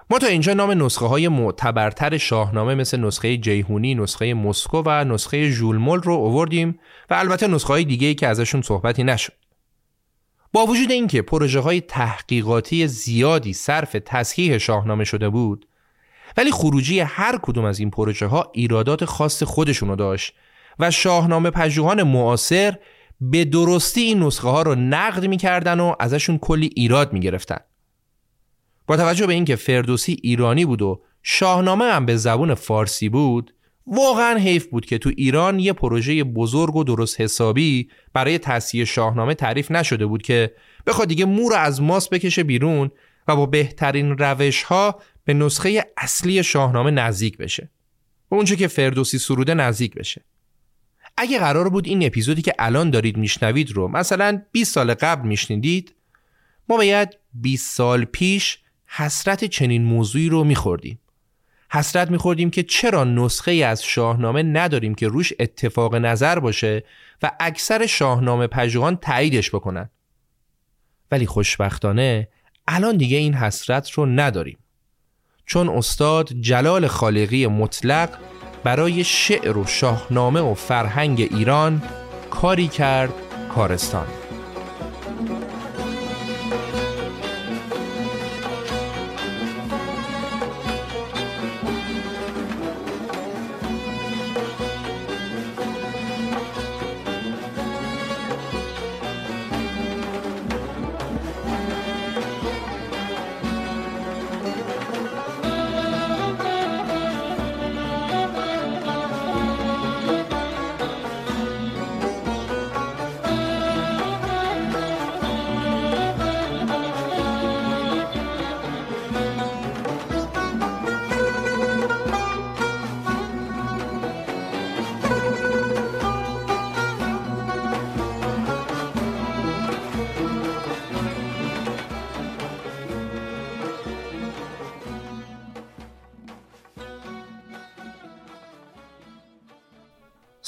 ما 0.09 0.19
تا 0.19 0.27
اینجا 0.27 0.53
نام 0.53 0.83
نسخه 0.83 1.05
های 1.05 1.27
معتبرتر 1.27 2.17
شاهنامه 2.17 2.75
مثل 2.75 2.99
نسخه 2.99 3.37
جیهونی، 3.37 3.95
نسخه 3.95 4.33
مسکو 4.33 4.83
و 4.85 5.03
نسخه 5.03 5.49
ژولمل 5.49 6.01
رو 6.01 6.13
آوردیم 6.13 6.79
و 7.09 7.13
البته 7.13 7.47
نسخه 7.47 7.73
های 7.73 7.83
دیگه 7.83 8.07
ای 8.07 8.15
که 8.15 8.27
ازشون 8.27 8.61
صحبتی 8.61 9.03
نشد. 9.03 9.33
با 10.55 10.65
وجود 10.65 10.91
اینکه 10.91 11.21
پروژه 11.21 11.59
های 11.59 11.81
تحقیقاتی 11.81 12.87
زیادی 12.87 13.53
صرف 13.53 13.95
تصحیح 14.05 14.57
شاهنامه 14.57 15.03
شده 15.03 15.29
بود 15.29 15.67
ولی 16.37 16.51
خروجی 16.51 16.99
هر 16.99 17.39
کدوم 17.41 17.65
از 17.65 17.79
این 17.79 17.91
پروژه 17.91 18.25
ها 18.25 18.51
ایرادات 18.53 19.05
خاص 19.05 19.43
خودشونو 19.43 19.95
داشت 19.95 20.33
و 20.79 20.91
شاهنامه 20.91 21.49
پژوهان 21.49 22.03
معاصر 22.03 22.75
به 23.21 23.45
درستی 23.45 24.01
این 24.01 24.23
نسخه 24.23 24.49
ها 24.49 24.61
رو 24.61 24.75
نقد 24.75 25.25
می‌کردن 25.25 25.79
و 25.79 25.95
ازشون 25.99 26.37
کلی 26.37 26.69
ایراد 26.75 27.13
می‌گرفتن. 27.13 27.59
با 28.87 28.97
توجه 28.97 29.27
به 29.27 29.33
اینکه 29.33 29.55
فردوسی 29.55 30.17
ایرانی 30.23 30.65
بود 30.65 30.81
و 30.81 31.01
شاهنامه 31.23 31.85
هم 31.85 32.05
به 32.05 32.17
زبون 32.17 32.53
فارسی 32.53 33.09
بود 33.09 33.54
واقعا 33.87 34.37
حیف 34.37 34.65
بود 34.65 34.85
که 34.85 34.97
تو 34.97 35.11
ایران 35.17 35.59
یه 35.59 35.73
پروژه 35.73 36.23
بزرگ 36.23 36.75
و 36.75 36.83
درست 36.83 37.21
حسابی 37.21 37.89
برای 38.13 38.37
تصحیح 38.37 38.83
شاهنامه 38.83 39.33
تعریف 39.33 39.71
نشده 39.71 40.05
بود 40.05 40.21
که 40.21 40.51
بخواد 40.87 41.07
دیگه 41.07 41.25
مور 41.25 41.53
از 41.53 41.81
ماس 41.81 42.09
بکشه 42.09 42.43
بیرون 42.43 42.91
و 43.27 43.35
با 43.35 43.45
بهترین 43.45 44.17
روش 44.17 44.63
ها 44.63 45.01
به 45.25 45.33
نسخه 45.33 45.85
اصلی 45.97 46.43
شاهنامه 46.43 46.91
نزدیک 46.91 47.37
بشه. 47.37 47.69
به 48.29 48.35
اونچه 48.35 48.55
که 48.55 48.67
فردوسی 48.67 49.17
سروده 49.17 49.53
نزدیک 49.53 49.95
بشه. 49.95 50.25
اگه 51.17 51.39
قرار 51.39 51.69
بود 51.69 51.87
این 51.87 52.05
اپیزودی 52.05 52.41
که 52.41 52.53
الان 52.59 52.89
دارید 52.89 53.17
میشنوید 53.17 53.71
رو 53.71 53.87
مثلا 53.87 54.41
20 54.51 54.73
سال 54.73 54.93
قبل 54.93 55.27
میشنیدید 55.27 55.95
ما 56.69 56.77
باید 56.77 57.09
20 57.33 57.75
سال 57.75 58.05
پیش 58.05 58.59
حسرت 58.85 59.45
چنین 59.45 59.83
موضوعی 59.83 60.29
رو 60.29 60.43
میخوردیم. 60.43 60.99
حسرت 61.71 62.11
میخوردیم 62.11 62.49
که 62.49 62.63
چرا 62.63 63.03
نسخه 63.03 63.51
از 63.51 63.83
شاهنامه 63.83 64.43
نداریم 64.43 64.95
که 64.95 65.07
روش 65.07 65.33
اتفاق 65.39 65.95
نظر 65.95 66.39
باشه 66.39 66.83
و 67.23 67.31
اکثر 67.39 67.85
شاهنامه 67.85 68.47
پژوهان 68.47 68.95
تاییدش 68.95 69.49
بکنن. 69.49 69.89
ولی 71.11 71.25
خوشبختانه 71.25 72.27
الان 72.67 72.97
دیگه 72.97 73.17
این 73.17 73.33
حسرت 73.33 73.91
رو 73.91 74.05
نداریم. 74.05 74.57
چون 75.45 75.69
استاد 75.69 76.33
جلال 76.33 76.87
خالقی 76.87 77.47
مطلق 77.47 78.09
برای 78.63 79.03
شعر 79.03 79.57
و 79.57 79.65
شاهنامه 79.65 80.39
و 80.39 80.53
فرهنگ 80.53 81.27
ایران 81.31 81.81
کاری 82.29 82.67
کرد 82.67 83.13
کارستان. 83.55 84.24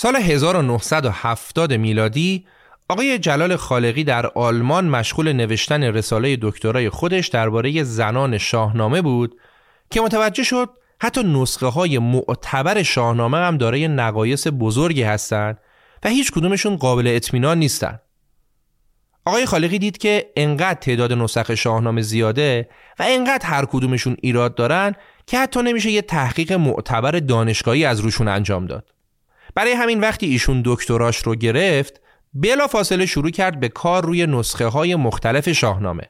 سال 0.08 0.16
1970 0.16 1.74
میلادی 1.74 2.46
آقای 2.90 3.20
جلال 3.20 3.56
خالقی 3.56 4.04
در 4.04 4.28
آلمان 4.28 4.90
مشغول 4.90 5.34
نوشتن 5.34 5.84
رساله 5.84 6.38
دکترای 6.42 6.90
خودش 6.90 7.28
درباره 7.28 7.84
زنان 7.84 8.38
شاهنامه 8.38 9.02
بود 9.02 9.36
که 9.92 10.02
متوجه 10.02 10.44
شد 10.44 10.70
حتی 11.02 11.24
نسخه 11.24 11.66
های 11.66 12.00
معتبر 12.00 12.84
شاهنامه 12.84 13.38
هم 13.38 13.58
دارای 13.58 13.88
نقایص 13.88 14.48
بزرگی 14.60 15.04
هستند 15.04 15.58
و 16.04 16.10
هیچ 16.10 16.32
کدومشون 16.32 16.76
قابل 16.76 17.08
اطمینان 17.08 17.60
نیستن. 17.60 18.00
آقای 19.26 19.46
خالقی 19.46 19.80
دید 19.80 19.98
که 19.98 20.32
انقدر 20.36 20.80
تعداد 20.80 21.14
نسخه 21.14 21.56
شاهنامه 21.56 22.02
زیاده 22.02 22.70
و 23.00 23.06
انقدر 23.08 23.46
هر 23.46 23.66
کدومشون 23.66 24.18
ایراد 24.22 24.56
دارن 24.56 24.96
که 25.26 25.40
حتی 25.40 25.62
نمیشه 25.62 25.92
یه 25.92 26.02
تحقیق 26.02 26.54
معتبر 26.54 27.12
دانشگاهی 27.12 27.86
از 27.86 28.00
روشون 28.00 28.28
انجام 28.28 28.66
داد. 28.66 28.97
برای 29.58 29.72
همین 29.72 30.00
وقتی 30.00 30.26
ایشون 30.26 30.62
دکتراش 30.66 31.18
رو 31.18 31.36
گرفت 31.36 32.02
بلا 32.34 32.68
فاصله 32.68 33.06
شروع 33.06 33.30
کرد 33.30 33.60
به 33.60 33.70
کار 33.70 34.06
روی 34.06 34.28
نسخه 34.28 34.68
های 34.68 34.96
مختلف 34.96 35.52
شاهنامه 35.52 36.04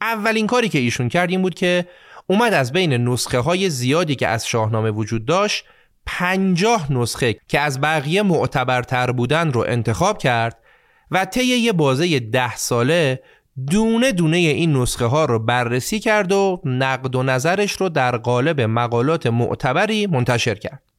اولین 0.00 0.46
کاری 0.46 0.68
که 0.68 0.78
ایشون 0.78 1.08
کرد 1.08 1.30
این 1.30 1.42
بود 1.42 1.54
که 1.54 1.86
اومد 2.26 2.52
از 2.52 2.72
بین 2.72 2.92
نسخه 2.92 3.38
های 3.38 3.70
زیادی 3.70 4.14
که 4.14 4.28
از 4.28 4.46
شاهنامه 4.46 4.90
وجود 4.90 5.26
داشت 5.26 5.64
پنجاه 6.06 6.92
نسخه 6.92 7.36
که 7.48 7.60
از 7.60 7.80
بقیه 7.80 8.22
معتبرتر 8.22 9.12
بودن 9.12 9.52
رو 9.52 9.64
انتخاب 9.68 10.18
کرد 10.18 10.58
و 11.10 11.24
طی 11.24 11.44
یه 11.44 11.72
بازه 11.72 12.20
ده 12.20 12.56
ساله 12.56 13.22
دونه 13.70 14.12
دونه 14.12 14.36
این 14.36 14.72
نسخه 14.72 15.06
ها 15.06 15.24
رو 15.24 15.38
بررسی 15.38 16.00
کرد 16.00 16.32
و 16.32 16.62
نقد 16.64 17.16
و 17.16 17.22
نظرش 17.22 17.72
رو 17.72 17.88
در 17.88 18.16
قالب 18.16 18.60
مقالات 18.60 19.26
معتبری 19.26 20.06
منتشر 20.06 20.54
کرد. 20.54 20.89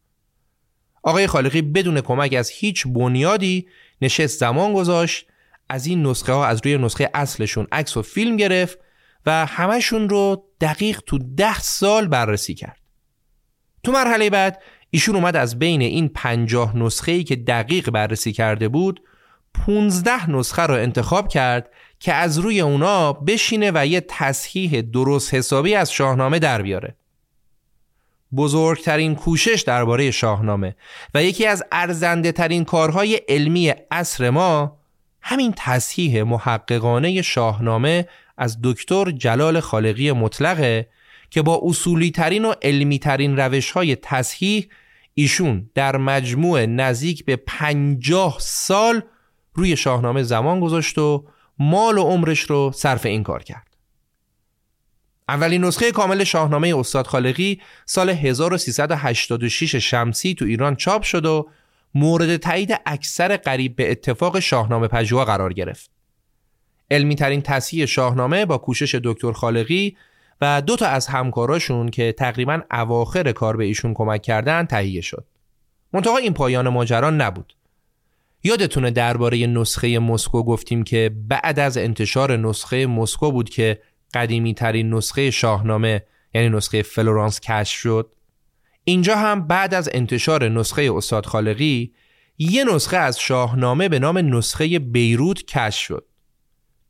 آقای 1.04 1.28
خالقی 1.28 1.62
بدون 1.62 2.02
کمک 2.02 2.34
از 2.34 2.50
هیچ 2.50 2.88
بنیادی 2.88 3.68
نشست 4.02 4.40
زمان 4.40 4.74
گذاشت 4.74 5.28
از 5.70 5.86
این 5.86 6.04
نسخه 6.04 6.34
ها 6.34 6.46
از 6.46 6.62
روی 6.64 6.78
نسخه 6.78 7.10
اصلشون 7.14 7.68
عکس 7.72 7.98
و 7.98 8.02
فیلم 8.02 8.38
گرفت 8.38 8.80
و 9.26 9.46
همشون 9.46 10.10
رو 10.10 10.46
دقیق 10.62 11.02
تو 11.06 11.18
ده 11.18 11.60
سال 11.60 12.08
بررسی 12.08 12.54
کرد 12.54 12.80
تو 13.84 13.92
مرحله 13.92 14.30
بعد 14.30 14.62
ایشون 14.90 15.16
اومد 15.16 15.36
از 15.36 15.60
بین 15.60 15.82
این 15.82 16.10
پنجاه 16.10 16.78
نسخه 16.78 17.12
ای 17.12 17.24
که 17.24 17.36
دقیق 17.36 17.90
بررسی 17.90 18.32
کرده 18.32 18.68
بود 18.68 19.02
15 19.66 20.30
نسخه 20.30 20.62
رو 20.62 20.74
انتخاب 20.74 21.28
کرد 21.28 21.70
که 22.00 22.14
از 22.14 22.40
روی 22.40 22.62
اونا 22.62 23.14
بشینه 23.14 23.72
و 23.76 23.86
یه 23.86 24.06
تصحیح 24.10 24.82
درست 24.82 25.34
حسابی 25.34 25.76
از 25.76 25.92
شاهنامه 25.92 26.40
در 26.40 26.62
بیاره. 26.62 26.96
بزرگترین 28.36 29.16
کوشش 29.16 29.64
درباره 29.68 30.12
شاهنامه 30.12 30.76
و 31.14 31.24
یکی 31.24 31.46
از 31.46 31.64
ارزنده 31.72 32.32
ترین 32.32 32.66
کارهای 32.66 33.16
علمی 33.16 33.74
عصر 33.92 34.30
ما 34.30 34.78
همین 35.22 35.54
تصحیح 35.58 36.24
محققانه 36.24 37.22
شاهنامه 37.22 38.08
از 38.38 38.58
دکتر 38.64 39.12
جلال 39.12 39.60
خالقی 39.60 40.12
مطلقه 40.12 40.88
که 41.30 41.42
با 41.42 41.62
اصولی 41.64 42.12
ترین 42.12 42.46
و 42.46 42.54
علمی 42.62 43.00
ترین 43.00 43.38
روش 43.38 43.72
های 43.72 43.96
تصحیح 43.96 44.68
ایشون 45.14 45.70
در 45.76 45.98
مجموع 45.98 46.66
نزدیک 46.66 47.26
به 47.26 47.36
پنجاه 47.36 48.38
سال 48.40 49.02
روی 49.54 49.78
شاهنامه 49.78 50.24
زمان 50.24 50.60
گذاشت 50.60 50.98
و 50.98 51.26
مال 51.60 51.98
و 51.98 52.04
عمرش 52.04 52.40
رو 52.40 52.72
صرف 52.76 53.06
این 53.06 53.24
کار 53.24 53.44
کرد. 53.44 53.71
اولین 55.30 55.64
نسخه 55.64 55.92
کامل 55.92 56.24
شاهنامه 56.24 56.76
استاد 56.78 57.08
خالقی 57.08 57.62
سال 57.86 58.10
1386 58.10 59.76
شمسی 59.76 60.34
تو 60.34 60.46
ایران 60.46 60.76
چاپ 60.76 61.04
شد 61.04 61.26
و 61.26 61.50
مورد 61.96 62.38
تایید 62.38 62.82
اکثر 62.86 63.38
قریب 63.38 63.76
به 63.76 63.92
اتفاق 63.92 64.40
شاهنامه 64.40 64.88
پژوها 64.88 65.26
قرار 65.26 65.54
گرفت. 65.54 65.90
علمی 66.92 67.16
ترین 67.16 67.42
تصحیح 67.42 67.86
شاهنامه 67.86 68.46
با 68.46 68.58
کوشش 68.58 68.96
دکتر 69.04 69.32
خالقی 69.32 69.98
و 70.42 70.62
دو 70.62 70.76
تا 70.76 70.86
از 70.86 71.08
همکاراشون 71.08 71.90
که 71.90 72.12
تقریبا 72.12 72.62
اواخر 72.72 73.32
کار 73.32 73.58
به 73.58 73.66
ایشون 73.66 73.94
کمک 73.94 74.22
کردن 74.22 74.66
تهیه 74.66 75.02
شد. 75.02 75.26
منتها 75.94 76.18
این 76.18 76.34
پایان 76.34 76.70
ماجرا 76.70 77.10
نبود. 77.10 77.54
یادتونه 78.44 78.92
درباره 78.92 79.48
نسخه 79.48 80.00
مسکو 80.00 80.44
گفتیم 80.44 80.84
که 80.84 81.12
بعد 81.28 81.60
از 81.60 81.78
انتشار 81.78 82.38
نسخه 82.38 82.88
مسکو 82.88 83.32
بود 83.32 83.50
که 83.50 83.82
قدیمی 84.14 84.54
ترین 84.54 84.94
نسخه 84.94 85.32
شاهنامه 85.32 86.04
یعنی 86.34 86.50
نسخه 86.50 86.82
فلورانس 86.82 87.40
کشف 87.40 87.80
شد. 87.80 88.12
اینجا 88.84 89.16
هم 89.16 89.48
بعد 89.48 89.74
از 89.74 89.90
انتشار 89.94 90.50
نسخه 90.50 90.92
استاد 90.96 91.26
خالقی 91.26 91.94
یه 92.38 92.64
نسخه 92.64 92.98
از 92.98 93.20
شاهنامه 93.20 93.90
به 93.90 94.00
نام 94.00 94.18
نسخه 94.18 94.80
بیروت 94.80 95.46
کشف 95.46 95.80
شد. 95.80 96.06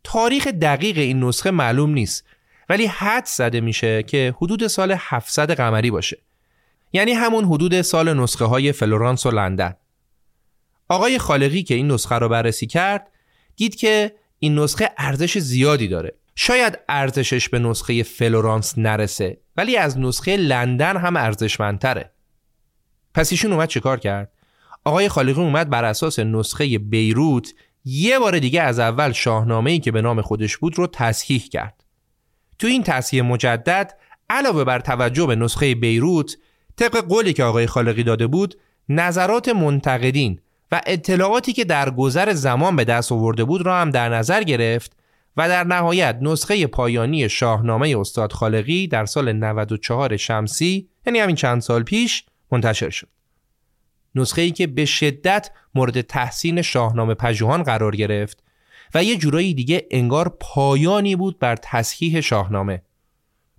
تاریخ 0.04 0.48
دقیق 0.48 0.98
این 0.98 1.24
نسخه 1.24 1.52
معلوم 1.52 1.94
نیست 1.94 2.26
ولی 2.70 2.86
حدس 2.86 3.26
زده 3.26 3.62
میشه 3.62 4.04
که 4.04 4.36
حدود 4.38 4.68
سال 4.68 4.96
700 4.98 5.52
قمری 5.52 5.92
باشه. 5.92 6.18
یعنی 6.94 7.12
همون 7.12 7.46
حدود 7.46 7.82
سال 7.82 8.20
نسخه 8.20 8.46
های 8.46 8.72
فلورانس 8.72 9.26
و 9.26 9.32
لندن. 9.32 9.74
آقای 10.90 11.20
خالقی 11.20 11.64
که 11.64 11.76
این 11.76 11.92
نسخه 11.92 12.16
رو 12.16 12.30
بررسی 12.30 12.68
کرد 12.68 13.08
دید 13.56 13.76
که 13.76 14.16
این 14.40 14.60
نسخه 14.60 14.90
ارزش 14.98 15.38
زیادی 15.38 15.88
داره. 15.88 16.14
شاید 16.36 16.80
ارزشش 16.90 17.50
به 17.50 17.60
نسخه 17.60 18.04
فلورانس 18.04 18.78
نرسه 18.78 19.38
ولی 19.58 19.78
از 19.78 20.00
نسخه 20.00 20.38
لندن 20.38 20.98
هم 20.98 21.18
ارزشمندتره. 21.18 22.12
پس 23.14 23.32
ایشون 23.32 23.54
اومد 23.54 23.70
چیکار 23.70 24.00
کرد؟ 24.00 24.32
آقای 24.86 25.10
خالقی 25.10 25.42
اومد 25.42 25.70
بر 25.70 25.86
اساس 25.86 26.20
نسخه 26.20 26.78
بیروت 26.78 27.54
یه 27.86 28.20
بار 28.20 28.40
دیگه 28.40 28.62
از 28.62 28.80
اول 28.80 29.12
شاهنامه‌ای 29.12 29.80
که 29.80 29.92
به 29.92 30.02
نام 30.02 30.22
خودش 30.22 30.58
بود 30.58 30.78
رو 30.78 30.88
تصحیح 30.88 31.48
کرد. 31.50 31.84
تو 32.60 32.68
این 32.68 32.84
تصحیح 32.84 33.22
مجدد 33.22 33.98
علاوه 34.30 34.64
بر 34.64 34.80
توجه 34.80 35.26
به 35.26 35.36
نسخه 35.36 35.76
بیروت 35.76 36.38
طبق 36.76 36.98
قولی 36.98 37.34
که 37.34 37.44
آقای 37.44 37.68
خالقی 37.68 38.04
داده 38.04 38.28
بود 38.28 38.56
نظرات 38.90 39.50
منتقدین 39.50 40.40
و 40.72 40.82
اطلاعاتی 40.86 41.54
که 41.54 41.66
در 41.66 41.90
گذر 41.90 42.34
زمان 42.34 42.76
به 42.76 42.84
دست 42.84 43.12
آورده 43.12 43.44
بود 43.44 43.62
را 43.62 43.78
هم 43.78 43.90
در 43.90 44.10
نظر 44.10 44.44
گرفت 44.44 44.98
و 45.38 45.50
در 45.50 45.64
نهایت 45.64 46.18
نسخه 46.22 46.68
پایانی 46.68 47.30
شاهنامه 47.30 47.96
استاد 48.00 48.32
خالقی 48.34 48.88
در 48.88 49.06
سال 49.06 49.34
94 49.34 50.18
شمسی 50.18 50.90
یعنی 51.06 51.20
همین 51.20 51.36
چند 51.36 51.62
سال 51.62 51.84
پیش 51.84 52.26
منتشر 52.52 52.90
شد. 52.90 53.08
نسخه 54.16 54.42
ای 54.42 54.52
که 54.52 54.68
به 54.68 54.86
شدت 54.86 55.52
مورد 55.76 56.02
تحسین 56.02 56.62
شاهنامه 56.62 57.14
پژوهان 57.14 57.64
قرار 57.64 57.96
گرفت 57.96 58.44
و 58.94 59.04
یه 59.04 59.18
جورایی 59.18 59.54
دیگه 59.54 59.88
انگار 59.92 60.38
پایانی 60.40 61.16
بود 61.16 61.40
بر 61.40 61.56
تصحیح 61.56 62.22
شاهنامه. 62.22 62.82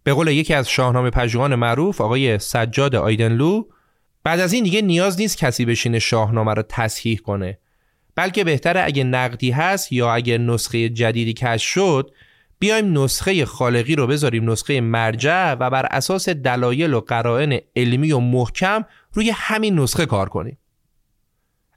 به 0.05 0.13
قول 0.13 0.29
یکی 0.29 0.55
از 0.55 0.69
شاهنامه 0.69 1.11
پژوهان 1.11 1.55
معروف 1.55 2.01
آقای 2.01 2.39
سجاد 2.39 2.95
آیدنلو 2.95 3.65
بعد 4.25 4.41
از 4.41 4.53
این 4.53 4.65
دیگه 4.65 4.83
نیاز 4.83 5.21
نیست 5.21 5.39
کسی 5.39 5.65
بشینه 5.65 5.99
شاهنامه 5.99 6.55
رو 6.55 6.63
تصحیح 6.63 7.19
کنه 7.19 7.59
بلکه 8.15 8.45
بهتره 8.45 8.83
اگه 8.85 9.05
نقدی 9.05 9.51
هست 9.51 9.93
یا 9.93 10.15
اگه 10.15 10.39
نسخه 10.39 10.89
جدیدی 10.89 11.33
کش 11.33 11.65
شد 11.65 12.11
بیایم 12.59 12.99
نسخه 12.99 13.45
خالقی 13.45 13.95
رو 13.95 14.07
بذاریم 14.07 14.51
نسخه 14.51 14.81
مرجع 14.81 15.53
و 15.53 15.71
بر 15.71 15.87
اساس 15.87 16.29
دلایل 16.29 16.95
و 16.95 17.01
قرائن 17.01 17.61
علمی 17.77 18.13
و 18.13 18.19
محکم 18.19 18.85
روی 19.13 19.31
همین 19.35 19.79
نسخه 19.79 20.07
کار 20.07 20.29
کنیم. 20.29 20.59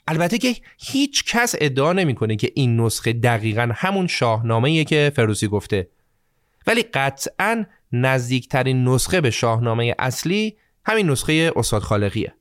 البته 0.08 0.38
که 0.38 0.56
هیچ 0.78 1.24
کس 1.26 1.56
ادعا 1.60 1.94
نمی‌کنه 1.94 2.36
که 2.36 2.52
این 2.56 2.82
نسخه 2.82 3.14
دقیقا 3.14 3.70
همون 3.76 4.08
شاهنامه 4.08 4.84
که 4.84 5.12
فروسی 5.16 5.48
گفته. 5.48 5.88
ولی 6.68 6.84
قطعا 6.84 7.66
نزدیکترین 7.92 8.84
نسخه 8.84 9.22
به 9.22 9.32
شاهنامه 9.32 9.96
اصلی 10.00 10.58
همین 10.86 11.10
نسخه 11.10 11.52
استاد 11.56 11.82
خالقیه. 11.82 12.34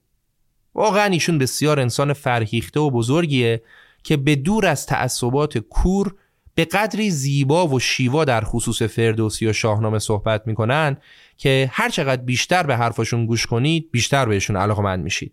واقعا 0.75 1.05
ایشون 1.05 1.39
بسیار 1.39 1.81
انسان 1.81 2.13
فرهیخته 2.13 2.81
و 2.81 2.91
بزرگیه 2.91 3.63
که 4.05 4.17
به 4.17 4.37
دور 4.37 4.67
از 4.67 4.87
تعصبات 4.87 5.59
کور 5.59 6.15
به 6.55 6.65
قدری 6.65 7.11
زیبا 7.11 7.69
و 7.69 7.81
شیوا 7.81 8.25
در 8.25 8.45
خصوص 8.45 8.83
فردوسی 8.83 9.47
و 9.47 9.53
شاهنامه 9.53 9.99
صحبت 9.99 10.47
می‌کنن 10.47 10.97
که 11.37 11.71
هر 11.73 11.89
چقدر 11.89 12.23
بیشتر 12.23 12.63
به 12.63 12.77
حرفاشون 12.77 13.27
گوش 13.27 13.47
کنید 13.47 13.89
بیشتر 13.93 14.27
بهشون 14.27 14.57
علاقمند 14.57 15.05
میشید. 15.05 15.33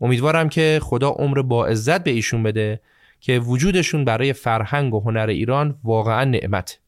امیدوارم 0.00 0.48
که 0.48 0.80
خدا 0.82 1.08
عمر 1.08 1.42
با 1.42 1.66
عزت 1.66 2.04
به 2.04 2.10
ایشون 2.10 2.42
بده 2.42 2.80
که 3.20 3.38
وجودشون 3.38 4.04
برای 4.04 4.32
فرهنگ 4.32 4.94
و 4.94 5.00
هنر 5.00 5.26
ایران 5.28 5.78
واقعا 5.84 6.24
نعمت. 6.24 6.78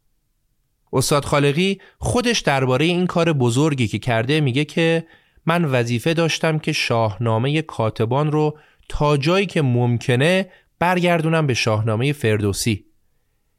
استاد 0.93 1.25
خالقی 1.25 1.81
خودش 1.99 2.41
درباره 2.41 2.85
این 2.85 3.07
کار 3.07 3.33
بزرگی 3.33 3.89
که 3.89 3.99
کرده 3.99 4.41
میگه 4.41 4.65
که 4.65 5.07
من 5.47 5.65
وظیفه 5.65 6.15
داشتم 6.15 6.59
که 6.59 6.73
شاهنامه 6.73 7.63
کاتبان 7.63 8.33
رو 8.33 8.59
تا 8.89 9.17
جایی 9.17 9.47
که 9.47 9.63
ممکنه 9.63 10.51
برگردونم 10.79 11.47
به 11.47 11.55
شاهنامه 11.55 12.13
فردوسی. 12.13 12.85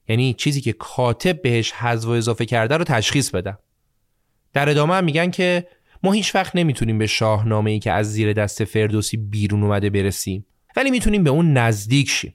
یعنی 0.08 0.34
چیزی 0.34 0.62
که 0.62 0.74
کاتب 0.74 1.42
بهش 1.42 1.72
حذف 1.72 2.08
و 2.08 2.12
اضافه 2.12 2.46
کرده 2.46 2.78
رو 2.78 2.84
تشخیص 2.84 3.30
بدم. 3.30 3.58
در 4.54 4.70
ادامه 4.70 4.94
هم 4.94 5.04
میگن 5.04 5.32
که 5.32 5.68
ما 6.04 6.12
هیچ 6.12 6.36
وقت 6.36 6.56
نمی‌تونیم 6.56 6.98
به 6.98 7.08
شاهنامه 7.08 7.72
ای 7.72 7.80
که 7.80 7.92
از 7.92 8.14
زیر 8.14 8.34
دست 8.34 8.64
فردوسی 8.64 9.18
بیرون 9.18 9.64
اومده 9.64 9.90
برسیم 9.90 10.46
ولی 10.76 10.92
می‌تونیم 10.92 11.24
به 11.24 11.30
اون 11.30 11.54
نزدیک 11.54 12.10
شیم. 12.10 12.34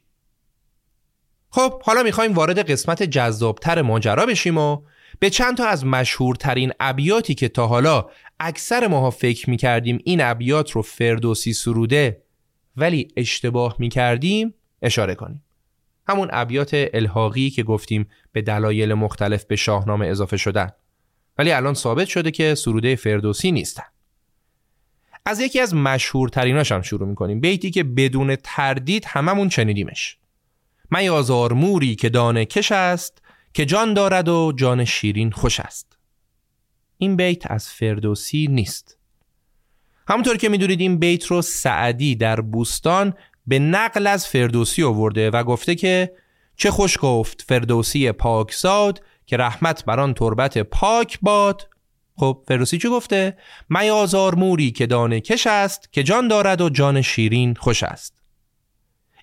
خب 1.51 1.83
حالا 1.83 2.03
می‌خوایم 2.03 2.33
وارد 2.33 2.71
قسمت 2.71 3.03
جذابتر 3.03 3.83
ماجرا 3.83 4.27
بشیم 4.27 4.59
و 4.59 4.83
به 5.19 5.31
چند 5.31 5.57
تا 5.57 5.67
از 5.67 5.87
مشهورترین 5.87 6.73
ابیاتی 6.81 7.35
که 7.35 7.49
تا 7.49 7.67
حالا 7.67 8.07
اکثر 8.41 8.87
ماها 8.87 9.11
فکر 9.11 9.51
می‌کردیم 9.51 9.99
این 10.05 10.21
ابیات 10.21 10.71
رو 10.71 10.83
فردوسی 10.83 11.53
سروده 11.53 12.23
ولی 12.77 13.09
اشتباه 13.17 13.77
می‌کردیم 13.79 14.55
اشاره 14.85 15.15
کنیم. 15.15 15.45
همون 16.09 16.29
ابیات 16.33 16.71
الحاقی 16.75 17.51
که 17.51 17.63
گفتیم 17.63 18.09
به 18.33 18.43
دلایل 18.43 18.95
مختلف 18.95 19.45
به 19.45 19.57
شاهنامه 19.57 20.07
اضافه 20.07 20.37
شدن. 20.37 20.71
ولی 21.39 21.53
الان 21.53 21.75
ثابت 21.75 22.09
شده 22.09 22.31
که 22.31 22.55
سروده 22.55 22.97
فردوسی 22.97 23.53
نیستن. 23.53 23.85
از 25.27 25.41
یکی 25.41 25.61
از 25.61 25.75
مشهورتریناش 25.75 26.73
هم 26.73 26.83
شروع 26.83 27.09
می‌کنیم. 27.09 27.41
بیتی 27.41 27.71
که 27.71 27.85
بدون 27.85 28.37
تردید 28.37 29.05
هممون 29.05 29.49
شنیدیمش. 29.49 30.19
میازار 30.91 31.53
موری 31.53 31.95
که 31.95 32.09
دانه 32.09 32.45
کش 32.45 32.73
است 32.73 33.23
که 33.55 33.67
جان 33.67 33.95
دارد 33.95 34.29
و 34.29 34.53
جان 34.57 34.85
شیرین 34.85 35.31
خوش 35.31 35.61
است. 35.61 35.99
این 36.99 37.17
بیت 37.17 37.51
از 37.51 37.69
فردوسی 37.69 38.47
نیست. 38.51 38.99
همونطور 40.09 40.37
که 40.37 40.49
می‌دونید 40.49 40.81
این 40.81 40.99
بیت 40.99 41.27
رو 41.27 41.43
سعدی 41.43 42.17
در 42.17 42.41
بوستان 42.41 43.15
به 43.47 43.59
نقل 43.59 44.07
از 44.07 44.27
فردوسی 44.27 44.83
آورده 44.83 45.31
و 45.31 45.43
گفته 45.43 45.75
که 45.75 46.13
چه 46.57 46.71
خوش 46.71 46.99
گفت 47.01 47.45
فردوسی 47.49 48.13
پاکزاد 48.13 49.03
که 49.27 49.37
رحمت 49.37 49.85
بر 49.85 50.01
آن 50.01 50.15
تربت 50.15 50.59
پاک 50.59 51.19
باد. 51.23 51.69
خب 52.17 52.45
فردوسی 52.49 52.79
چی 52.79 52.89
گفته؟ 52.89 53.37
میازار 53.69 54.35
موری 54.35 54.71
که 54.71 54.87
دانه 54.87 55.21
کش 55.21 55.47
است 55.47 55.93
که 55.93 56.03
جان 56.03 56.29
دارد 56.29 56.61
و 56.61 56.69
جان 56.69 57.03
شیرین 57.03 57.55
خوش 57.55 57.83
است. 57.83 58.15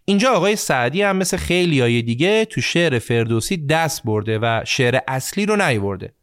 اینجا 0.06 0.32
آقای 0.32 0.56
سعدی 0.56 1.02
هم 1.02 1.18
مثل 1.18 1.38
خیلی 1.38 1.82
های 1.82 2.02
دیگه 2.02 2.46
تو 2.46 2.62
شعر 2.62 3.00
فردوسی 3.00 3.58
دست 3.58 4.04
برده 4.04 4.40
و 4.40 4.62
شعر 4.66 5.00
اصلی 5.08 5.46
رو 5.46 5.56
نیورده. 5.56 6.14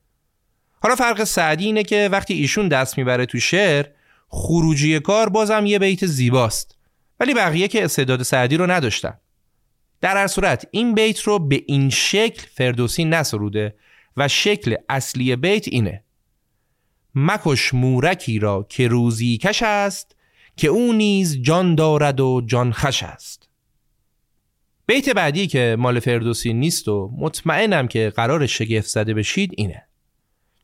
حالا 0.83 0.95
فرق 0.95 1.25
سعدی 1.25 1.65
اینه 1.65 1.83
که 1.83 2.09
وقتی 2.13 2.35
ایشون 2.35 2.69
دست 2.69 2.99
می‌بره 2.99 3.27
تو 3.27 3.39
شعر 3.39 3.87
خروجی 4.29 5.01
کار 5.01 5.29
بازم 5.29 5.67
یه 5.67 5.79
بیت 5.79 6.07
زیباست. 6.07 6.78
ولی 7.21 7.35
بقیه 7.35 7.69
که 7.69 7.85
استعداد 7.85 8.23
سعدی 8.23 8.57
رو 8.57 8.71
نداشتن. 8.71 9.19
در 10.01 10.16
هر 10.16 10.27
صورت 10.27 10.66
این 10.71 10.95
بیت 10.95 11.21
رو 11.21 11.39
به 11.39 11.62
این 11.66 11.91
شکل 11.91 12.47
فردوسی 12.55 13.05
نسروده 13.05 13.75
و 14.16 14.29
شکل 14.29 14.77
اصلی 14.89 15.37
بیت 15.37 15.69
اینه. 15.69 16.05
مکش 17.14 17.75
مورکی 17.75 18.39
را 18.39 18.66
که 18.69 18.89
روزی 18.89 19.39
کش 19.39 19.62
است 19.62 20.16
که 20.57 20.69
او 20.69 20.93
نیز 20.93 21.43
جان 21.43 21.75
دارد 21.75 22.21
و 22.21 22.43
جان 22.47 22.73
خش 22.73 23.03
است. 23.03 23.49
بیت 24.87 25.09
بعدی 25.09 25.47
که 25.47 25.77
مال 25.79 26.01
فردوسی 26.01 26.53
نیست 26.53 26.89
و 26.89 27.11
مطمئنم 27.19 27.89
که 27.89 28.12
قرار 28.16 28.47
شگفت 28.47 28.89
زده 28.89 29.14
بشید 29.14 29.55
اینه. 29.57 29.83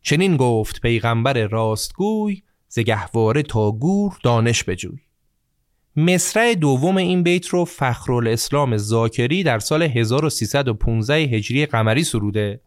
چنین 0.03 0.37
گفت 0.37 0.81
پیغمبر 0.81 1.47
راستگوی 1.47 2.43
زگهواره 2.69 3.43
تا 3.43 3.73
گور 3.73 4.19
دانش 4.23 4.65
بجوی. 4.65 5.04
مصرع 5.97 6.55
دوم 6.55 6.97
این 6.97 7.23
بیت 7.23 7.49
رو 7.49 7.65
فخرالاسلام 7.65 8.77
زاکری 8.77 9.43
در 9.43 9.59
سال 9.59 9.83
1315 9.83 11.15
هجری 11.15 11.67
قمری 11.67 12.05
سروده 12.05 12.61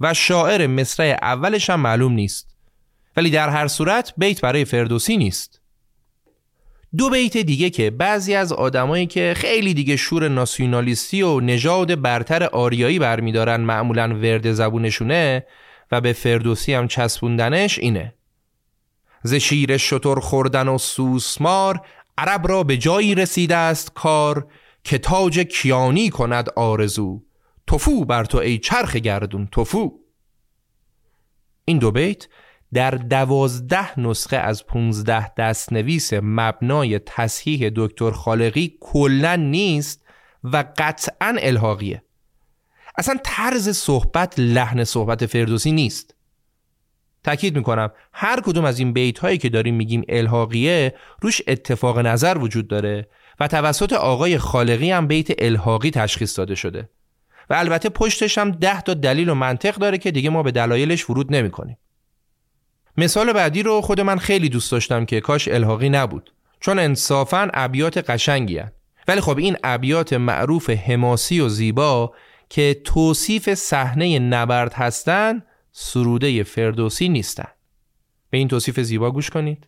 و 0.00 0.14
شاعر 0.14 0.66
مصرع 0.66 1.18
اولش 1.22 1.70
هم 1.70 1.80
معلوم 1.80 2.12
نیست. 2.12 2.56
ولی 3.16 3.30
در 3.30 3.48
هر 3.48 3.66
صورت 3.66 4.12
بیت 4.16 4.40
برای 4.40 4.64
فردوسی 4.64 5.16
نیست. 5.16 5.60
دو 6.96 7.10
بیت 7.10 7.36
دیگه 7.36 7.70
که 7.70 7.90
بعضی 7.90 8.34
از 8.34 8.52
آدمایی 8.52 9.06
که 9.06 9.34
خیلی 9.36 9.74
دیگه 9.74 9.96
شور 9.96 10.28
ناسیونالیستی 10.28 11.22
و 11.22 11.40
نژاد 11.40 12.00
برتر 12.00 12.44
آریایی 12.44 12.98
برمیدارن 12.98 13.60
معمولا 13.60 14.08
ورد 14.08 14.52
زبونشونه 14.52 15.46
و 15.92 16.00
به 16.00 16.12
فردوسی 16.12 16.72
هم 16.72 16.88
چسبوندنش 16.88 17.78
اینه. 17.78 18.14
ز 19.22 19.34
شیر 19.34 19.76
شتر 19.76 20.14
خوردن 20.14 20.68
و 20.68 20.78
سوسمار 20.78 21.80
عرب 22.18 22.48
را 22.48 22.62
به 22.62 22.76
جایی 22.76 23.14
رسیده 23.14 23.56
است 23.56 23.94
کار 23.94 24.46
که 24.84 24.98
تاج 24.98 25.38
کیانی 25.38 26.10
کند 26.10 26.50
آرزو. 26.56 27.22
توفو 27.66 28.04
بر 28.04 28.24
تو 28.24 28.38
ای 28.38 28.58
چرخ 28.58 28.96
گردون 28.96 29.46
توفو. 29.46 29.98
این 31.64 31.78
دو 31.78 31.90
بیت 31.90 32.28
در 32.72 32.90
دوازده 32.90 34.00
نسخه 34.00 34.36
از 34.36 34.66
پونزده 34.66 35.34
دستنویس 35.34 36.12
مبنای 36.22 36.98
تصحیح 36.98 37.70
دکتر 37.76 38.10
خالقی 38.10 38.76
کلا 38.80 39.36
نیست 39.36 40.04
و 40.44 40.64
قطعا 40.76 41.36
الحاقیه. 41.38 42.02
اصلا 42.98 43.16
طرز 43.24 43.68
صحبت 43.68 44.34
لحن 44.38 44.84
صحبت 44.84 45.26
فردوسی 45.26 45.72
نیست. 45.72 46.14
تاکید 47.24 47.56
می‌کنم 47.56 47.90
هر 48.12 48.40
کدوم 48.40 48.64
از 48.64 48.78
این 48.78 48.92
بیت 48.92 49.18
هایی 49.18 49.38
که 49.38 49.48
داریم 49.48 49.74
میگیم 49.74 50.04
الحاقیه 50.08 50.94
روش 51.22 51.42
اتفاق 51.46 51.98
نظر 51.98 52.38
وجود 52.38 52.68
داره 52.68 53.08
و 53.40 53.48
توسط 53.48 53.92
آقای 53.92 54.38
خالقی 54.38 54.90
هم 54.90 55.06
بیت 55.06 55.28
الحاقی 55.38 55.90
تشخیص 55.90 56.38
داده 56.38 56.54
شده 56.54 56.88
و 57.50 57.54
البته 57.54 57.88
پشتش 57.88 58.38
هم 58.38 58.50
ده 58.50 58.80
تا 58.80 58.94
دلیل 58.94 59.28
و 59.28 59.34
منطق 59.34 59.74
داره 59.74 59.98
که 59.98 60.10
دیگه 60.10 60.30
ما 60.30 60.42
به 60.42 60.50
دلایلش 60.50 61.10
ورود 61.10 61.34
نمی‌کنیم. 61.34 61.78
مثال 62.96 63.32
بعدی 63.32 63.62
رو 63.62 63.80
خود 63.80 64.00
من 64.00 64.18
خیلی 64.18 64.48
دوست 64.48 64.72
داشتم 64.72 65.04
که 65.04 65.20
کاش 65.20 65.48
الحاقی 65.48 65.88
نبود 65.88 66.32
چون 66.60 66.78
انصافا 66.78 67.48
ابیات 67.54 68.10
قشنگی 68.10 68.58
هن. 68.58 68.72
ولی 69.08 69.20
خب 69.20 69.38
این 69.38 69.56
ابیات 69.64 70.12
معروف 70.12 70.70
حماسی 70.70 71.40
و 71.40 71.48
زیبا 71.48 72.14
که 72.48 72.80
توصیف 72.84 73.54
صحنه 73.54 74.18
نبرد 74.18 74.72
هستن 74.72 75.42
سروده 75.72 76.42
فردوسی 76.42 77.08
نیستن. 77.08 77.48
به 78.30 78.38
این 78.38 78.48
توصیف 78.48 78.80
زیبا 78.80 79.10
گوش 79.10 79.30
کنید. 79.30 79.66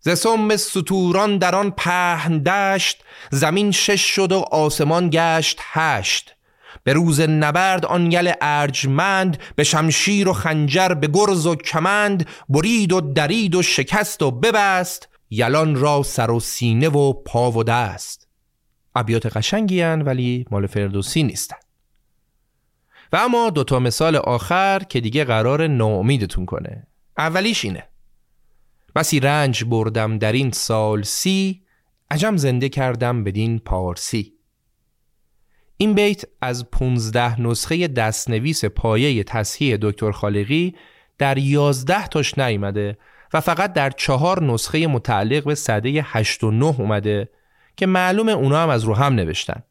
ز 0.00 0.18
سم 0.18 0.56
ستوران 0.56 1.38
در 1.38 1.54
آن 1.54 1.70
پهن 1.70 2.38
دشت 2.38 3.04
زمین 3.30 3.70
شش 3.70 4.00
شد 4.00 4.32
و 4.32 4.38
آسمان 4.38 5.10
گشت 5.12 5.58
هشت. 5.60 6.34
به 6.84 6.92
روز 6.92 7.20
نبرد 7.20 7.86
آن 7.86 8.12
یل 8.12 8.32
ارجمند 8.40 9.38
به 9.56 9.64
شمشیر 9.64 10.28
و 10.28 10.32
خنجر 10.32 10.88
به 10.88 11.08
گرز 11.08 11.46
و 11.46 11.54
کمند. 11.54 12.28
برید 12.48 12.92
و 12.92 13.00
درید 13.00 13.54
و 13.54 13.62
شکست 13.62 14.22
و 14.22 14.30
ببست 14.30 15.08
یلان 15.30 15.76
را 15.76 16.02
سر 16.02 16.30
و 16.30 16.40
سینه 16.40 16.88
و 16.88 17.12
پا 17.12 17.50
و 17.50 17.64
دست. 17.64 18.28
ابیات 18.94 19.36
قشنگی 19.36 19.82
ولی 19.82 20.44
مال 20.50 20.66
فردوسی 20.66 21.22
نیستن. 21.22 21.56
و 23.12 23.16
اما 23.16 23.50
دوتا 23.50 23.78
مثال 23.78 24.16
آخر 24.16 24.78
که 24.78 25.00
دیگه 25.00 25.24
قرار 25.24 25.66
ناامیدتون 25.66 26.46
کنه. 26.46 26.86
اولیش 27.18 27.64
اینه. 27.64 27.88
بسی 28.94 29.20
رنج 29.20 29.64
بردم 29.64 30.18
در 30.18 30.32
این 30.32 30.50
سال 30.50 31.02
سی 31.02 31.62
عجم 32.10 32.36
زنده 32.36 32.68
کردم 32.68 33.24
بدین 33.24 33.58
پارسی. 33.58 34.32
این 35.76 35.94
بیت 35.94 36.24
از 36.40 36.70
15 36.70 37.40
نسخه 37.40 37.88
دستنویس 37.88 38.64
پایه 38.64 39.24
تصحیح 39.24 39.76
دکتر 39.82 40.10
خالقی 40.10 40.74
در 41.18 41.38
11 41.38 42.06
تاش 42.06 42.38
نیامده 42.38 42.98
و 43.34 43.40
فقط 43.40 43.72
در 43.72 43.90
چهار 43.90 44.42
نسخه 44.42 44.86
متعلق 44.86 45.44
به 45.44 45.54
صده 45.54 46.02
8 46.04 46.44
و 46.44 46.50
9 46.50 46.66
اومده 46.66 47.28
که 47.76 47.86
معلوم 47.86 48.28
اونا 48.28 48.62
هم 48.62 48.68
از 48.68 48.84
رو 48.84 48.94
هم 48.94 49.14
نوشتن. 49.14 49.62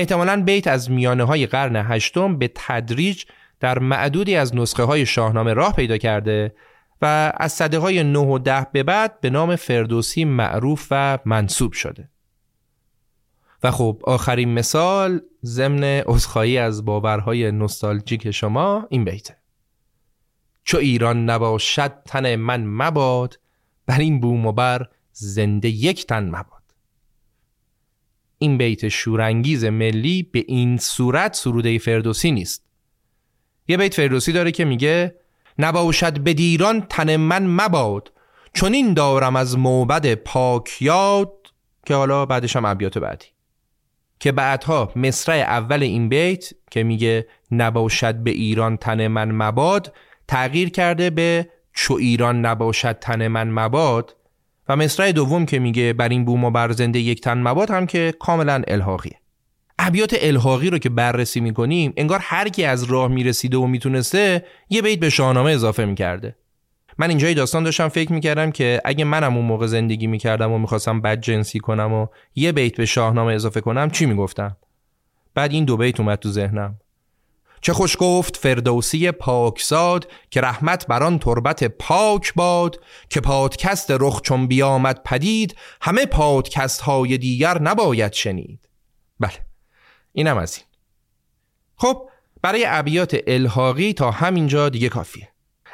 احتمالا 0.00 0.42
بیت 0.42 0.66
از 0.66 0.90
میانه 0.90 1.24
های 1.24 1.46
قرن 1.46 1.76
هشتم 1.76 2.38
به 2.38 2.50
تدریج 2.54 3.24
در 3.60 3.78
معدودی 3.78 4.36
از 4.36 4.56
نسخه 4.56 4.82
های 4.82 5.06
شاهنامه 5.06 5.52
راه 5.52 5.76
پیدا 5.76 5.98
کرده 5.98 6.54
و 7.02 7.32
از 7.36 7.52
صده 7.52 7.78
های 7.78 8.02
9 8.02 8.18
و 8.18 8.38
10 8.38 8.66
به 8.72 8.82
بعد 8.82 9.20
به 9.20 9.30
نام 9.30 9.56
فردوسی 9.56 10.24
معروف 10.24 10.86
و 10.90 11.18
منصوب 11.24 11.72
شده. 11.72 12.08
و 13.62 13.70
خب 13.70 14.00
آخرین 14.04 14.54
مثال 14.54 15.20
ضمن 15.44 15.84
عذرخواهی 15.84 16.58
از 16.58 16.84
باورهای 16.84 17.52
نوستالژیک 17.52 18.30
شما 18.30 18.86
این 18.90 19.04
بیته. 19.04 19.36
چو 20.64 20.78
ایران 20.78 21.30
نباشد 21.30 21.92
تن 22.06 22.36
من 22.36 22.64
مباد 22.66 23.38
بر 23.86 23.98
این 23.98 24.20
بوم 24.20 24.46
و 24.46 24.52
بر 24.52 24.88
زنده 25.12 25.68
یک 25.68 26.06
تن 26.06 26.28
مباد. 26.28 26.59
این 28.42 28.58
بیت 28.58 28.88
شورانگیز 28.88 29.64
ملی 29.64 30.22
به 30.22 30.44
این 30.48 30.76
صورت 30.76 31.34
سروده 31.34 31.78
فردوسی 31.78 32.30
نیست. 32.30 32.64
یه 33.68 33.76
بیت 33.76 33.94
فردوسی 33.94 34.32
داره 34.32 34.52
که 34.52 34.64
میگه 34.64 35.14
نباشد 35.58 36.20
به 36.20 36.34
دیران 36.34 36.80
تن 36.80 37.16
من 37.16 37.46
مباد 37.46 38.12
چون 38.52 38.74
این 38.74 38.94
دارم 38.94 39.36
از 39.36 39.58
موبد 39.58 40.14
پاک 40.14 40.82
یاد 40.82 41.32
که 41.86 41.94
حالا 41.94 42.26
بعدش 42.26 42.56
هم 42.56 42.64
ابیات 42.64 42.98
بعدی. 42.98 43.26
که 44.20 44.32
بعدها 44.32 44.92
مصرع 44.96 45.36
اول 45.36 45.82
این 45.82 46.08
بیت 46.08 46.50
که 46.70 46.82
میگه 46.82 47.26
نباشد 47.50 48.14
به 48.14 48.30
ایران 48.30 48.76
تن 48.76 49.06
من 49.06 49.30
مباد 49.32 49.94
تغییر 50.28 50.70
کرده 50.70 51.10
به 51.10 51.48
چو 51.72 51.94
ایران 51.94 52.46
نباشد 52.46 52.92
تن 52.92 53.28
من 53.28 53.50
مباد 53.50 54.16
و 54.70 54.76
مصرع 54.76 55.12
دوم 55.12 55.46
که 55.46 55.58
میگه 55.58 55.92
بر 55.92 56.08
این 56.08 56.24
بوم 56.24 56.44
و 56.44 56.50
بر 56.50 56.72
زنده 56.72 56.98
یک 56.98 57.20
تن 57.20 57.42
مباد 57.42 57.70
هم 57.70 57.86
که 57.86 58.14
کاملا 58.18 58.62
الحاقیه. 58.68 59.18
ابیات 59.78 60.16
الحاقی 60.20 60.70
رو 60.70 60.78
که 60.78 60.88
بررسی 60.88 61.40
می‌کنیم 61.40 61.92
انگار 61.96 62.18
هر 62.22 62.48
کی 62.48 62.64
از 62.64 62.84
راه 62.84 63.08
می‌رسیده 63.08 63.56
و 63.56 63.66
می‌تونسته 63.66 64.44
یه 64.68 64.82
بیت 64.82 65.00
به 65.00 65.10
شاهنامه 65.10 65.50
اضافه 65.50 65.84
می‌کرده. 65.84 66.36
من 66.98 67.08
اینجای 67.08 67.34
داستان 67.34 67.62
داشتم 67.62 67.88
فکر 67.88 68.12
می‌کردم 68.12 68.50
که 68.50 68.80
اگه 68.84 69.04
منم 69.04 69.36
اون 69.36 69.46
موقع 69.46 69.66
زندگی 69.66 70.06
می‌کردم 70.06 70.52
و 70.52 70.58
می‌خواستم 70.58 71.00
بد 71.00 71.20
جنسی 71.20 71.58
کنم 71.58 71.92
و 71.92 72.06
یه 72.34 72.52
بیت 72.52 72.76
به 72.76 72.86
شاهنامه 72.86 73.32
اضافه 73.32 73.60
کنم 73.60 73.90
چی 73.90 74.06
می‌گفتم؟ 74.06 74.56
بعد 75.34 75.52
این 75.52 75.64
دو 75.64 75.76
بیت 75.76 76.00
اومد 76.00 76.18
تو 76.18 76.28
ذهنم. 76.28 76.74
چه 77.60 77.72
خوش 77.72 77.96
گفت 77.98 78.36
فردوسی 78.36 79.10
پاکزاد 79.10 80.08
که 80.30 80.40
رحمت 80.40 80.86
بر 80.86 81.02
آن 81.02 81.18
تربت 81.18 81.64
پاک 81.64 82.34
باد 82.34 82.80
که 83.08 83.20
پادکست 83.20 83.90
رخ 83.90 84.20
چون 84.20 84.46
بیامد 84.46 85.02
پدید 85.04 85.56
همه 85.80 86.06
پادکست 86.06 86.80
های 86.80 87.18
دیگر 87.18 87.62
نباید 87.62 88.12
شنید. 88.12 88.68
بله 89.20 89.46
اینم 90.12 90.38
از 90.38 90.56
این. 90.56 90.66
خب 91.76 92.08
برای 92.42 92.64
ابیات 92.68 93.16
الحاقی 93.26 93.92
تا 93.92 94.10
همینجا 94.10 94.68
دیگه 94.68 94.88
کافیه. 94.88 95.28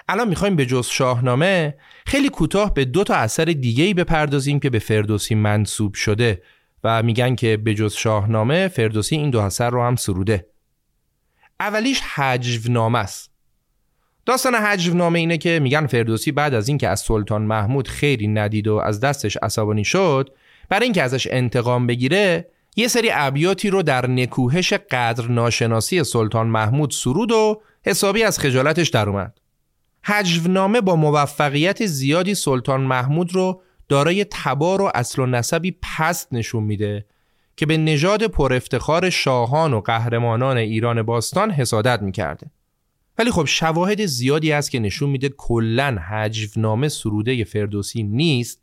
الان 0.09 0.28
می‌خوایم 0.28 0.57
به 0.57 0.66
جز 0.66 0.87
شاهنامه 0.87 1.74
خیلی 2.07 2.28
کوتاه 2.28 2.74
به 2.74 2.84
دو 2.84 3.05
تا 3.05 3.14
اثر 3.14 3.45
دیگه‌ای 3.45 3.95
بپردازیم 3.95 4.61
که 4.61 4.70
به 4.70 4.78
فردوسی 4.78 5.34
منصوب 5.34 5.95
شده 5.95 6.43
و 6.84 7.03
میگن 7.03 7.34
که 7.34 7.57
به 7.57 7.74
جز 7.74 7.95
شاهنامه 7.95 8.68
فردوسی 8.68 9.16
این 9.16 9.30
دو 9.30 9.41
اثر 9.41 9.70
رو 9.70 9.82
هم 9.82 9.97
سروده. 9.97 10.47
اولیش 11.61 12.03
نامه 12.69 12.99
است 12.99 13.31
داستان 14.27 14.55
نامه 14.95 15.19
اینه 15.19 15.39
که 15.39 15.61
میگن 15.63 15.87
فردوسی 15.87 16.33
بعد 16.33 16.55
از 16.55 16.69
اینکه 16.69 16.89
از 16.89 17.01
سلطان 17.01 17.43
محمود 17.43 17.89
خیری 17.89 18.29
ندید 18.29 18.69
و 18.69 18.75
از 18.75 19.01
دستش 19.01 19.37
عصبانی 19.37 19.85
شد 19.85 20.31
برای 20.69 20.85
اینکه 20.85 21.03
ازش 21.03 21.29
انتقام 21.31 21.87
بگیره 21.87 22.51
یه 22.77 22.89
سری 22.89 23.11
ابیاتی 23.13 23.71
رو 23.71 23.83
در 23.83 24.07
نکوهش 24.07 24.73
قدر 24.73 25.29
ناشناسی 25.29 26.05
سلطان 26.05 26.47
محمود 26.47 26.91
سرود 26.91 27.33
و 27.33 27.63
حسابی 27.87 28.23
از 28.23 28.39
خجالتش 28.39 28.89
در 28.89 29.09
اومد. 29.09 29.39
حجونامه 30.03 30.81
با 30.81 30.97
موفقیت 30.97 31.87
زیادی 31.87 32.35
سلطان 32.35 32.81
محمود 32.81 33.35
رو 33.35 33.63
دارای 33.89 34.27
تبار 34.31 34.83
و 34.83 34.91
اصل 34.95 35.23
و 35.23 35.27
نسبی 35.27 35.77
پست 35.83 36.29
نشون 36.33 36.63
میده 36.63 37.07
که 37.57 37.67
به 37.67 37.77
نژاد 37.77 38.27
پر 38.27 38.53
افتخار 38.53 39.11
شاهان 39.11 39.75
و 39.75 39.81
قهرمانان 39.81 40.57
ایران 40.57 41.03
باستان 41.03 41.51
حسادت 41.51 42.03
می‌کرده. 42.03 42.51
ولی 43.19 43.31
خب 43.31 43.45
شواهد 43.45 44.07
زیادی 44.07 44.53
است 44.53 44.71
که 44.71 44.79
نشون 44.79 45.11
میده 45.11 45.29
کلا 45.29 45.99
حجونامه 46.11 46.89
سروده 46.89 47.45
فردوسی 47.45 48.03
نیست 48.03 48.63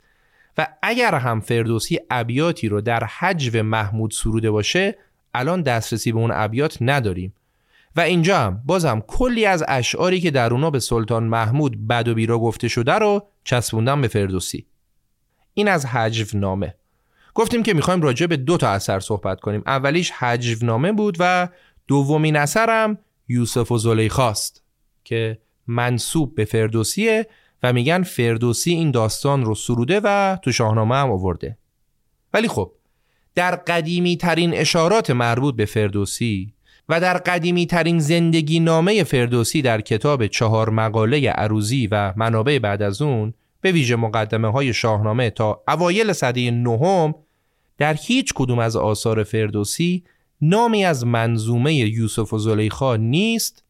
و 0.58 0.68
اگر 0.82 1.16
هم 1.16 1.42
فردوسی 1.42 2.00
ابیاتی 2.10 2.68
رو 2.68 2.82
در 2.82 3.04
حجو 3.04 3.64
محمود 3.64 4.12
سروده 4.12 4.52
باشه 4.52 4.96
الان 5.34 5.62
دسترسی 5.62 6.12
به 6.12 6.20
اون 6.20 6.32
ابیات 6.34 6.78
نداریم. 6.82 7.34
و 7.96 8.02
اینجا 8.02 8.38
هم 8.38 8.62
بازم 8.66 9.00
کلی 9.08 9.46
از 9.46 9.64
اشعاری 9.68 10.22
که 10.22 10.32
در 10.32 10.54
اونا 10.54 10.70
به 10.70 10.80
سلطان 10.80 11.24
محمود 11.24 11.88
بد 11.88 12.08
و 12.08 12.14
بیرا 12.14 12.40
گفته 12.40 12.68
شده 12.68 12.94
رو 12.94 13.28
چسبوندم 13.44 14.02
به 14.02 14.08
فردوسی. 14.08 14.66
این 15.54 15.68
از 15.68 15.86
حجو 15.86 16.38
نامه 16.38 16.76
گفتیم 17.34 17.64
که 17.64 17.74
می‌خوایم 17.74 18.02
راجع 18.02 18.26
به 18.26 18.38
دو 18.38 18.58
تا 18.58 18.70
اثر 18.70 19.00
صحبت 19.00 19.40
کنیم. 19.40 19.64
اولیش 19.66 20.12
حجو 20.12 20.66
نامه 20.66 20.92
بود 20.92 21.18
و 21.20 21.50
دومین 21.88 22.36
اثرم 22.36 22.98
یوسف 23.28 23.72
و 23.72 23.78
زلیخاست 23.78 24.64
که 25.04 25.40
منصوب 25.68 26.36
به 26.36 26.46
فردوسیه 26.46 27.28
و 27.64 27.74
میگن 27.74 28.04
فردوسی 28.04 28.72
این 28.72 28.92
داستان 28.92 29.46
رو 29.46 29.56
سروده 29.56 30.02
و 30.04 30.38
تو 30.42 30.52
شاهنامه 30.52 30.96
هم 30.96 31.12
آورده. 31.12 31.58
ولی 32.34 32.48
خب 32.48 32.72
در 33.36 33.56
قدیمی 33.56 34.18
ترین 34.18 34.54
اشارات 34.54 35.10
مربوط 35.10 35.56
به 35.56 35.66
فردوسی 35.66 36.54
و 36.90 37.00
در 37.00 37.18
قدیمی 37.18 37.66
ترین 37.66 38.00
زندگی 38.00 38.60
نامه 38.60 39.04
فردوسی 39.04 39.62
در 39.62 39.82
کتاب 39.82 40.28
چهار 40.28 40.70
مقاله 40.70 41.30
عروزی 41.30 41.88
و 41.92 42.14
منابع 42.16 42.60
بعد 42.60 42.82
از 42.82 43.02
اون 43.02 43.34
به 43.62 43.72
ویژه 43.72 43.96
مقدمه 43.96 44.52
های 44.52 44.74
شاهنامه 44.74 45.30
تا 45.30 45.64
اوایل 45.68 46.14
سده 46.14 46.52
نهم 46.52 47.16
در 47.84 47.94
هیچ 47.94 48.34
کدوم 48.36 48.60
از 48.60 48.76
آثار 48.76 49.24
فردوسی 49.24 50.04
نامی 50.42 50.86
از 50.86 51.06
منظومه 51.06 51.76
یوسف 51.76 52.34
و 52.34 52.38
زلیخا 52.38 52.96
نیست 52.96 53.64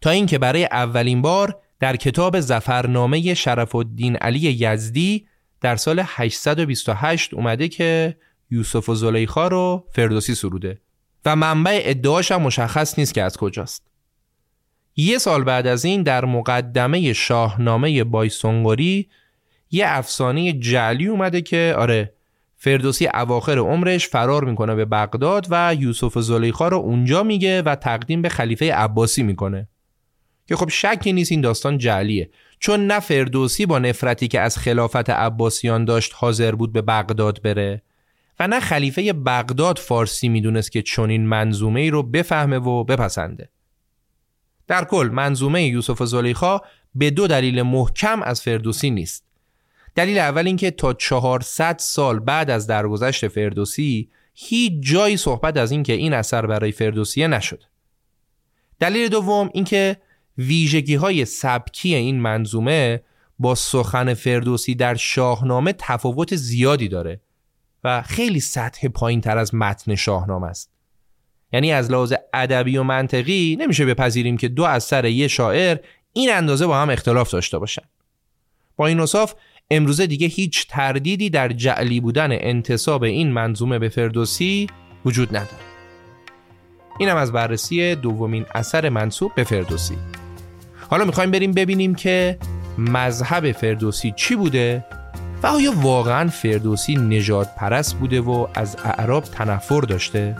تا 0.00 0.10
اینکه 0.10 0.38
برای 0.38 0.64
اولین 0.64 1.22
بار 1.22 1.60
در 1.80 1.96
کتاب 1.96 2.40
زفرنامه 2.40 3.34
شرف 3.34 3.74
الدین 3.74 4.16
علی 4.16 4.38
یزدی 4.38 5.26
در 5.60 5.76
سال 5.76 6.02
828 6.04 7.34
اومده 7.34 7.68
که 7.68 8.16
یوسف 8.50 8.88
و 8.88 8.94
زلیخا 8.94 9.48
رو 9.48 9.84
فردوسی 9.92 10.34
سروده 10.34 10.80
و 11.24 11.36
منبع 11.36 11.80
ادعاش 11.84 12.32
هم 12.32 12.42
مشخص 12.42 12.98
نیست 12.98 13.14
که 13.14 13.22
از 13.22 13.36
کجاست. 13.36 13.86
یه 14.96 15.18
سال 15.18 15.44
بعد 15.44 15.66
از 15.66 15.84
این 15.84 16.02
در 16.02 16.24
مقدمه 16.24 17.12
شاهنامه 17.12 18.04
بایسونگوری 18.04 19.08
یه 19.70 19.84
افسانه 19.88 20.52
جعلی 20.52 21.06
اومده 21.06 21.42
که 21.42 21.74
آره 21.78 22.14
فردوسی 22.64 23.08
اواخر 23.14 23.58
عمرش 23.58 24.08
فرار 24.08 24.44
می‌کنه 24.44 24.74
به 24.74 24.84
بغداد 24.84 25.46
و 25.50 25.76
یوسف 25.78 26.18
زلیخا 26.18 26.68
رو 26.68 26.76
اونجا 26.76 27.22
میگه 27.22 27.62
و 27.62 27.74
تقدیم 27.74 28.22
به 28.22 28.28
خلیفه 28.28 28.74
عباسی 28.74 29.22
می‌کنه. 29.22 29.68
که 30.46 30.56
خب 30.56 30.68
شکی 30.68 31.12
نیست 31.12 31.32
این 31.32 31.40
داستان 31.40 31.78
جعلیه. 31.78 32.30
چون 32.58 32.86
نه 32.86 33.00
فردوسی 33.00 33.66
با 33.66 33.78
نفرتی 33.78 34.28
که 34.28 34.40
از 34.40 34.58
خلافت 34.58 35.10
عباسیان 35.10 35.84
داشت 35.84 36.12
حاضر 36.14 36.54
بود 36.54 36.72
به 36.72 36.82
بغداد 36.82 37.42
بره 37.42 37.82
و 38.40 38.48
نه 38.48 38.60
خلیفه 38.60 39.12
بغداد 39.12 39.78
فارسی 39.78 40.28
می‌دونست 40.28 40.72
که 40.72 40.82
چنین 40.82 41.26
منظومه 41.26 41.80
ای 41.80 41.90
رو 41.90 42.02
بفهمه 42.02 42.58
و 42.58 42.84
بپسنده. 42.84 43.48
در 44.66 44.84
کل 44.84 45.10
منظومه 45.12 45.64
یوسف 45.64 46.02
زلیخا 46.02 46.60
به 46.94 47.10
دو 47.10 47.26
دلیل 47.26 47.62
محکم 47.62 48.22
از 48.22 48.42
فردوسی 48.42 48.90
نیست. 48.90 49.24
دلیل 49.94 50.18
اول 50.18 50.46
اینکه 50.46 50.70
تا 50.70 50.92
400 50.92 51.76
سال 51.78 52.18
بعد 52.18 52.50
از 52.50 52.66
درگذشت 52.66 53.28
فردوسی 53.28 54.10
هیچ 54.34 54.72
جایی 54.80 55.16
صحبت 55.16 55.56
از 55.56 55.70
اینکه 55.70 55.92
این 55.92 56.12
اثر 56.12 56.46
برای 56.46 56.72
فردوسیه 56.72 57.28
نشد. 57.28 57.62
دلیل 58.80 59.08
دوم 59.08 59.50
اینکه 59.54 59.96
ویژگی 60.38 60.94
های 60.94 61.24
سبکی 61.24 61.94
این 61.94 62.20
منظومه 62.20 63.02
با 63.38 63.54
سخن 63.54 64.14
فردوسی 64.14 64.74
در 64.74 64.94
شاهنامه 64.94 65.74
تفاوت 65.78 66.36
زیادی 66.36 66.88
داره 66.88 67.20
و 67.84 68.02
خیلی 68.02 68.40
سطح 68.40 68.88
پایین 68.88 69.20
تر 69.20 69.38
از 69.38 69.54
متن 69.54 69.94
شاهنامه 69.94 70.46
است. 70.46 70.70
یعنی 71.52 71.72
از 71.72 71.90
لحاظ 71.90 72.14
ادبی 72.34 72.76
و 72.76 72.82
منطقی 72.82 73.56
نمیشه 73.60 73.86
بپذیریم 73.86 74.36
که 74.36 74.48
دو 74.48 74.64
اثر 74.64 75.04
یه 75.04 75.28
شاعر 75.28 75.78
این 76.12 76.32
اندازه 76.32 76.66
با 76.66 76.78
هم 76.78 76.90
اختلاف 76.90 77.30
داشته 77.30 77.58
باشن. 77.58 77.82
با 78.76 78.86
این 78.86 79.00
اصاف 79.00 79.34
امروزه 79.70 80.06
دیگه 80.06 80.26
هیچ 80.26 80.66
تردیدی 80.68 81.30
در 81.30 81.48
جعلی 81.48 82.00
بودن 82.00 82.28
انتصاب 82.32 83.02
این 83.02 83.32
منظومه 83.32 83.78
به 83.78 83.88
فردوسی 83.88 84.66
وجود 85.04 85.28
نداره 85.28 85.64
اینم 86.98 87.16
از 87.16 87.32
بررسی 87.32 87.94
دومین 87.94 88.46
اثر 88.54 88.88
منصوب 88.88 89.34
به 89.34 89.44
فردوسی 89.44 89.96
حالا 90.90 91.04
می‌خوایم 91.04 91.30
بریم 91.30 91.52
ببینیم 91.52 91.94
که 91.94 92.38
مذهب 92.78 93.52
فردوسی 93.52 94.12
چی 94.16 94.36
بوده 94.36 94.84
و 95.42 95.46
آیا 95.46 95.72
واقعا 95.76 96.28
فردوسی 96.28 96.96
نجات 96.96 97.54
پرست 97.56 97.96
بوده 97.96 98.20
و 98.20 98.46
از 98.54 98.76
اعراب 98.84 99.24
تنفر 99.24 99.80
داشته؟ 99.80 100.36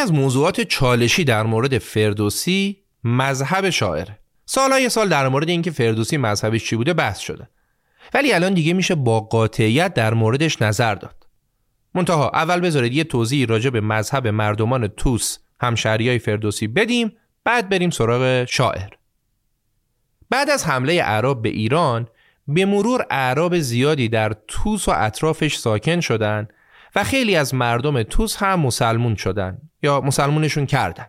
از 0.00 0.12
موضوعات 0.12 0.60
چالشی 0.60 1.24
در 1.24 1.42
مورد 1.42 1.78
فردوسی 1.78 2.76
مذهب 3.04 3.70
شاعره 3.70 4.18
سالهای 4.52 4.88
سال 4.88 5.08
در 5.08 5.28
مورد 5.28 5.48
اینکه 5.48 5.70
فردوسی 5.70 6.16
مذهبش 6.16 6.64
چی 6.64 6.76
بوده 6.76 6.92
بحث 6.92 7.18
شده. 7.18 7.48
ولی 8.14 8.32
الان 8.32 8.54
دیگه 8.54 8.72
میشه 8.72 8.94
با 8.94 9.20
قاطعیت 9.20 9.94
در 9.94 10.14
موردش 10.14 10.62
نظر 10.62 10.94
داد. 10.94 11.26
منتها 11.94 12.30
اول 12.34 12.60
بذارید 12.60 12.92
یه 12.92 13.04
توضیح 13.04 13.46
راجع 13.46 13.70
به 13.70 13.80
مذهب 13.80 14.26
مردمان 14.28 14.86
توس 14.86 15.38
همشهریای 15.60 16.18
فردوسی 16.18 16.66
بدیم 16.66 17.12
بعد 17.44 17.68
بریم 17.68 17.90
سراغ 17.90 18.44
شاعر. 18.44 18.90
بعد 20.30 20.50
از 20.50 20.66
حمله 20.66 20.92
اعراب 20.92 21.42
به 21.42 21.48
ایران 21.48 22.08
به 22.48 22.64
مرور 22.64 23.06
اعراب 23.10 23.58
زیادی 23.58 24.08
در 24.08 24.32
توس 24.48 24.88
و 24.88 24.92
اطرافش 24.96 25.56
ساکن 25.56 26.00
شدند 26.00 26.52
و 26.94 27.04
خیلی 27.04 27.36
از 27.36 27.54
مردم 27.54 28.02
توس 28.02 28.36
هم 28.36 28.60
مسلمون 28.60 29.14
شدن 29.14 29.58
یا 29.82 30.00
مسلمونشون 30.00 30.66
کردن. 30.66 31.06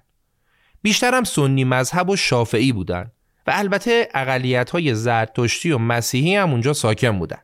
بیشتر 0.81 1.15
هم 1.15 1.23
سنی 1.23 1.63
مذهب 1.63 2.09
و 2.09 2.15
شافعی 2.15 2.71
بودن 2.71 3.11
و 3.47 3.51
البته 3.55 4.09
اقلیت 4.13 4.69
های 4.69 4.95
زرتشتی 4.95 5.71
و 5.71 5.77
مسیحی 5.77 6.35
هم 6.35 6.51
اونجا 6.51 6.73
ساکن 6.73 7.19
بودن. 7.19 7.39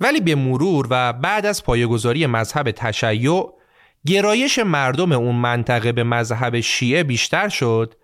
ولی 0.00 0.20
به 0.20 0.34
مرور 0.34 0.86
و 0.90 1.12
بعد 1.12 1.46
از 1.46 1.64
پایگذاری 1.64 2.26
مذهب 2.26 2.70
تشیع 2.70 3.44
گرایش 4.06 4.58
مردم 4.58 5.12
اون 5.12 5.36
منطقه 5.36 5.92
به 5.92 6.04
مذهب 6.04 6.60
شیعه 6.60 7.02
بیشتر 7.02 7.48
شد 7.48 7.94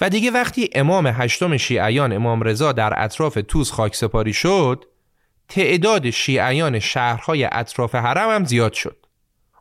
و 0.00 0.10
دیگه 0.10 0.30
وقتی 0.30 0.70
امام 0.74 1.06
هشتم 1.06 1.56
شیعیان 1.56 2.12
امام 2.12 2.42
رضا 2.42 2.72
در 2.72 3.04
اطراف 3.04 3.38
توس 3.48 3.72
خاکسپاری 3.72 4.32
شد 4.32 4.84
تعداد 5.48 6.10
شیعیان 6.10 6.78
شهرهای 6.78 7.48
اطراف 7.52 7.94
حرم 7.94 8.30
هم 8.30 8.44
زیاد 8.44 8.72
شد 8.72 9.06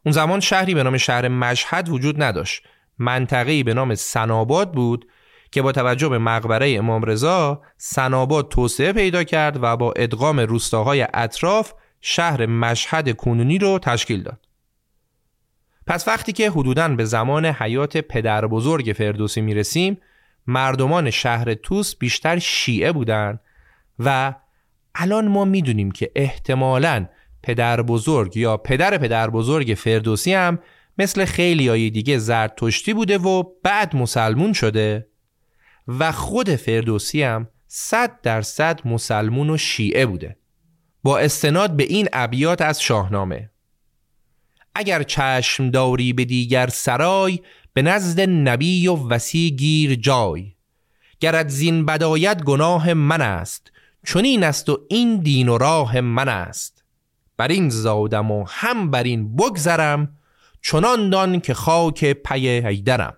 اون 0.05 0.11
زمان 0.11 0.39
شهری 0.39 0.73
به 0.73 0.83
نام 0.83 0.97
شهر 0.97 1.27
مشهد 1.27 1.89
وجود 1.89 2.23
نداشت 2.23 2.63
منطقه‌ای 2.99 3.63
به 3.63 3.73
نام 3.73 3.95
سناباد 3.95 4.71
بود 4.71 5.07
که 5.51 5.61
با 5.61 5.71
توجه 5.71 6.09
به 6.09 6.17
مقبره 6.17 6.75
امام 6.77 7.03
رضا 7.03 7.61
سناباد 7.77 8.49
توسعه 8.49 8.93
پیدا 8.93 9.23
کرد 9.23 9.63
و 9.63 9.77
با 9.77 9.93
ادغام 9.95 10.39
روستاهای 10.39 11.07
اطراف 11.13 11.73
شهر 12.01 12.45
مشهد 12.45 13.15
کنونی 13.15 13.57
رو 13.57 13.79
تشکیل 13.79 14.23
داد. 14.23 14.39
پس 15.87 16.07
وقتی 16.07 16.31
که 16.31 16.51
حدوداً 16.51 16.87
به 16.87 17.05
زمان 17.05 17.45
حیات 17.45 17.97
پدر 17.97 18.47
بزرگ 18.47 18.95
فردوسی 18.97 19.41
می‌رسیم 19.41 19.97
مردمان 20.47 21.09
شهر 21.09 21.53
توس 21.53 21.95
بیشتر 21.95 22.39
شیعه 22.39 22.91
بودند 22.91 23.39
و 23.99 24.33
الان 24.99 25.27
ما 25.27 25.45
می‌دونیم 25.45 25.91
که 25.91 26.11
احتمالاً 26.15 27.07
پدر 27.43 27.81
بزرگ 27.81 28.37
یا 28.37 28.57
پدر 28.57 28.97
پدر 28.97 29.29
بزرگ 29.29 29.73
فردوسی 29.77 30.33
هم 30.33 30.59
مثل 30.97 31.25
خیلی 31.25 31.67
های 31.67 31.89
دیگه 31.89 32.17
زرتشتی 32.17 32.93
بوده 32.93 33.17
و 33.17 33.43
بعد 33.63 33.95
مسلمون 33.95 34.53
شده 34.53 35.07
و 35.87 36.11
خود 36.11 36.55
فردوسی 36.55 37.23
هم 37.23 37.47
صد 37.67 38.21
درصد 38.21 38.87
مسلمون 38.87 39.49
و 39.49 39.57
شیعه 39.57 40.05
بوده. 40.05 40.37
با 41.03 41.19
استناد 41.19 41.75
به 41.75 41.83
این 41.83 42.07
ابیات 42.13 42.61
از 42.61 42.81
شاهنامه. 42.81 43.49
اگر 44.75 45.03
چشم 45.03 45.69
داری 45.69 46.13
به 46.13 46.25
دیگر 46.25 46.67
سرای 46.67 47.39
به 47.73 47.81
نزد 47.81 48.19
نبی 48.29 48.87
و 48.87 48.95
وسی 48.95 49.51
گیر 49.51 49.95
جای. 49.95 50.53
گرد 51.19 51.47
زین 51.47 51.85
بدایت 51.85 52.43
گناه 52.43 52.93
من 52.93 53.21
است. 53.21 53.71
چون 54.07 54.25
این 54.25 54.43
است 54.43 54.69
و 54.69 54.79
این 54.89 55.17
دین 55.17 55.49
و 55.49 55.57
راه 55.57 56.01
من 56.01 56.29
است. 56.29 56.83
بر 57.37 57.47
این 57.47 57.69
زادم 57.69 58.31
و 58.31 58.45
هم 58.47 58.91
بر 58.91 59.03
این 59.03 59.35
بگذرم 59.35 60.17
چنان 60.61 61.09
دان 61.09 61.39
که 61.39 61.53
خاک 61.53 62.05
پی 62.05 62.47
هیدرم 62.47 63.17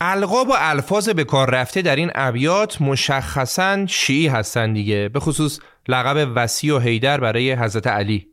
القاب 0.00 0.48
و 0.48 0.54
الفاظ 0.56 1.08
به 1.08 1.24
کار 1.24 1.50
رفته 1.50 1.82
در 1.82 1.96
این 1.96 2.10
ابیات 2.14 2.82
مشخصا 2.82 3.86
شیعی 3.86 4.28
هستند 4.28 4.74
دیگه 4.74 5.08
به 5.08 5.20
خصوص 5.20 5.58
لقب 5.88 6.32
وسی 6.34 6.70
و 6.70 6.78
حیدر 6.78 7.20
برای 7.20 7.52
حضرت 7.52 7.86
علی. 7.86 8.26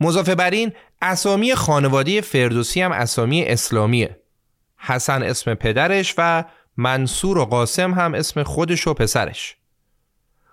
مضافه 0.00 0.34
بر 0.34 0.50
این 0.50 0.72
اسامی 1.02 1.54
خانواده 1.54 2.20
فردوسی 2.20 2.80
هم 2.80 2.92
اسامی 2.92 3.44
اسلامیه. 3.44 4.20
حسن 4.76 5.22
اسم 5.22 5.54
پدرش 5.54 6.14
و 6.18 6.44
منصور 6.76 7.38
و 7.38 7.44
قاسم 7.44 7.94
هم 7.94 8.14
اسم 8.14 8.42
خودش 8.42 8.86
و 8.86 8.94
پسرش. 8.94 9.56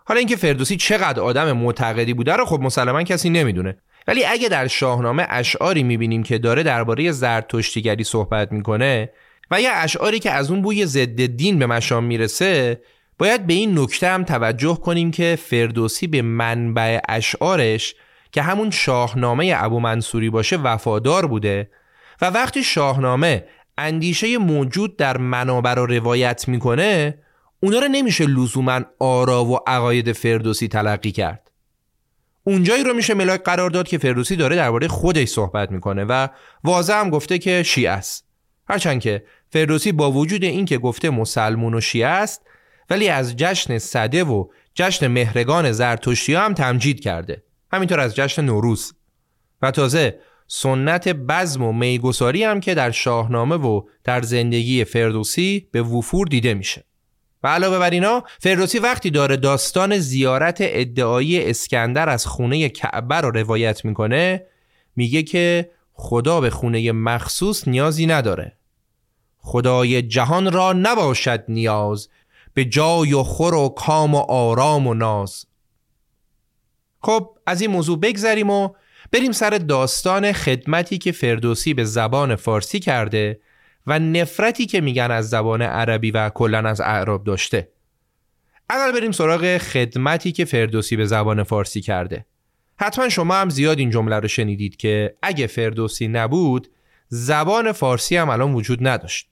حالا 0.10 0.20
اینکه 0.20 0.36
فردوسی 0.36 0.78
چقدر 0.78 1.22
آدم 1.22 1.52
معتقدی 1.52 2.14
بوده 2.14 2.34
رو 2.34 2.46
خب 2.46 2.60
مسلما 2.62 3.04
کسی 3.04 3.30
نمی‌دونه. 3.30 3.78
ولی 4.08 4.26
اگه 4.26 4.50
در 4.50 4.68
شاهنامه 4.68 5.26
اشعاری 5.30 5.84
می‌بینیم 5.84 6.24
که 6.24 6.38
داره 6.38 6.64
درباره 6.64 7.12
زرتشتیگری 7.12 8.04
صحبت 8.04 8.52
می‌کنه 8.52 9.10
و 9.52 9.62
یا 9.62 9.72
اشعاری 9.74 10.20
که 10.20 10.32
از 10.32 10.52
اون 10.52 10.62
بوی 10.62 10.86
ضد 10.86 11.26
دین 11.26 11.60
به 11.60 11.66
مشام 11.66 12.04
می‌رسه 12.04 12.82
باید 13.18 13.48
به 13.48 13.54
این 13.54 13.80
نکته 13.80 14.08
هم 14.08 14.24
توجه 14.24 14.76
کنیم 14.76 15.12
که 15.12 15.38
فردوسی 15.42 16.08
به 16.08 16.22
منبع 16.22 17.00
اشعارش 17.10 17.96
که 18.32 18.42
همون 18.42 18.72
شاهنامه 18.72 19.54
ابو 19.58 19.80
منصوری 19.80 20.30
باشه 20.30 20.58
وفادار 20.58 21.28
بوده 21.28 21.70
و 22.22 22.26
وقتی 22.26 22.64
شاهنامه 22.64 23.44
اندیشه 23.78 24.38
موجود 24.38 24.98
در 24.98 25.18
منابع 25.18 25.74
رو 25.74 25.86
روایت 25.86 26.48
می‌کنه 26.48 27.18
اونا 27.60 27.80
رو 27.80 27.88
نمیشه 27.88 28.26
لزوما 28.26 28.82
آرا 29.00 29.46
و 29.46 29.60
عقاید 29.68 30.12
فردوسی 30.12 30.68
تلقی 30.68 31.12
کرد. 31.12 31.52
اونجایی 32.44 32.84
رو 32.84 32.94
میشه 32.94 33.14
ملاک 33.14 33.44
قرار 33.44 33.70
داد 33.70 33.88
که 33.88 33.98
فردوسی 33.98 34.36
داره 34.36 34.56
درباره 34.56 34.88
خودش 34.88 35.28
صحبت 35.28 35.72
می‌کنه 35.72 36.04
و 36.04 36.28
واضح 36.64 36.94
هم 36.94 37.10
گفته 37.10 37.38
که 37.38 37.64
شیعه 37.64 37.92
است. 37.92 38.26
هرچند 38.70 39.02
که 39.02 39.24
فردوسی 39.50 39.92
با 39.92 40.12
وجود 40.12 40.44
اینکه 40.44 40.78
گفته 40.78 41.10
مسلمون 41.10 41.74
و 41.74 41.82
شیعه 41.82 42.08
است 42.08 42.42
ولی 42.90 43.10
از 43.10 43.36
جشن 43.36 43.78
صده 43.78 44.24
و 44.24 44.46
جشن 44.74 45.08
مهرگان 45.08 45.72
زرتشتی 45.72 46.34
هم 46.34 46.54
تمجید 46.54 47.00
کرده. 47.00 47.44
همینطور 47.74 48.00
از 48.00 48.16
جشن 48.16 48.46
نوروز. 48.46 48.94
و 49.62 49.72
تازه 49.72 50.20
سنت 50.48 51.08
بزم 51.08 51.64
و 51.64 51.74
میگساری 51.74 52.44
هم 52.44 52.60
که 52.60 52.76
در 52.76 52.92
شاهنامه 52.92 53.56
و 53.56 53.82
در 54.04 54.22
زندگی 54.22 54.84
فردوسی 54.84 55.68
به 55.72 55.82
وفور 55.82 56.28
دیده 56.28 56.54
میشه. 56.54 56.89
و 57.44 57.48
علاوه 57.48 57.80
بر 57.80 57.90
اینا 57.90 58.24
فردوسی 58.40 58.80
وقتی 58.80 59.10
داره 59.10 59.38
داستان 59.38 59.98
زیارت 59.98 60.58
ادعایی 60.60 61.50
اسکندر 61.50 62.10
از 62.10 62.26
خونه 62.26 62.70
کعبه 62.70 63.16
رو 63.16 63.32
روایت 63.32 63.86
می‌کنه 63.86 64.46
میگه 64.96 65.24
که 65.24 65.72
خدا 65.94 66.42
به 66.42 66.50
خونه 66.50 66.92
مخصوص 66.92 67.68
نیازی 67.68 68.06
نداره. 68.06 68.58
خدای 69.38 70.02
جهان 70.02 70.52
را 70.52 70.74
نباشد 70.74 71.44
نیاز 71.48 72.10
به 72.54 72.66
جای 72.66 73.14
و 73.14 73.24
خور 73.24 73.54
و 73.54 73.70
کام 73.70 74.16
و 74.16 74.18
آرام 74.18 74.88
و 74.88 74.94
ناز. 74.94 75.46
خب 77.02 77.38
از 77.46 77.62
این 77.62 77.72
موضوع 77.72 78.00
بگذریم 78.00 78.50
و 78.50 78.70
بریم 79.12 79.32
سر 79.32 79.50
داستان 79.50 80.32
خدمتی 80.32 80.98
که 80.98 81.12
فردوسی 81.12 81.74
به 81.74 81.84
زبان 81.84 82.36
فارسی 82.36 82.80
کرده 82.80 83.40
و 83.88 84.00
نفرتی 84.00 84.66
که 84.66 84.82
میگن 84.82 85.12
از 85.12 85.30
زبان 85.30 85.62
عربی 85.62 86.12
و 86.12 86.30
کلا 86.30 86.70
از 86.70 86.82
اعراب 86.82 87.24
داشته. 87.24 87.70
اول 88.70 88.92
بریم 88.92 89.12
سراغ 89.12 89.58
خدمتی 89.58 90.32
که 90.32 90.46
فردوسی 90.46 90.96
به 90.96 91.06
زبان 91.06 91.44
فارسی 91.44 91.82
کرده. 91.82 92.26
حتما 92.76 93.10
شما 93.10 93.36
هم 93.36 93.50
زیاد 93.50 93.80
این 93.80 93.90
جمله 93.90 94.16
رو 94.16 94.28
شنیدید 94.28 94.76
که 94.76 95.18
اگه 95.22 95.48
فردوسی 95.48 96.08
نبود 96.08 96.68
زبان 97.08 97.72
فارسی 97.72 98.16
هم 98.16 98.30
الان 98.30 98.54
وجود 98.54 98.88
نداشت. 98.88 99.30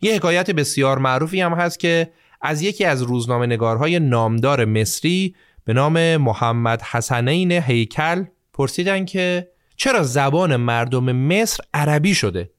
یه 0.00 0.14
حکایت 0.14 0.50
بسیار 0.50 0.98
معروفی 0.98 1.40
هم 1.40 1.52
هست 1.52 1.78
که 1.78 2.12
از 2.40 2.62
یکی 2.62 2.84
از 2.84 3.02
روزنامه 3.02 3.46
نگارهای 3.46 3.98
نامدار 3.98 4.64
مصری 4.64 5.34
به 5.64 5.72
نام 5.72 6.16
محمد 6.16 6.82
حسنین 6.82 7.52
هیکل 7.52 8.24
پرسیدن 8.52 9.04
که 9.04 9.50
چرا 9.76 10.02
زبان 10.02 10.56
مردم 10.56 11.12
مصر 11.12 11.64
عربی 11.74 12.14
شده؟ 12.14 12.50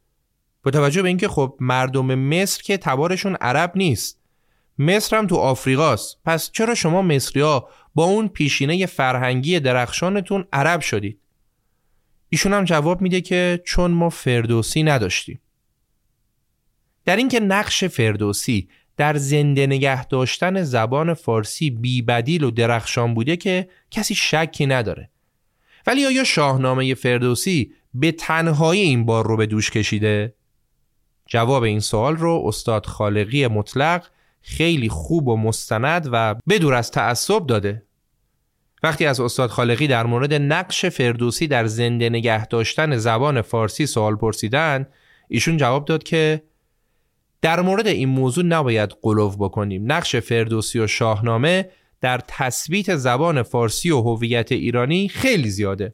با 0.68 0.72
توجه 0.72 1.02
به 1.02 1.08
اینکه 1.08 1.28
خب 1.28 1.58
مردم 1.60 2.16
مصر 2.16 2.64
که 2.64 2.78
تبارشون 2.78 3.36
عرب 3.36 3.72
نیست. 3.76 4.20
مصر 4.80 5.18
هم 5.18 5.28
تو 5.28 5.36
آفریقاست. 5.36 6.18
پس 6.26 6.52
چرا 6.52 6.76
شما 6.76 7.02
مصری 7.02 7.42
با 7.96 8.04
اون 8.04 8.28
پیشینه 8.28 8.86
فرهنگی 8.86 9.60
درخشانتون 9.60 10.46
عرب 10.54 10.82
شدید؟ 10.82 11.20
ایشون 12.30 12.54
هم 12.54 12.64
جواب 12.64 13.02
میده 13.02 13.22
که 13.22 13.62
چون 13.66 13.92
ما 13.92 14.10
فردوسی 14.10 14.84
نداشتیم. 14.84 15.40
در 17.06 17.16
اینکه 17.16 17.40
نقش 17.40 17.84
فردوسی 17.84 18.70
در 18.98 19.18
زنده 19.18 19.68
نگه 19.68 20.06
داشتن 20.06 20.64
زبان 20.64 21.14
فارسی 21.14 21.70
بیبدیل 21.70 22.44
و 22.44 22.52
درخشان 22.52 23.14
بوده 23.14 23.36
که 23.36 23.70
کسی 23.92 24.16
شکی 24.16 24.66
نداره. 24.66 25.10
ولی 25.88 26.06
آیا 26.06 26.24
شاهنامه 26.24 26.94
فردوسی 26.94 27.74
به 27.94 28.12
تنهایی 28.12 28.82
این 28.82 29.06
بار 29.06 29.28
رو 29.28 29.38
به 29.38 29.46
دوش 29.46 29.72
کشیده؟ 29.72 30.37
جواب 31.28 31.64
این 31.64 31.80
سوال 31.80 32.16
رو 32.16 32.44
استاد 32.46 32.86
خالقی 32.86 33.48
مطلق 33.48 34.06
خیلی 34.42 34.90
خوب 34.90 35.28
و 35.28 35.38
مستند 35.38 36.10
و 36.12 36.36
بدور 36.50 36.74
از 36.74 36.92
تعصب 36.92 37.46
داده. 37.46 37.84
وقتی 38.84 39.06
از 39.06 39.20
استاد 39.20 39.50
خالقی 39.50 39.88
در 39.88 40.06
مورد 40.06 40.34
نقش 40.34 40.86
فردوسی 40.86 41.48
در 41.48 41.68
زنده 41.68 42.10
نگه 42.10 42.46
داشتن 42.46 42.98
زبان 42.98 43.42
فارسی 43.42 43.86
سوال 43.86 44.16
پرسیدن 44.16 44.88
ایشون 45.28 45.58
جواب 45.58 45.86
داد 45.86 46.04
که 46.04 46.44
در 47.42 47.62
مورد 47.62 47.88
این 47.88 48.10
موضوع 48.10 48.46
نباید 48.46 48.90
قلوف 49.02 49.36
بکنیم. 49.36 49.92
نقش 49.92 50.16
فردوسی 50.16 50.80
و 50.80 50.88
شاهنامه 50.88 51.70
در 52.02 52.22
تثبیت 52.28 52.96
زبان 52.96 53.44
فارسی 53.44 53.92
و 53.92 54.02
هویت 54.02 54.52
ایرانی 54.52 55.08
خیلی 55.08 55.50
زیاده. 55.50 55.94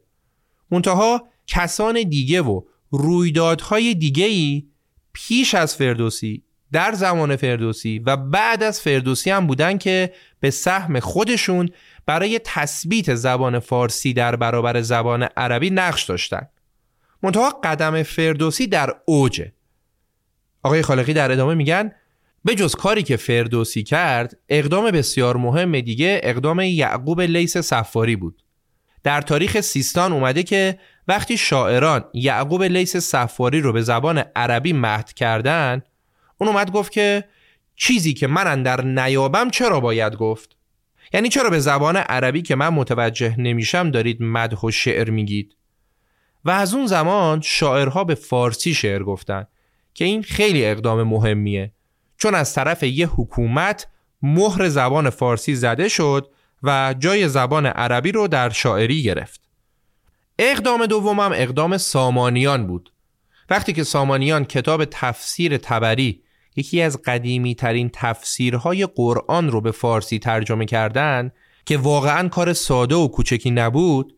منتها 0.71 1.27
کسان 1.47 2.03
دیگه 2.03 2.41
و 2.41 2.61
رویدادهای 2.91 3.93
دیگه‌ای 3.93 4.63
پیش 5.13 5.55
از 5.55 5.75
فردوسی 5.75 6.43
در 6.71 6.93
زمان 6.93 7.35
فردوسی 7.35 7.99
و 7.99 8.17
بعد 8.17 8.63
از 8.63 8.81
فردوسی 8.81 9.29
هم 9.29 9.47
بودن 9.47 9.77
که 9.77 10.13
به 10.39 10.49
سهم 10.49 10.99
خودشون 10.99 11.69
برای 12.05 12.39
تثبیت 12.43 13.15
زبان 13.15 13.59
فارسی 13.59 14.13
در 14.13 14.35
برابر 14.35 14.81
زبان 14.81 15.23
عربی 15.23 15.69
نقش 15.69 16.03
داشتن. 16.03 16.47
منتها 17.23 17.59
قدم 17.63 18.03
فردوسی 18.03 18.67
در 18.67 18.95
اوجه 19.05 19.51
آقای 20.63 20.81
خالقی 20.81 21.13
در 21.13 21.31
ادامه 21.31 21.53
میگن 21.53 21.91
به 22.45 22.55
جز 22.55 22.75
کاری 22.75 23.03
که 23.03 23.17
فردوسی 23.17 23.83
کرد 23.83 24.37
اقدام 24.49 24.91
بسیار 24.91 25.37
مهم 25.37 25.79
دیگه 25.79 26.21
اقدام 26.23 26.59
یعقوب 26.59 27.21
لیس 27.21 27.57
صفاری 27.57 28.15
بود. 28.15 28.43
در 29.03 29.21
تاریخ 29.21 29.61
سیستان 29.61 30.13
اومده 30.13 30.43
که 30.43 30.79
وقتی 31.07 31.37
شاعران 31.37 32.05
یعقوب 32.13 32.63
لیس 32.63 32.97
صفاری 32.97 33.61
رو 33.61 33.73
به 33.73 33.81
زبان 33.81 34.17
عربی 34.35 34.73
مهد 34.73 35.13
کردن 35.13 35.81
اون 36.37 36.49
اومد 36.49 36.71
گفت 36.71 36.91
که 36.91 37.23
چیزی 37.75 38.13
که 38.13 38.27
من 38.27 38.63
در 38.63 38.81
نیابم 38.81 39.49
چرا 39.49 39.79
باید 39.79 40.15
گفت؟ 40.15 40.55
یعنی 41.13 41.29
چرا 41.29 41.49
به 41.49 41.59
زبان 41.59 41.97
عربی 41.97 42.41
که 42.41 42.55
من 42.55 42.69
متوجه 42.69 43.39
نمیشم 43.39 43.91
دارید 43.91 44.21
مدح 44.23 44.57
و 44.57 44.71
شعر 44.71 45.09
میگید؟ 45.09 45.55
و 46.45 46.51
از 46.51 46.73
اون 46.73 46.87
زمان 46.87 47.41
شاعرها 47.41 48.03
به 48.03 48.15
فارسی 48.15 48.73
شعر 48.73 49.03
گفتن 49.03 49.47
که 49.93 50.05
این 50.05 50.23
خیلی 50.23 50.65
اقدام 50.65 51.03
مهمیه. 51.03 51.73
چون 52.17 52.35
از 52.35 52.53
طرف 52.53 52.83
یه 52.83 53.07
حکومت 53.07 53.87
مهر 54.21 54.69
زبان 54.69 55.09
فارسی 55.09 55.55
زده 55.55 55.89
شد 55.89 56.29
و 56.63 56.95
جای 56.99 57.27
زبان 57.27 57.65
عربی 57.65 58.11
رو 58.11 58.27
در 58.27 58.49
شاعری 58.49 59.03
گرفت. 59.03 59.42
اقدام 60.51 60.85
دومم 60.85 61.31
اقدام 61.35 61.77
سامانیان 61.77 62.67
بود. 62.67 62.93
وقتی 63.49 63.73
که 63.73 63.83
سامانیان 63.83 64.45
کتاب 64.45 64.85
تفسیر 64.85 65.57
تبری 65.57 66.23
یکی 66.55 66.81
از 66.81 67.01
قدیمی 67.01 67.55
ترین 67.55 67.89
تفسیرهای 67.93 68.85
قرآن 68.85 69.51
رو 69.51 69.61
به 69.61 69.71
فارسی 69.71 70.19
ترجمه 70.19 70.65
کردن 70.65 71.31
که 71.65 71.77
واقعا 71.77 72.27
کار 72.27 72.53
ساده 72.53 72.95
و 72.95 73.07
کوچکی 73.07 73.51
نبود 73.51 74.17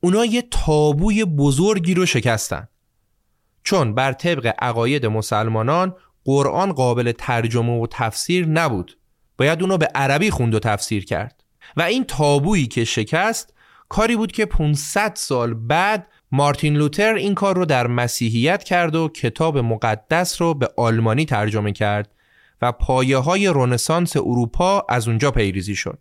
اونا 0.00 0.24
یه 0.24 0.42
تابوی 0.50 1.24
بزرگی 1.24 1.94
رو 1.94 2.06
شکستن. 2.06 2.68
چون 3.62 3.94
بر 3.94 4.12
طبق 4.12 4.54
عقاید 4.58 5.06
مسلمانان 5.06 5.96
قرآن 6.24 6.72
قابل 6.72 7.12
ترجمه 7.12 7.80
و 7.80 7.86
تفسیر 7.90 8.46
نبود. 8.46 8.98
باید 9.38 9.62
اونو 9.62 9.78
به 9.78 9.88
عربی 9.94 10.30
خوند 10.30 10.54
و 10.54 10.58
تفسیر 10.58 11.04
کرد. 11.04 11.44
و 11.76 11.82
این 11.82 12.04
تابویی 12.04 12.66
که 12.66 12.84
شکست 12.84 13.54
کاری 13.88 14.16
بود 14.16 14.32
که 14.32 14.46
500 14.46 15.12
سال 15.14 15.54
بعد 15.54 16.06
مارتین 16.32 16.76
لوتر 16.76 17.14
این 17.14 17.34
کار 17.34 17.56
رو 17.56 17.64
در 17.64 17.86
مسیحیت 17.86 18.64
کرد 18.64 18.94
و 18.94 19.08
کتاب 19.08 19.58
مقدس 19.58 20.42
رو 20.42 20.54
به 20.54 20.68
آلمانی 20.76 21.24
ترجمه 21.24 21.72
کرد 21.72 22.10
و 22.62 22.72
پایه 22.72 23.18
های 23.18 23.46
رونسانس 23.46 24.16
اروپا 24.16 24.86
از 24.88 25.08
اونجا 25.08 25.30
پیریزی 25.30 25.74
شد. 25.74 25.98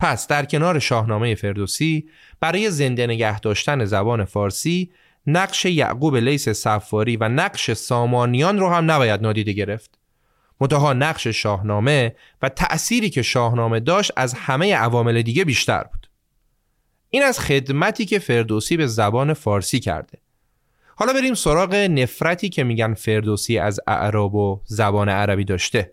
پس 0.00 0.26
در 0.26 0.44
کنار 0.44 0.78
شاهنامه 0.78 1.34
فردوسی 1.34 2.08
برای 2.40 2.70
زنده 2.70 3.06
نگه 3.06 3.40
داشتن 3.40 3.84
زبان 3.84 4.24
فارسی 4.24 4.90
نقش 5.26 5.64
یعقوب 5.64 6.16
لیس 6.16 6.48
صفاری 6.48 7.16
و 7.16 7.28
نقش 7.28 7.72
سامانیان 7.72 8.58
رو 8.58 8.68
هم 8.68 8.90
نباید 8.90 9.22
نادیده 9.22 9.52
گرفت. 9.52 9.98
متها 10.60 10.92
نقش 10.92 11.26
شاهنامه 11.26 12.16
و 12.42 12.48
تأثیری 12.48 13.10
که 13.10 13.22
شاهنامه 13.22 13.80
داشت 13.80 14.12
از 14.16 14.34
همه 14.34 14.74
عوامل 14.74 15.22
دیگه 15.22 15.44
بیشتر 15.44 15.82
بود. 15.82 15.97
این 17.10 17.22
از 17.22 17.40
خدمتی 17.40 18.06
که 18.06 18.18
فردوسی 18.18 18.76
به 18.76 18.86
زبان 18.86 19.34
فارسی 19.34 19.80
کرده. 19.80 20.18
حالا 20.96 21.12
بریم 21.12 21.34
سراغ 21.34 21.74
نفرتی 21.74 22.48
که 22.48 22.64
میگن 22.64 22.94
فردوسی 22.94 23.58
از 23.58 23.80
اعراب 23.86 24.34
و 24.34 24.60
زبان 24.64 25.08
عربی 25.08 25.44
داشته. 25.44 25.92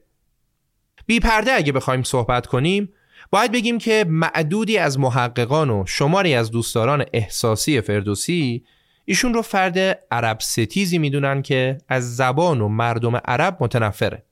بی 1.05 1.20
پرده 1.20 1.51
اگه 1.51 1.72
بخوایم 1.72 2.03
صحبت 2.03 2.47
کنیم 2.47 2.93
باید 3.30 3.51
بگیم 3.51 3.78
که 3.78 4.05
معدودی 4.07 4.78
از 4.78 4.99
محققان 4.99 5.70
و 5.70 5.84
شماری 5.88 6.34
از 6.34 6.51
دوستداران 6.51 7.05
احساسی 7.13 7.82
فردوسی 7.82 8.66
ایشون 9.05 9.34
رو 9.34 9.41
فرد 9.41 9.78
عرب 10.11 10.39
ستیزی 10.39 10.97
می‌دونن 10.97 11.41
که 11.41 11.78
از 11.88 12.16
زبان 12.16 12.61
و 12.61 12.68
مردم 12.68 13.16
عرب 13.16 13.57
متنفره. 13.59 14.24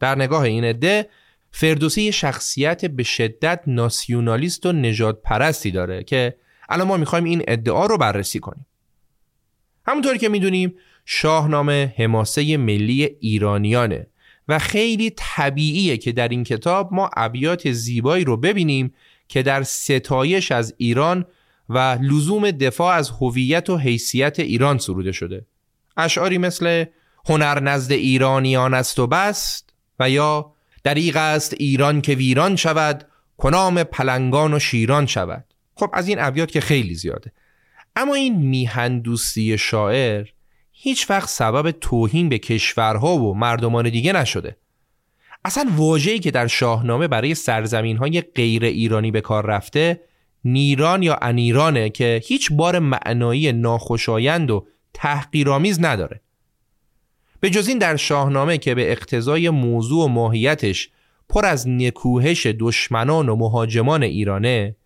در 0.00 0.14
نگاه 0.14 0.42
این 0.42 0.64
عده 0.64 1.08
فردوسی 1.52 2.12
شخصیت 2.12 2.84
به 2.84 3.02
شدت 3.02 3.60
ناسیونالیست 3.66 4.66
و 4.66 4.72
نجات 4.72 5.22
پرستی 5.22 5.70
داره 5.70 6.04
که 6.04 6.36
الان 6.68 6.86
ما 6.86 6.96
می‌خوایم 6.96 7.24
این 7.24 7.42
ادعا 7.48 7.86
رو 7.86 7.98
بررسی 7.98 8.40
کنیم. 8.40 8.66
همونطوری 9.86 10.18
که 10.18 10.28
می‌دونیم 10.28 10.74
شاهنامه 11.04 11.94
حماسه 11.98 12.56
ملی 12.56 13.04
ایرانیانه 13.20 14.06
و 14.48 14.58
خیلی 14.58 15.12
طبیعیه 15.16 15.96
که 15.96 16.12
در 16.12 16.28
این 16.28 16.44
کتاب 16.44 16.88
ما 16.92 17.10
ابیات 17.16 17.72
زیبایی 17.72 18.24
رو 18.24 18.36
ببینیم 18.36 18.94
که 19.28 19.42
در 19.42 19.62
ستایش 19.62 20.52
از 20.52 20.74
ایران 20.76 21.24
و 21.68 21.98
لزوم 22.00 22.50
دفاع 22.50 22.94
از 22.94 23.10
هویت 23.10 23.70
و 23.70 23.76
حیثیت 23.76 24.40
ایران 24.40 24.78
سروده 24.78 25.12
شده. 25.12 25.46
اشعاری 25.96 26.38
مثل 26.38 26.84
هنر 27.26 27.60
نزد 27.60 27.92
ایرانیان 27.92 28.74
است 28.74 28.98
و 28.98 29.06
بست 29.06 29.74
و 30.00 30.10
یا 30.10 30.51
دریغ 30.84 31.16
است 31.16 31.54
ایران 31.58 32.00
که 32.00 32.14
ویران 32.14 32.56
شود 32.56 33.08
کنام 33.36 33.82
پلنگان 33.82 34.54
و 34.54 34.58
شیران 34.58 35.06
شود. 35.06 35.44
خب 35.74 35.90
از 35.92 36.08
این 36.08 36.18
ابیات 36.20 36.50
که 36.50 36.60
خیلی 36.60 36.94
زیاده. 36.94 37.32
اما 37.96 38.14
این 38.14 38.36
میهندوستی 38.38 39.58
شاعر 39.58 40.26
هیچ 40.72 41.10
وقت 41.10 41.28
سبب 41.28 41.70
توهین 41.70 42.28
به 42.28 42.38
کشورها 42.38 43.16
و 43.16 43.34
مردمان 43.34 43.90
دیگه 43.90 44.12
نشده. 44.12 44.56
اصلا 45.44 45.70
واجهی 45.76 46.18
که 46.18 46.30
در 46.30 46.46
شاهنامه 46.46 47.08
برای 47.08 47.34
سرزمین 47.34 47.96
های 47.96 48.20
غیر 48.20 48.64
ایرانی 48.64 49.10
به 49.10 49.20
کار 49.20 49.46
رفته 49.46 50.00
نیران 50.44 51.02
یا 51.02 51.18
انیرانه 51.22 51.90
که 51.90 52.20
هیچ 52.24 52.52
بار 52.52 52.78
معنایی 52.78 53.52
ناخوشایند 53.52 54.50
و 54.50 54.66
تحقیرآمیز 54.94 55.78
نداره. 55.80 56.20
به 57.42 57.50
جز 57.50 57.68
این 57.68 57.78
در 57.78 57.96
شاهنامه 57.96 58.58
که 58.58 58.74
به 58.74 58.92
اقتضای 58.92 59.50
موضوع 59.50 60.04
و 60.04 60.08
ماهیتش 60.08 60.90
پر 61.28 61.46
از 61.46 61.68
نکوهش 61.68 62.46
دشمنان 62.46 63.28
و 63.28 63.36
مهاجمان 63.36 64.02
ایرانه 64.02 64.76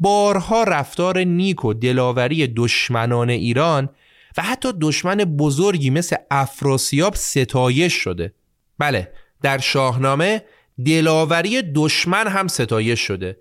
بارها 0.00 0.62
رفتار 0.62 1.18
نیک 1.18 1.64
و 1.64 1.74
دلاوری 1.74 2.46
دشمنان 2.46 3.30
ایران 3.30 3.88
و 4.36 4.42
حتی 4.42 4.72
دشمن 4.80 5.16
بزرگی 5.16 5.90
مثل 5.90 6.16
افراسیاب 6.30 7.14
ستایش 7.14 7.92
شده. 7.92 8.34
بله 8.78 9.12
در 9.42 9.58
شاهنامه 9.58 10.42
دلاوری 10.86 11.62
دشمن 11.74 12.26
هم 12.26 12.48
ستایش 12.48 13.00
شده 13.00 13.36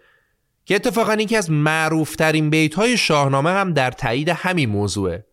که 0.66 0.76
اتفاقا 0.76 1.14
یکی 1.14 1.36
از 1.36 1.52
معروفترین 1.52 2.50
بیت 2.50 2.74
های 2.74 2.98
شاهنامه 2.98 3.50
هم 3.50 3.74
در 3.74 3.92
تایید 3.92 4.30
همین 4.30 4.70
موضوعه. 4.70 5.26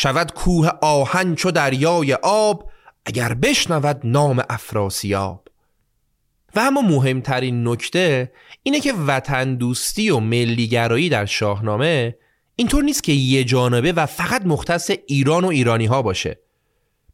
شود 0.00 0.32
کوه 0.32 0.68
آهن 0.82 1.34
چو 1.34 1.50
دریای 1.50 2.14
آب 2.22 2.70
اگر 3.06 3.34
بشنود 3.34 4.00
نام 4.04 4.42
افراسیاب. 4.50 5.48
و 6.56 6.60
اما 6.60 6.80
مهمترین 6.80 7.68
نکته 7.68 8.32
اینه 8.62 8.80
که 8.80 8.92
وطن 8.92 9.54
دوستی 9.54 10.10
و 10.10 10.18
ملیگرایی 10.20 11.08
در 11.08 11.26
شاهنامه 11.26 12.16
اینطور 12.56 12.84
نیست 12.84 13.02
که 13.02 13.12
یه 13.12 13.44
جانبه 13.44 13.92
و 13.92 14.06
فقط 14.06 14.46
مختص 14.46 14.90
ایران 15.06 15.44
و 15.44 15.48
ایرانی 15.48 15.86
ها 15.86 16.02
باشه 16.02 16.38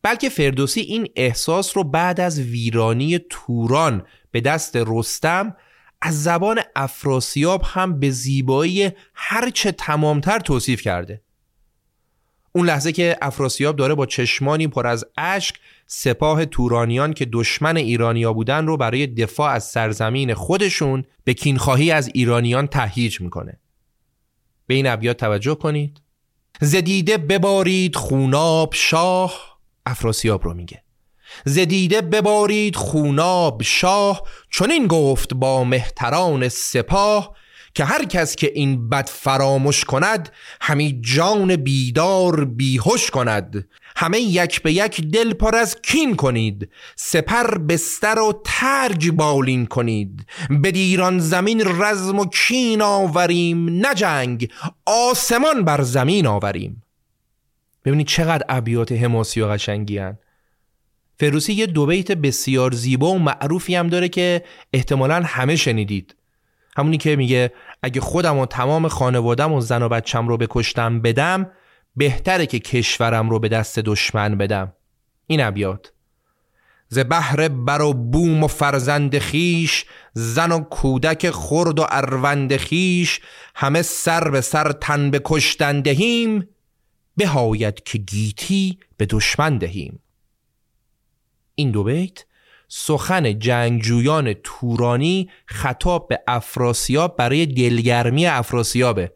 بلکه 0.02 0.28
فردوسی 0.28 0.80
این 0.80 1.08
احساس 1.16 1.76
رو 1.76 1.84
بعد 1.84 2.20
از 2.20 2.40
ویرانی 2.40 3.18
توران 3.30 4.06
به 4.30 4.40
دست 4.40 4.76
رستم 4.76 5.56
از 6.02 6.22
زبان 6.22 6.60
افراسیاب 6.76 7.62
هم 7.64 8.00
به 8.00 8.10
زیبایی 8.10 8.90
هرچه 9.14 9.72
تمامتر 9.72 10.38
توصیف 10.38 10.82
کرده. 10.82 11.23
اون 12.56 12.66
لحظه 12.66 12.92
که 12.92 13.16
افراسیاب 13.22 13.76
داره 13.76 13.94
با 13.94 14.06
چشمانی 14.06 14.68
پر 14.68 14.86
از 14.86 15.04
اشک 15.16 15.54
سپاه 15.86 16.44
تورانیان 16.44 17.12
که 17.12 17.24
دشمن 17.32 17.76
ایرانیا 17.76 18.32
بودن 18.32 18.66
رو 18.66 18.76
برای 18.76 19.06
دفاع 19.06 19.50
از 19.50 19.64
سرزمین 19.64 20.34
خودشون 20.34 21.04
به 21.24 21.34
کینخواهی 21.34 21.90
از 21.90 22.10
ایرانیان 22.14 22.66
تهییج 22.66 23.20
می‌کنه. 23.20 23.60
به 24.66 24.74
این 24.74 24.86
ابیات 24.86 25.16
توجه 25.16 25.54
کنید. 25.54 26.00
زدیده 26.60 27.18
ببارید 27.18 27.96
خوناب 27.96 28.74
شاه 28.74 29.58
افراسیاب 29.86 30.44
رو 30.44 30.54
میگه. 30.54 30.82
زدیده 31.44 32.00
ببارید 32.00 32.76
خوناب 32.76 33.62
شاه 33.62 34.22
چون 34.50 34.70
این 34.70 34.86
گفت 34.86 35.34
با 35.34 35.64
مهتران 35.64 36.48
سپاه 36.48 37.36
که 37.74 37.84
هر 37.84 38.04
کس 38.04 38.36
که 38.36 38.52
این 38.54 38.88
بد 38.88 39.08
فراموش 39.08 39.84
کند 39.84 40.28
همی 40.60 41.00
جان 41.00 41.56
بیدار 41.56 42.44
بیهوش 42.44 43.10
کند. 43.10 43.68
همه 43.96 44.20
یک 44.20 44.62
به 44.62 44.72
یک 44.72 45.00
دل 45.00 45.32
پر 45.32 45.56
از 45.56 45.82
کین 45.82 46.16
کنید 46.16 46.70
سپر 46.96 47.58
بستر 47.58 48.18
و 48.18 48.42
ترج 48.44 49.10
بالین 49.10 49.66
کنید. 49.66 50.26
به 50.50 50.70
دیران 50.70 51.18
زمین 51.18 51.62
رزم 51.82 52.18
و 52.18 52.26
کین 52.26 52.82
آوریم 52.82 53.68
نه 53.68 53.94
جنگ 53.94 54.50
آسمان 54.86 55.64
بر 55.64 55.82
زمین 55.82 56.26
آوریم. 56.26 56.82
ببینید 57.84 58.06
چقدر 58.06 58.44
ابیات 58.48 58.92
حماسی 58.92 59.40
و 59.40 59.46
قشنگی 59.46 59.98
هن. 59.98 60.18
فروسی 61.20 61.52
یه 61.52 61.66
دو 61.66 61.86
بیت 61.86 62.12
بسیار 62.12 62.74
زیبا 62.74 63.12
و 63.12 63.18
معروفی 63.18 63.74
هم 63.74 63.88
داره 63.88 64.08
که 64.08 64.44
احتمالا 64.72 65.22
همه 65.26 65.56
شنیدید. 65.56 66.14
همونی 66.76 66.98
که 66.98 67.16
میگه 67.16 67.52
اگه 67.82 68.00
خودم 68.00 68.38
و 68.38 68.46
تمام 68.46 68.88
خانوادم 68.88 69.52
و 69.52 69.60
زن 69.60 69.82
و 69.82 69.88
بچم 69.88 70.28
رو 70.28 70.36
بکشتم 70.36 71.00
بدم 71.00 71.50
بهتره 71.96 72.46
که 72.46 72.58
کشورم 72.58 73.30
رو 73.30 73.38
به 73.38 73.48
دست 73.48 73.78
دشمن 73.78 74.38
بدم. 74.38 74.72
این 75.26 75.40
ابیات. 75.40 75.92
ز 76.88 76.98
بهر 76.98 77.48
بر 77.48 77.82
و 77.82 77.92
بوم 77.92 78.44
و 78.44 78.46
فرزند 78.46 79.18
خیش 79.18 79.84
زن 80.12 80.52
و 80.52 80.60
کودک 80.60 81.30
خرد 81.30 81.78
و 81.78 81.86
اروند 81.90 82.56
خیش 82.56 83.20
همه 83.54 83.82
سر 83.82 84.30
به 84.30 84.40
سر 84.40 84.72
تن 84.72 85.10
به 85.10 85.20
کشتن 85.24 85.80
دهیم 85.80 86.48
بهاید 87.16 87.82
که 87.82 87.98
گیتی 87.98 88.78
به 88.96 89.06
دشمن 89.06 89.58
دهیم. 89.58 90.00
این 91.54 91.70
دو 91.70 91.84
بیت 91.84 92.24
سخن 92.76 93.38
جنگجویان 93.38 94.32
تورانی 94.32 95.30
خطاب 95.46 96.08
به 96.08 96.20
افراسیاب 96.26 97.16
برای 97.16 97.46
دلگرمی 97.46 98.26
افراسیابه. 98.26 99.12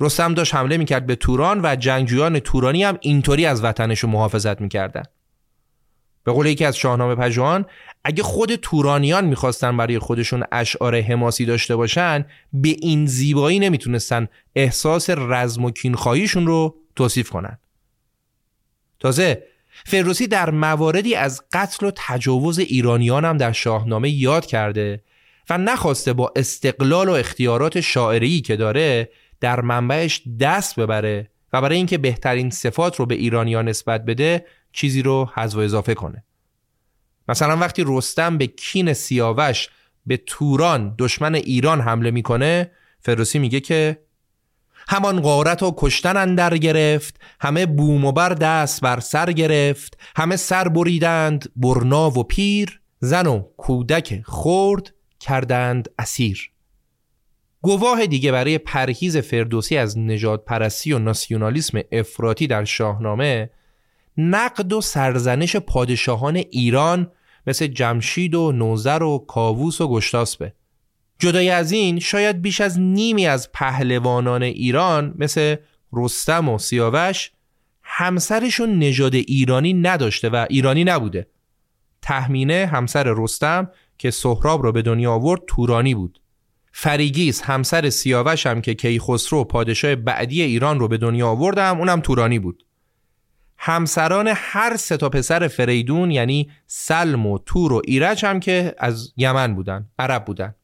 رستم 0.00 0.34
داشت 0.34 0.54
حمله 0.54 0.76
می‌کرد 0.76 1.06
به 1.06 1.16
توران 1.16 1.60
و 1.62 1.76
جنگجویان 1.76 2.38
تورانی 2.38 2.84
هم 2.84 2.98
اینطوری 3.00 3.46
از 3.46 3.64
وطنش 3.64 4.00
رو 4.00 4.08
محافظت 4.08 4.60
می‌کردن. 4.60 5.02
به 6.24 6.32
قول 6.32 6.46
یکی 6.46 6.64
از 6.64 6.76
شاهنامه 6.76 7.14
پژوهان 7.14 7.66
اگه 8.04 8.22
خود 8.22 8.54
تورانیان 8.54 9.24
می‌خواستن 9.24 9.76
برای 9.76 9.98
خودشون 9.98 10.44
اشعار 10.52 11.00
حماسی 11.00 11.44
داشته 11.44 11.76
باشن 11.76 12.24
به 12.52 12.68
این 12.68 13.06
زیبایی 13.06 13.58
نمی‌تونستن 13.58 14.28
احساس 14.54 15.10
رزم 15.10 15.64
و 15.64 15.70
کینخواهیشون 15.70 16.46
رو 16.46 16.76
توصیف 16.96 17.30
کنن. 17.30 17.58
تازه 19.00 19.55
فردوسی 19.84 20.26
در 20.26 20.50
مواردی 20.50 21.14
از 21.14 21.42
قتل 21.52 21.86
و 21.86 21.90
تجاوز 21.96 22.58
ایرانیان 22.58 23.24
هم 23.24 23.36
در 23.36 23.52
شاهنامه 23.52 24.10
یاد 24.10 24.46
کرده 24.46 25.02
و 25.50 25.58
نخواسته 25.58 26.12
با 26.12 26.32
استقلال 26.36 27.08
و 27.08 27.12
اختیارات 27.12 27.80
شاعری 27.80 28.40
که 28.40 28.56
داره 28.56 29.10
در 29.40 29.60
منبعش 29.60 30.22
دست 30.40 30.80
ببره 30.80 31.30
و 31.52 31.60
برای 31.60 31.76
اینکه 31.76 31.98
بهترین 31.98 32.50
صفات 32.50 32.96
رو 32.96 33.06
به 33.06 33.14
ایرانیان 33.14 33.68
نسبت 33.68 34.04
بده 34.04 34.46
چیزی 34.72 35.02
رو 35.02 35.30
حذف 35.34 35.56
و 35.56 35.60
اضافه 35.60 35.94
کنه. 35.94 36.24
مثلا 37.28 37.56
وقتی 37.56 37.84
رستم 37.86 38.38
به 38.38 38.46
کین 38.46 38.92
سیاوش 38.92 39.68
به 40.06 40.16
توران 40.16 40.94
دشمن 40.98 41.34
ایران 41.34 41.80
حمله 41.80 42.10
می‌کنه 42.10 42.70
فردوسی 43.00 43.38
میگه 43.38 43.60
که 43.60 43.98
همان 44.88 45.20
غارت 45.20 45.62
و 45.62 45.74
کشتن 45.76 46.16
اندر 46.16 46.56
گرفت 46.56 47.20
همه 47.40 47.66
بوم 47.66 48.04
و 48.04 48.12
بر 48.12 48.28
دست 48.28 48.80
بر 48.80 49.00
سر 49.00 49.32
گرفت 49.32 49.98
همه 50.16 50.36
سر 50.36 50.68
بریدند 50.68 51.52
برنا 51.56 52.10
و 52.10 52.22
پیر 52.22 52.80
زن 53.00 53.26
و 53.26 53.42
کودک 53.56 54.22
خورد 54.24 54.94
کردند 55.20 55.88
اسیر. 55.98 56.50
گواه 57.62 58.06
دیگه 58.06 58.32
برای 58.32 58.58
پرهیز 58.58 59.16
فردوسی 59.16 59.76
از 59.76 59.98
نجات 59.98 60.44
پرستی 60.44 60.92
و 60.92 60.98
ناسیونالیسم 60.98 61.80
افراطی 61.92 62.46
در 62.46 62.64
شاهنامه 62.64 63.50
نقد 64.18 64.72
و 64.72 64.80
سرزنش 64.80 65.56
پادشاهان 65.56 66.36
ایران 66.36 67.12
مثل 67.46 67.66
جمشید 67.66 68.34
و 68.34 68.52
نوزر 68.52 69.02
و 69.02 69.18
کاووس 69.18 69.80
و 69.80 69.88
گشتاسبه. 69.88 70.52
جدای 71.18 71.50
از 71.50 71.72
این 71.72 71.98
شاید 71.98 72.42
بیش 72.42 72.60
از 72.60 72.80
نیمی 72.80 73.26
از 73.26 73.52
پهلوانان 73.52 74.42
ایران 74.42 75.14
مثل 75.18 75.56
رستم 75.92 76.48
و 76.48 76.58
سیاوش 76.58 77.30
همسرشون 77.82 78.78
نژاد 78.78 79.14
ایرانی 79.14 79.74
نداشته 79.74 80.28
و 80.28 80.46
ایرانی 80.50 80.84
نبوده. 80.84 81.26
تحمینه 82.02 82.70
همسر 82.72 83.14
رستم 83.16 83.70
که 83.98 84.10
سهراب 84.10 84.62
رو 84.62 84.72
به 84.72 84.82
دنیا 84.82 85.12
آورد 85.12 85.40
تورانی 85.46 85.94
بود. 85.94 86.20
فریگیس 86.72 87.42
همسر 87.42 87.90
سیاوش 87.90 88.46
هم 88.46 88.60
که 88.60 88.74
کیخسرو 88.74 89.44
پادشاه 89.44 89.94
بعدی 89.94 90.42
ایران 90.42 90.78
رو 90.78 90.88
به 90.88 90.96
دنیا 90.96 91.28
آوردم 91.28 91.78
اونم 91.78 92.00
تورانی 92.00 92.38
بود. 92.38 92.64
همسران 93.58 94.32
هر 94.34 94.76
سه 94.76 94.96
پسر 94.96 95.48
فریدون 95.48 96.10
یعنی 96.10 96.50
سلم 96.66 97.26
و 97.26 97.38
تور 97.38 97.72
و 97.72 97.82
ایرج 97.84 98.24
هم 98.24 98.40
که 98.40 98.74
از 98.78 99.12
یمن 99.16 99.54
بودن 99.54 99.88
عرب 99.98 100.24
بودن. 100.24 100.54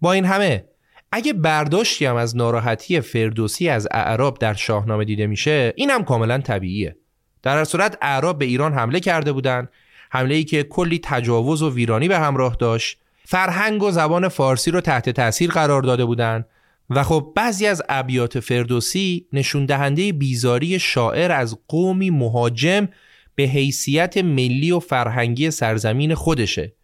با 0.00 0.12
این 0.12 0.24
همه 0.24 0.64
اگه 1.12 1.32
برداشتی 1.32 2.06
هم 2.06 2.16
از 2.16 2.36
ناراحتی 2.36 3.00
فردوسی 3.00 3.68
از 3.68 3.88
اعراب 3.90 4.38
در 4.38 4.54
شاهنامه 4.54 5.04
دیده 5.04 5.26
میشه 5.26 5.72
این 5.76 5.90
هم 5.90 6.04
کاملا 6.04 6.38
طبیعیه. 6.38 6.96
در 7.42 7.58
هر 7.58 7.64
صورت 7.64 7.98
اعراب 8.02 8.38
به 8.38 8.44
ایران 8.44 8.74
حمله 8.74 9.00
کرده 9.00 9.32
بودند 9.32 9.68
حمله 10.10 10.34
ای 10.34 10.44
که 10.44 10.62
کلی 10.62 11.00
تجاوز 11.04 11.62
و 11.62 11.74
ویرانی 11.74 12.08
به 12.08 12.18
همراه 12.18 12.56
داشت 12.60 12.98
فرهنگ 13.24 13.82
و 13.82 13.90
زبان 13.90 14.28
فارسی 14.28 14.70
رو 14.70 14.80
تحت 14.80 15.10
تاثیر 15.10 15.50
قرار 15.50 15.82
داده 15.82 16.04
بودند 16.04 16.46
و 16.90 17.02
خب 17.02 17.32
بعضی 17.36 17.66
از 17.66 17.82
ابیات 17.88 18.40
فردوسی 18.40 19.26
نشون 19.32 19.66
دهنده 19.66 20.12
بیزاری 20.12 20.78
شاعر 20.78 21.32
از 21.32 21.58
قومی 21.68 22.10
مهاجم 22.10 22.88
به 23.34 23.42
حیثیت 23.42 24.16
ملی 24.16 24.72
و 24.72 24.80
فرهنگی 24.80 25.50
سرزمین 25.50 26.14
خودشه. 26.14 26.75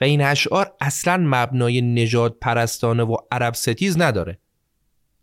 و 0.00 0.04
این 0.04 0.22
اشعار 0.22 0.72
اصلا 0.80 1.16
مبنای 1.16 1.82
نجات 1.82 2.36
پرستانه 2.40 3.02
و 3.02 3.16
عرب 3.32 3.54
ستیز 3.54 4.00
نداره. 4.00 4.38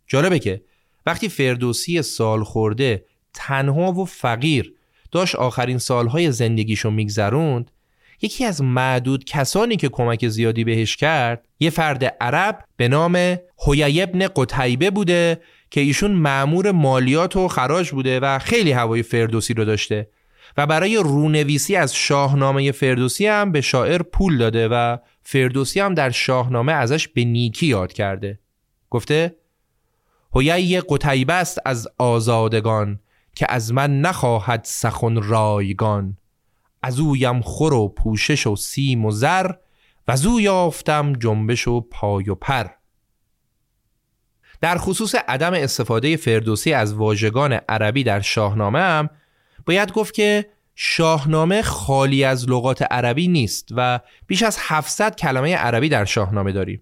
جالبه 0.08 0.40
که 0.40 0.62
وقتی 1.06 1.30
فردوسی 1.30 2.02
سال 2.02 2.44
خورده 2.44 3.06
تنها 3.34 3.92
و 3.92 4.06
فقیر 4.06 4.74
داشت 5.12 5.36
آخرین 5.36 5.78
سالهای 5.78 6.32
زندگیشو 6.32 6.90
میگذروند 6.90 7.72
یکی 8.22 8.46
از 8.46 8.62
معدود 8.62 9.26
کسانی 9.26 9.76
که 9.76 9.90
کمک 9.90 10.28
زیادی 10.28 10.64
بهش 10.64 10.96
کرد 10.96 11.48
یه 11.60 11.70
فرد 11.70 12.06
عرب 12.22 12.66
به 12.78 12.88
نام 12.88 13.38
هویی 13.68 14.02
ابن 14.02 14.28
قتیبه 14.36 14.90
بوده 14.90 15.42
که 15.72 15.82
ایشون 15.82 16.12
معمور 16.12 16.72
مالیات 16.72 17.36
و 17.36 17.48
خراج 17.48 17.92
بوده 17.92 18.20
و 18.20 18.40
خیلی 18.40 18.72
هوای 18.72 19.04
فردوسی 19.04 19.54
رو 19.54 19.66
داشته. 19.66 20.10
و 20.58 20.68
برای 20.68 20.98
رونویسی 20.98 21.76
از 21.76 21.96
شاهنامه 21.96 22.72
فردوسی 22.72 23.28
هم 23.28 23.52
به 23.52 23.62
شاعر 23.62 24.02
پول 24.02 24.38
داده 24.38 24.68
و 24.68 24.98
فردوسی 25.24 25.80
هم 25.80 25.94
در 25.94 26.10
شاهنامه 26.10 26.72
ازش 26.72 27.08
به 27.08 27.24
نیکی 27.24 27.68
یاد 27.68 27.94
کرده. 27.94 28.40
گفته 28.90 29.36
هویی 30.36 30.82
قتیبه 30.82 31.34
است 31.34 31.60
از 31.66 31.88
آزادگان 31.98 33.00
که 33.36 33.46
از 33.50 33.74
من 33.74 34.02
نخواهد 34.02 34.62
سخن 34.64 35.22
رایگان. 35.22 36.18
از 36.84 37.00
اویم 37.00 37.42
خور 37.42 37.74
و 37.74 37.88
پوشش 37.88 38.48
و 38.48 38.56
سیم 38.56 39.06
و 39.06 39.12
زر 39.12 39.52
و 40.08 40.12
از 40.12 40.26
او 40.26 40.42
یافتم 40.42 41.14
جنبش 41.14 41.68
و 41.68 41.82
پای 41.82 42.30
و 42.30 42.36
پر. 42.36 42.68
در 44.62 44.78
خصوص 44.78 45.16
عدم 45.16 45.54
استفاده 45.54 46.18
فردوسی 46.18 46.74
از 46.74 46.94
واژگان 46.94 47.54
عربی 47.54 48.04
در 48.04 48.20
شاهنامه 48.20 48.80
هم 48.80 49.10
باید 49.66 49.92
گفت 49.92 50.14
که 50.14 50.46
شاهنامه 50.76 51.62
خالی 51.62 52.24
از 52.24 52.50
لغات 52.50 52.82
عربی 52.82 53.28
نیست 53.28 53.70
و 53.72 54.00
بیش 54.28 54.44
از 54.44 54.58
700 54.60 55.16
کلمه 55.16 55.56
عربی 55.56 55.90
در 55.90 56.06
شاهنامه 56.06 56.52
داریم. 56.52 56.82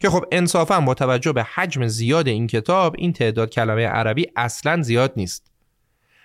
که 0.00 0.10
خب 0.10 0.24
انصافا 0.32 0.80
با 0.80 0.94
توجه 0.94 1.32
به 1.32 1.42
حجم 1.42 1.86
زیاد 1.86 2.28
این 2.28 2.46
کتاب 2.46 2.94
این 2.98 3.12
تعداد 3.12 3.50
کلمه 3.50 3.86
عربی 3.86 4.26
اصلا 4.36 4.82
زیاد 4.82 5.12
نیست. 5.16 5.50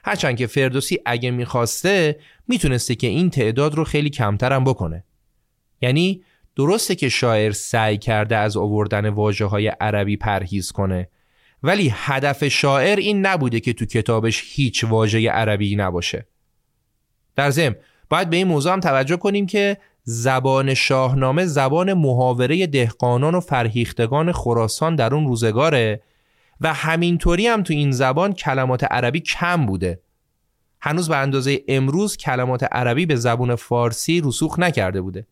هرچند 0.03 0.37
که 0.37 0.47
فردوسی 0.47 0.99
اگه 1.05 1.31
می‌خواسته 1.31 2.19
می‌تونسته 2.47 2.95
که 2.95 3.07
این 3.07 3.29
تعداد 3.29 3.75
رو 3.75 3.83
خیلی 3.83 4.09
کمترم 4.09 4.63
بکنه. 4.63 5.03
یعنی 5.81 6.23
درسته 6.55 6.95
که 6.95 7.09
شاعر 7.09 7.51
سعی 7.51 7.97
کرده 7.97 8.37
از 8.37 8.57
آوردن 8.57 9.09
واجه 9.09 9.45
های 9.45 9.67
عربی 9.67 10.17
پرهیز 10.17 10.71
کنه 10.71 11.09
ولی 11.63 11.93
هدف 11.95 12.47
شاعر 12.47 12.97
این 12.97 13.25
نبوده 13.25 13.59
که 13.59 13.73
تو 13.73 13.85
کتابش 13.85 14.43
هیچ 14.45 14.83
واژه 14.83 15.29
عربی 15.29 15.75
نباشه. 15.75 16.27
در 17.35 17.49
ضمن 17.49 17.75
باید 18.09 18.29
به 18.29 18.37
این 18.37 18.47
موضوع 18.47 18.73
هم 18.73 18.79
توجه 18.79 19.17
کنیم 19.17 19.45
که 19.45 19.77
زبان 20.03 20.73
شاهنامه 20.73 21.45
زبان 21.45 21.93
محاوره 21.93 22.67
دهقانان 22.67 23.35
و 23.35 23.39
فرهیختگان 23.39 24.31
خراسان 24.31 24.95
در 24.95 25.15
اون 25.15 25.27
روزگاره 25.27 26.01
و 26.61 26.73
همینطوری 26.73 27.47
هم 27.47 27.63
تو 27.63 27.73
این 27.73 27.91
زبان 27.91 28.33
کلمات 28.33 28.83
عربی 28.83 29.19
کم 29.19 29.65
بوده. 29.65 30.01
هنوز 30.81 31.09
به 31.09 31.17
اندازه 31.17 31.61
امروز 31.67 32.17
کلمات 32.17 32.63
عربی 32.63 33.05
به 33.05 33.15
زبون 33.15 33.55
فارسی 33.55 34.21
رسوخ 34.25 34.59
نکرده 34.59 35.01
بوده. 35.01 35.27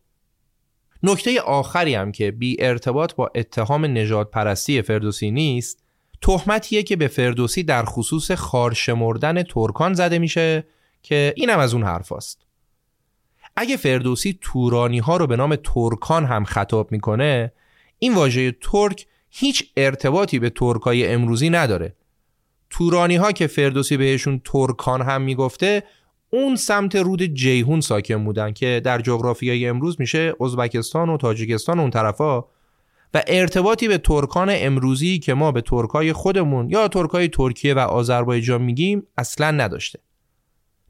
نکته 1.02 1.40
آخری 1.40 1.94
هم 1.94 2.12
که 2.12 2.30
بی 2.30 2.56
ارتباط 2.58 3.14
با 3.14 3.30
اتهام 3.34 3.84
نجات 3.84 4.30
پرستی 4.30 4.82
فردوسی 4.82 5.30
نیست 5.30 5.83
تهمتیه 6.24 6.82
که 6.82 6.96
به 6.96 7.08
فردوسی 7.08 7.62
در 7.62 7.84
خصوص 7.84 8.30
خارشمردن 8.30 9.42
ترکان 9.42 9.94
زده 9.94 10.18
میشه 10.18 10.66
که 11.02 11.34
اینم 11.36 11.58
از 11.58 11.74
اون 11.74 11.82
حرف 11.82 12.12
است. 12.12 12.46
اگه 13.56 13.76
فردوسی 13.76 14.38
تورانی 14.40 14.98
ها 14.98 15.16
رو 15.16 15.26
به 15.26 15.36
نام 15.36 15.56
ترکان 15.56 16.24
هم 16.24 16.44
خطاب 16.44 16.92
می‌کنه 16.92 17.52
این 17.98 18.14
واژه 18.14 18.52
ترک 18.60 19.06
هیچ 19.30 19.64
ارتباطی 19.76 20.38
به 20.38 20.50
ترکای 20.50 21.06
امروزی 21.06 21.50
نداره 21.50 21.94
تورانی 22.70 23.16
ها 23.16 23.32
که 23.32 23.46
فردوسی 23.46 23.96
بهشون 23.96 24.40
ترکان 24.44 25.02
هم 25.02 25.22
می‌گفته 25.22 25.82
اون 26.30 26.56
سمت 26.56 26.96
رود 26.96 27.22
جیهون 27.22 27.80
ساکن 27.80 28.24
بودن 28.24 28.52
که 28.52 28.80
در 28.84 29.00
جغرافیای 29.00 29.68
امروز 29.68 29.96
میشه 29.98 30.34
ازبکستان 30.40 31.08
و 31.08 31.16
تاجیکستان 31.16 31.80
اون 31.80 31.90
طرفا 31.90 32.44
و 33.14 33.22
ارتباطی 33.26 33.88
به 33.88 33.98
ترکان 33.98 34.48
امروزی 34.52 35.18
که 35.18 35.34
ما 35.34 35.52
به 35.52 35.60
ترکای 35.60 36.12
خودمون 36.12 36.70
یا 36.70 36.88
ترکای 36.88 37.28
ترکیه 37.28 37.74
و 37.74 37.78
آذربایجان 37.78 38.62
میگیم 38.62 39.06
اصلا 39.18 39.50
نداشته. 39.50 39.98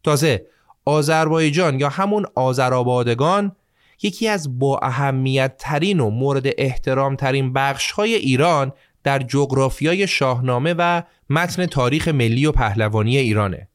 تازه 0.02 0.46
آذربایجان 0.84 1.80
یا 1.80 1.88
همون 1.88 2.26
آذرآبادگان 2.34 3.56
یکی 4.02 4.28
از 4.28 4.58
با 4.58 4.78
اهمیت 4.82 5.56
ترین 5.58 6.00
و 6.00 6.10
مورد 6.10 6.46
احترام 6.58 7.16
ترین 7.16 7.52
بخش 7.52 7.90
های 7.90 8.14
ایران 8.14 8.72
در 9.02 9.18
جغرافیای 9.18 10.06
شاهنامه 10.06 10.74
و 10.78 11.02
متن 11.30 11.66
تاریخ 11.66 12.08
ملی 12.08 12.46
و 12.46 12.52
پهلوانی 12.52 13.16
ایرانه. 13.16 13.68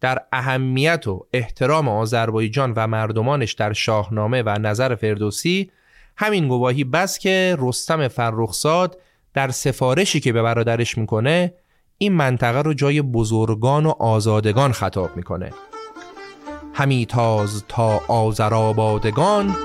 در 0.00 0.18
اهمیت 0.32 1.08
و 1.08 1.26
احترام 1.32 1.88
آذربایجان 1.88 2.72
و 2.76 2.86
مردمانش 2.86 3.52
در 3.52 3.72
شاهنامه 3.72 4.42
و 4.42 4.58
نظر 4.58 4.94
فردوسی 4.94 5.70
همین 6.16 6.48
گواهی 6.48 6.84
بس 6.84 7.18
که 7.18 7.56
رستم 7.58 8.08
فرخزاد 8.08 8.98
در 9.34 9.50
سفارشی 9.50 10.20
که 10.20 10.32
به 10.32 10.42
برادرش 10.42 10.98
می‌کنه 10.98 11.54
این 11.98 12.12
منطقه 12.12 12.62
رو 12.62 12.74
جای 12.74 13.02
بزرگان 13.02 13.86
و 13.86 13.90
آزادگان 13.90 14.72
خطاب 14.72 15.16
می‌کنه. 15.16 15.50
همی 16.74 17.06
تاز 17.06 17.64
تا 17.68 18.00
آزرابادگان 18.08 19.56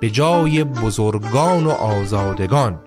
به 0.00 0.10
جای 0.10 0.64
بزرگان 0.64 1.66
و 1.66 1.70
آزادگان. 1.70 2.80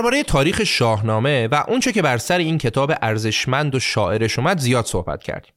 درباره 0.00 0.22
تاریخ 0.22 0.64
شاهنامه 0.64 1.48
و 1.48 1.64
اونچه 1.68 1.92
که 1.92 2.02
بر 2.02 2.18
سر 2.18 2.38
این 2.38 2.58
کتاب 2.58 2.92
ارزشمند 3.02 3.74
و 3.74 3.80
شاعرش 3.80 4.38
اومد 4.38 4.58
زیاد 4.58 4.84
صحبت 4.84 5.22
کردیم. 5.22 5.52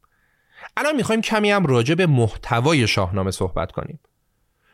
الان 0.78 0.96
می‌خوایم 0.96 1.22
کمی 1.22 1.52
هم 1.52 1.66
راجع 1.66 1.96
به 1.96 2.06
محتوای 2.06 2.88
شاهنامه 2.88 3.32
صحبت 3.32 3.72
کنیم. 3.72 4.00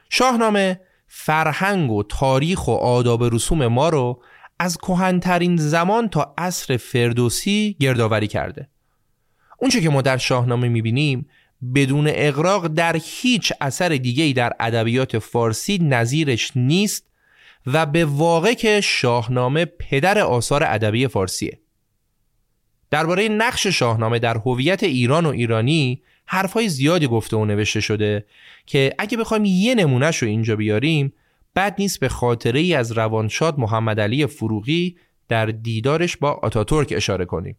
شاهنامه 0.09 0.79
فرهنگ 1.07 1.91
و 1.91 2.03
تاریخ 2.03 2.67
و 2.67 2.71
آداب 2.71 3.23
رسوم 3.23 3.67
ما 3.67 3.89
رو 3.89 4.21
از 4.59 4.77
کهنترین 4.77 5.57
زمان 5.57 6.09
تا 6.09 6.33
عصر 6.37 6.77
فردوسی 6.77 7.77
گردآوری 7.79 8.27
کرده. 8.27 8.69
اونچه 9.57 9.81
که 9.81 9.89
ما 9.89 10.01
در 10.01 10.17
شاهنامه 10.17 10.67
می‌بینیم 10.67 11.29
بدون 11.75 12.07
اقراق 12.09 12.67
در 12.67 12.95
هیچ 13.03 13.53
اثر 13.61 13.89
دیگه‌ای 13.89 14.33
در 14.33 14.53
ادبیات 14.59 15.19
فارسی 15.19 15.77
نظیرش 15.77 16.51
نیست 16.55 17.08
و 17.73 17.85
به 17.85 18.05
واقع 18.05 18.53
که 18.53 18.81
شاهنامه 18.81 19.65
پدر 19.65 20.19
آثار 20.19 20.63
ادبی 20.63 21.07
فارسیه. 21.07 21.59
درباره 22.91 23.27
نقش 23.29 23.67
شاهنامه 23.67 24.19
در 24.19 24.37
هویت 24.37 24.83
ایران 24.83 25.25
و 25.25 25.29
ایرانی 25.29 26.01
حرفهای 26.25 26.69
زیادی 26.69 27.07
گفته 27.07 27.37
و 27.37 27.45
نوشته 27.45 27.79
شده 27.79 28.25
که 28.65 28.93
اگه 28.99 29.17
بخوایم 29.17 29.45
یه 29.45 29.75
نمونهش 29.75 30.17
رو 30.17 30.27
اینجا 30.27 30.55
بیاریم 30.55 31.13
بد 31.55 31.75
نیست 31.79 31.99
به 31.99 32.09
خاطره 32.09 32.59
ای 32.59 32.73
از 32.73 32.91
روانشاد 32.91 33.59
محمد 33.59 33.99
علی 33.99 34.25
فروغی 34.25 34.97
در 35.27 35.45
دیدارش 35.45 36.17
با 36.17 36.31
آتاتورک 36.31 36.93
اشاره 36.97 37.25
کنیم. 37.25 37.57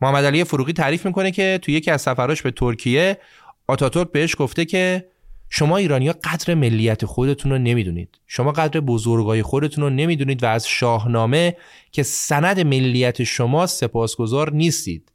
محمد 0.00 0.24
علی 0.24 0.44
فروغی 0.44 0.72
تعریف 0.72 1.06
می‌کنه 1.06 1.30
که 1.30 1.58
توی 1.62 1.74
یکی 1.74 1.90
از 1.90 2.02
سفراش 2.02 2.42
به 2.42 2.50
ترکیه 2.50 3.18
آتاتورک 3.66 4.12
بهش 4.12 4.36
گفته 4.38 4.64
که 4.64 5.11
شما 5.54 5.76
ایرانی 5.76 6.06
ها 6.06 6.14
قدر 6.24 6.54
ملیت 6.54 7.04
خودتون 7.04 7.52
رو 7.52 7.58
نمی‌دونید. 7.58 8.18
شما 8.26 8.52
قدر 8.52 8.80
بزرگای 8.80 9.42
خودتون 9.42 9.84
رو 9.84 9.90
نمی‌دونید 9.90 10.42
و 10.42 10.46
از 10.46 10.68
شاهنامه 10.68 11.56
که 11.90 12.02
سند 12.02 12.60
ملیت 12.60 13.24
شما 13.24 13.66
سپاسگزار 13.66 14.52
نیستید. 14.52 15.12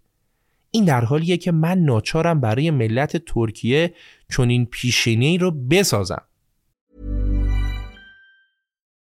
این 0.71 0.85
در 0.85 1.05
حالیه 1.05 1.37
که 1.37 1.51
من 1.51 1.77
ناچارم 1.77 2.41
برای 2.41 2.71
ملت 2.71 3.17
ترکیه 3.17 3.93
چون 4.29 4.49
این 4.49 4.65
پیشینه 4.65 5.37
رو 5.37 5.51
بسازم. 5.51 6.21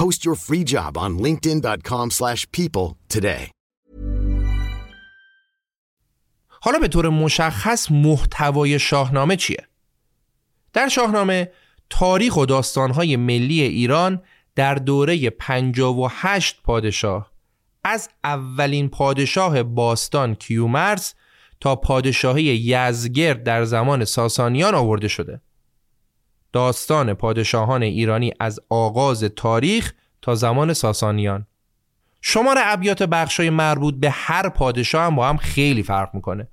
Post 0.00 0.24
your 0.24 0.38
free 0.46 0.64
job 0.74 0.92
on 1.04 1.10
linkedin.com/people 1.24 2.86
today. 3.14 3.50
حالا 6.46 6.78
به 6.78 6.88
طور 6.88 7.08
مشخص 7.08 7.90
محتوای 7.90 8.78
شاهنامه 8.78 9.36
چیه؟ 9.36 9.66
در 10.72 10.88
شاهنامه 10.88 11.50
تاریخ 11.90 12.36
و 12.36 12.46
داستانهای 12.46 13.16
ملی 13.16 13.62
ایران 13.62 14.22
در 14.54 14.74
دوره 14.74 15.30
58 15.30 16.62
پادشاه 16.64 17.32
از 17.84 18.08
اولین 18.24 18.88
پادشاه 18.88 19.62
باستان 19.62 20.34
کیومرس 20.34 21.14
تا 21.60 21.76
پادشاهی 21.76 22.44
یزگرد 22.44 23.42
در 23.42 23.64
زمان 23.64 24.04
ساسانیان 24.04 24.74
آورده 24.74 25.08
شده. 25.08 25.40
داستان 26.52 27.14
پادشاهان 27.14 27.82
ایرانی 27.82 28.32
از 28.40 28.60
آغاز 28.68 29.24
تاریخ 29.24 29.92
تا 30.22 30.34
زمان 30.34 30.72
ساسانیان. 30.72 31.46
شمار 32.22 32.56
ابیات 32.60 33.02
بخشای 33.02 33.50
مربوط 33.50 33.94
به 33.94 34.10
هر 34.10 34.48
پادشاه 34.48 35.04
هم 35.04 35.16
با 35.16 35.28
هم 35.28 35.36
خیلی 35.36 35.82
فرق 35.82 36.14
می‌کنه. 36.14 36.48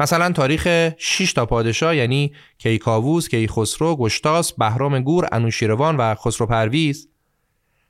مثلا 0.00 0.32
تاریخ 0.32 0.92
6 0.98 1.32
تا 1.32 1.46
پادشاه 1.46 1.96
یعنی 1.96 2.32
کیکاووس، 2.58 3.28
کیخسرو، 3.28 3.96
گشتاس، 3.96 4.52
بهرام 4.52 5.00
گور، 5.00 5.28
انوشیروان 5.32 5.96
و 5.96 6.14
خسرو 6.14 6.46
پرویز. 6.46 7.08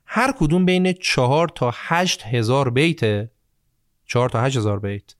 هر 0.06 0.32
کدوم 0.38 0.64
بین 0.64 0.92
4 0.92 1.48
تا 1.48 1.70
8 1.74 2.22
هزار 2.22 2.70
بیت 2.70 3.30
4 4.06 4.28
تا 4.28 4.40
8 4.40 4.56
هزار 4.56 4.78
بیت. 4.80 5.14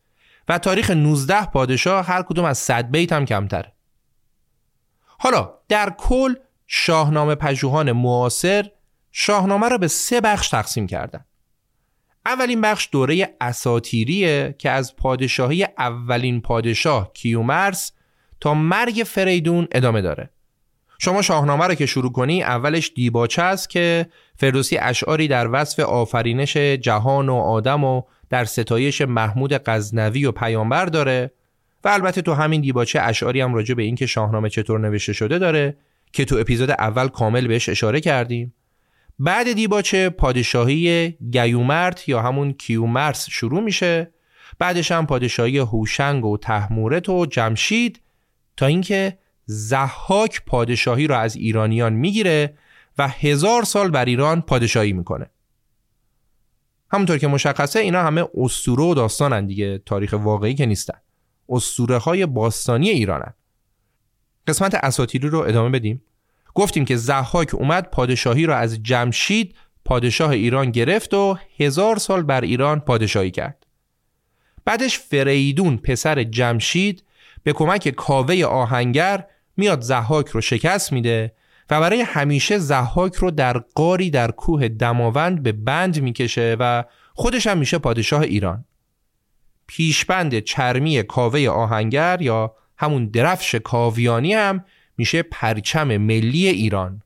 و 0.49 0.59
تاریخ 0.59 0.91
19 0.91 1.47
پادشاه 1.47 2.07
هر 2.07 2.23
کدوم 2.23 2.45
از 2.45 2.59
100 2.59 2.91
بیت 2.91 3.13
هم 3.13 3.25
کمتره. 3.25 3.74
حالا 5.25 5.51
در 5.69 5.95
کل 5.99 6.35
شاهنامه 6.67 7.35
پژوهان 7.35 7.93
معاصر 7.93 8.71
شاهنامه 9.13 9.69
را 9.69 9.79
به 9.79 9.89
سه 9.89 10.21
بخش 10.21 10.49
تقسیم 10.49 10.87
کردن. 10.87 11.25
اولین 12.27 12.61
بخش 12.61 12.89
دوره 12.93 13.35
اساتیریه 13.41 14.55
که 14.59 14.71
از 14.71 14.97
پادشاهی 14.97 15.67
اولین 15.79 16.41
پادشاه 16.41 17.13
کیومرس 17.13 17.93
تا 18.41 18.55
مرگ 18.55 19.03
فریدون 19.07 19.69
ادامه 19.73 20.03
داره. 20.03 20.31
شما 20.99 21.23
شاهنامه 21.23 21.67
رو 21.67 21.75
که 21.75 21.87
شروع 21.87 22.13
کنی 22.13 22.43
اولش 22.43 22.93
دیباچه 22.95 23.43
است 23.43 23.71
که 23.71 24.07
فردوسی 24.37 24.79
اشعاری 24.79 25.29
در 25.29 25.49
وصف 25.53 25.81
آفرینش 25.81 26.57
جهان 26.57 27.29
و 27.29 27.35
آدم 27.35 27.85
و 27.85 28.03
در 28.31 28.45
ستایش 28.45 29.01
محمود 29.01 29.53
غزنوی 29.67 30.27
و 30.27 30.33
پیامبر 30.33 30.87
داره. 30.87 31.31
و 31.85 31.89
البته 31.89 32.23
تو 32.23 32.35
همین 32.35 32.61
دیباچه 32.61 33.01
اشعاری 33.01 33.41
هم 33.41 33.55
راجع 33.55 33.75
به 33.75 33.83
اینکه 33.83 34.07
شاهنامه 34.07 34.49
چطور 34.49 34.81
نوشته 34.81 35.13
شده 35.13 35.39
داره 35.39 35.77
که 36.13 36.25
تو 36.25 36.37
اپیزود 36.37 36.71
اول 36.71 37.09
کامل 37.09 37.47
بهش 37.47 37.69
اشاره 37.69 38.01
کردیم. 38.01 38.55
بعد 39.19 39.53
دیباچه 39.53 40.11
پادشاهی 40.11 41.15
گیومرت 41.31 42.09
یا 42.09 42.23
همون 42.23 42.53
کیومرس 42.53 43.31
شروع 43.31 43.63
میشه. 43.63 44.11
بعدش 44.59 44.93
هم 44.93 45.07
پادشاهی 45.07 45.59
هوشنگ 45.59 46.25
و 46.25 46.39
تحمورت 46.39 47.09
و 47.09 47.27
جمشید 47.27 48.01
تا 48.57 48.67
اینکه 48.67 49.19
زحاک 49.47 50.43
پادشاهی 50.47 51.07
را 51.07 51.19
از 51.19 51.37
ایرانیان 51.37 51.93
می‌گیره 51.93 52.59
و 52.99 53.09
هزار 53.09 53.65
سال 53.65 53.91
بر 53.91 54.05
ایران 54.05 54.41
پادشاهی 54.41 54.93
می‌کنه. 54.93 55.31
همونطور 56.93 57.19
که 57.19 57.29
مشخصه 57.29 57.79
اینا 57.79 58.03
همه 58.03 58.25
اسطوره 58.35 58.83
و 58.83 58.95
داستانن 58.95 59.47
دیگه 59.47 59.79
تاریخ 59.79 60.15
واقعی 60.19 60.55
که 60.55 60.67
نیستن. 60.67 60.99
اسطوره 61.49 61.99
های 61.99 62.27
باستانی 62.27 62.91
ایرانن. 62.91 63.35
قسمت 64.47 64.75
اساطیری 64.75 65.29
رو 65.29 65.39
ادامه 65.39 65.71
بدیم. 65.79 66.03
گفتیم 66.55 66.85
که 66.85 66.97
زحاک 66.97 67.55
اومد 67.55 67.91
پادشاهی 67.91 68.47
را 68.47 68.57
از 68.57 68.83
جمشید 68.83 69.55
پادشاه 69.85 70.31
ایران 70.31 70.71
گرفت 70.71 71.15
و 71.15 71.39
هزار 71.59 71.99
سال 71.99 72.23
بر 72.23 72.41
ایران 72.41 72.81
پادشاهی 72.81 73.31
کرد. 73.31 73.67
بعدش 74.65 74.99
فریدون 74.99 75.77
پسر 75.77 76.23
جمشید 76.23 77.05
به 77.43 77.53
کمک 77.53 77.89
کاوه 77.89 78.45
آهنگر 78.45 79.27
میاد 79.57 79.81
زحاک 79.81 80.29
رو 80.29 80.41
شکست 80.41 80.93
میده 80.93 81.35
و 81.71 81.81
برای 81.81 82.01
همیشه 82.01 82.59
زحاک 82.59 83.15
رو 83.15 83.31
در 83.31 83.59
قاری 83.59 84.11
در 84.11 84.31
کوه 84.31 84.69
دماوند 84.69 85.43
به 85.43 85.53
بند 85.53 86.03
می‌کشه 86.03 86.57
و 86.61 86.85
خودش 87.15 87.47
هم 87.47 87.59
میشه 87.59 87.79
پادشاه 87.79 88.23
ایران. 88.23 88.65
پیشبند 89.67 90.39
چرمی 90.39 91.03
کاوه 91.03 91.49
آهنگر 91.49 92.23
یا 92.23 92.55
همون 92.79 93.07
درفش 93.07 93.55
کاویانی 93.55 94.35
هم 94.35 94.65
میشه 94.97 95.23
پرچم 95.23 95.97
ملی 95.97 96.49
ایران. 96.49 97.03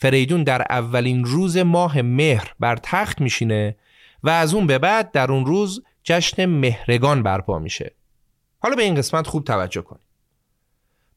فریدون 0.00 0.42
در 0.42 0.62
اولین 0.70 1.24
روز 1.24 1.56
ماه 1.56 2.02
مهر 2.02 2.54
بر 2.60 2.76
تخت 2.76 3.20
میشینه 3.20 3.76
و 4.22 4.28
از 4.28 4.54
اون 4.54 4.66
به 4.66 4.78
بعد 4.78 5.10
در 5.10 5.32
اون 5.32 5.46
روز 5.46 5.82
جشن 6.04 6.46
مهرگان 6.46 7.22
برپا 7.22 7.58
میشه. 7.58 7.94
حالا 8.58 8.76
به 8.76 8.82
این 8.82 8.94
قسمت 8.94 9.26
خوب 9.26 9.44
توجه 9.44 9.82
کن 9.82 9.98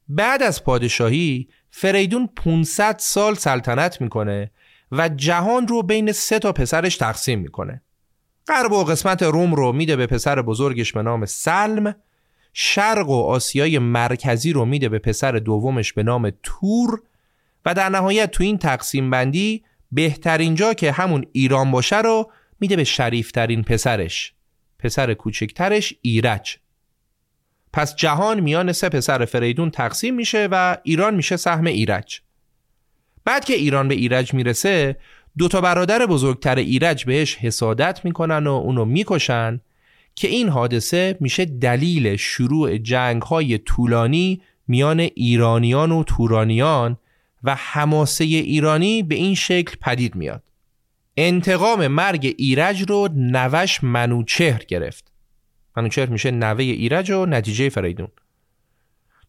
بعد 0.09 0.43
از 0.43 0.63
پادشاهی 0.63 1.47
فریدون 1.71 2.29
500 2.35 2.95
سال 2.99 3.35
سلطنت 3.35 4.01
می‌کنه 4.01 4.51
و 4.91 5.09
جهان 5.09 5.67
رو 5.67 5.83
بین 5.83 6.11
سه 6.11 6.39
تا 6.39 6.51
پسرش 6.51 6.97
تقسیم 6.97 7.39
می‌کنه. 7.39 7.81
غرب 8.49 8.71
و 8.71 8.83
قسمت 8.83 9.23
روم 9.23 9.55
رو 9.55 9.71
میده 9.71 9.95
به 9.95 10.07
پسر 10.07 10.41
بزرگش 10.41 10.93
به 10.93 11.01
نام 11.01 11.25
سلم. 11.25 11.95
شرق 12.53 13.09
و 13.09 13.23
آسیای 13.23 13.79
مرکزی 13.79 14.53
رو 14.53 14.65
میده 14.65 14.89
به 14.89 14.99
پسر 14.99 15.31
دومش 15.31 15.93
به 15.93 16.03
نام 16.03 16.31
تور. 16.43 17.01
و 17.65 17.73
در 17.73 17.89
نهایت 17.89 18.31
تو 18.31 18.43
این 18.43 18.57
تقسیم 18.57 19.09
بندی 19.09 19.63
بهترین 19.91 20.55
جا 20.55 20.73
که 20.73 20.91
همون 20.91 21.25
ایران 21.31 21.71
باشه 21.71 22.01
رو 22.01 22.31
میده 22.59 22.75
به 22.75 22.83
شریفترین 22.83 23.63
پسرش. 23.63 24.33
پسر 24.79 25.13
کوچکترش 25.13 25.93
ایرج. 26.01 26.57
پس 27.73 27.95
جهان 27.95 28.39
میان 28.39 28.71
سه 28.71 28.89
پسر 28.89 29.25
فریدون 29.25 29.71
تقسیم 29.71 30.15
میشه 30.15 30.47
و 30.51 30.77
ایران 30.83 31.15
میشه 31.15 31.37
سهم 31.37 31.65
ایرج. 31.65 32.21
بعد 33.25 33.45
که 33.45 33.53
ایران 33.53 33.87
به 33.87 33.95
ایرج 33.95 34.33
می‌رسه 34.33 34.95
دو 35.37 35.47
تا 35.47 35.61
برادر 35.61 36.05
بزرگتر 36.05 36.55
ایرج 36.55 37.05
بهش 37.05 37.35
حسادت 37.35 38.05
می‌کنن 38.05 38.47
و 38.47 38.51
اونو 38.51 38.85
می‌کشن 38.85 39.61
که 40.15 40.27
این 40.27 40.49
حادثه 40.49 41.17
میشه 41.19 41.45
دلیل 41.45 42.15
شروع 42.15 42.77
جنگ 42.77 43.21
های 43.21 43.57
طولانی 43.57 44.41
میان 44.67 44.99
ایرانیان 44.99 45.91
و 45.91 46.03
تورانیان 46.03 46.97
و 47.43 47.55
حماسه 47.59 48.23
ایرانی 48.23 49.03
به 49.03 49.15
این 49.15 49.35
شکل 49.35 49.75
پدید 49.81 50.15
میاد. 50.15 50.43
انتقام 51.17 51.87
مرگ 51.87 52.35
ایرج 52.37 52.89
رو 52.89 53.09
نوش 53.15 53.83
منوچهر 53.83 54.63
گرفت. 54.67 55.11
منوچهر 55.77 56.05
میشه 56.05 56.31
نوه 56.31 56.63
ایرج 56.63 57.11
و 57.11 57.25
نتیجه 57.25 57.69
فریدون. 57.69 58.07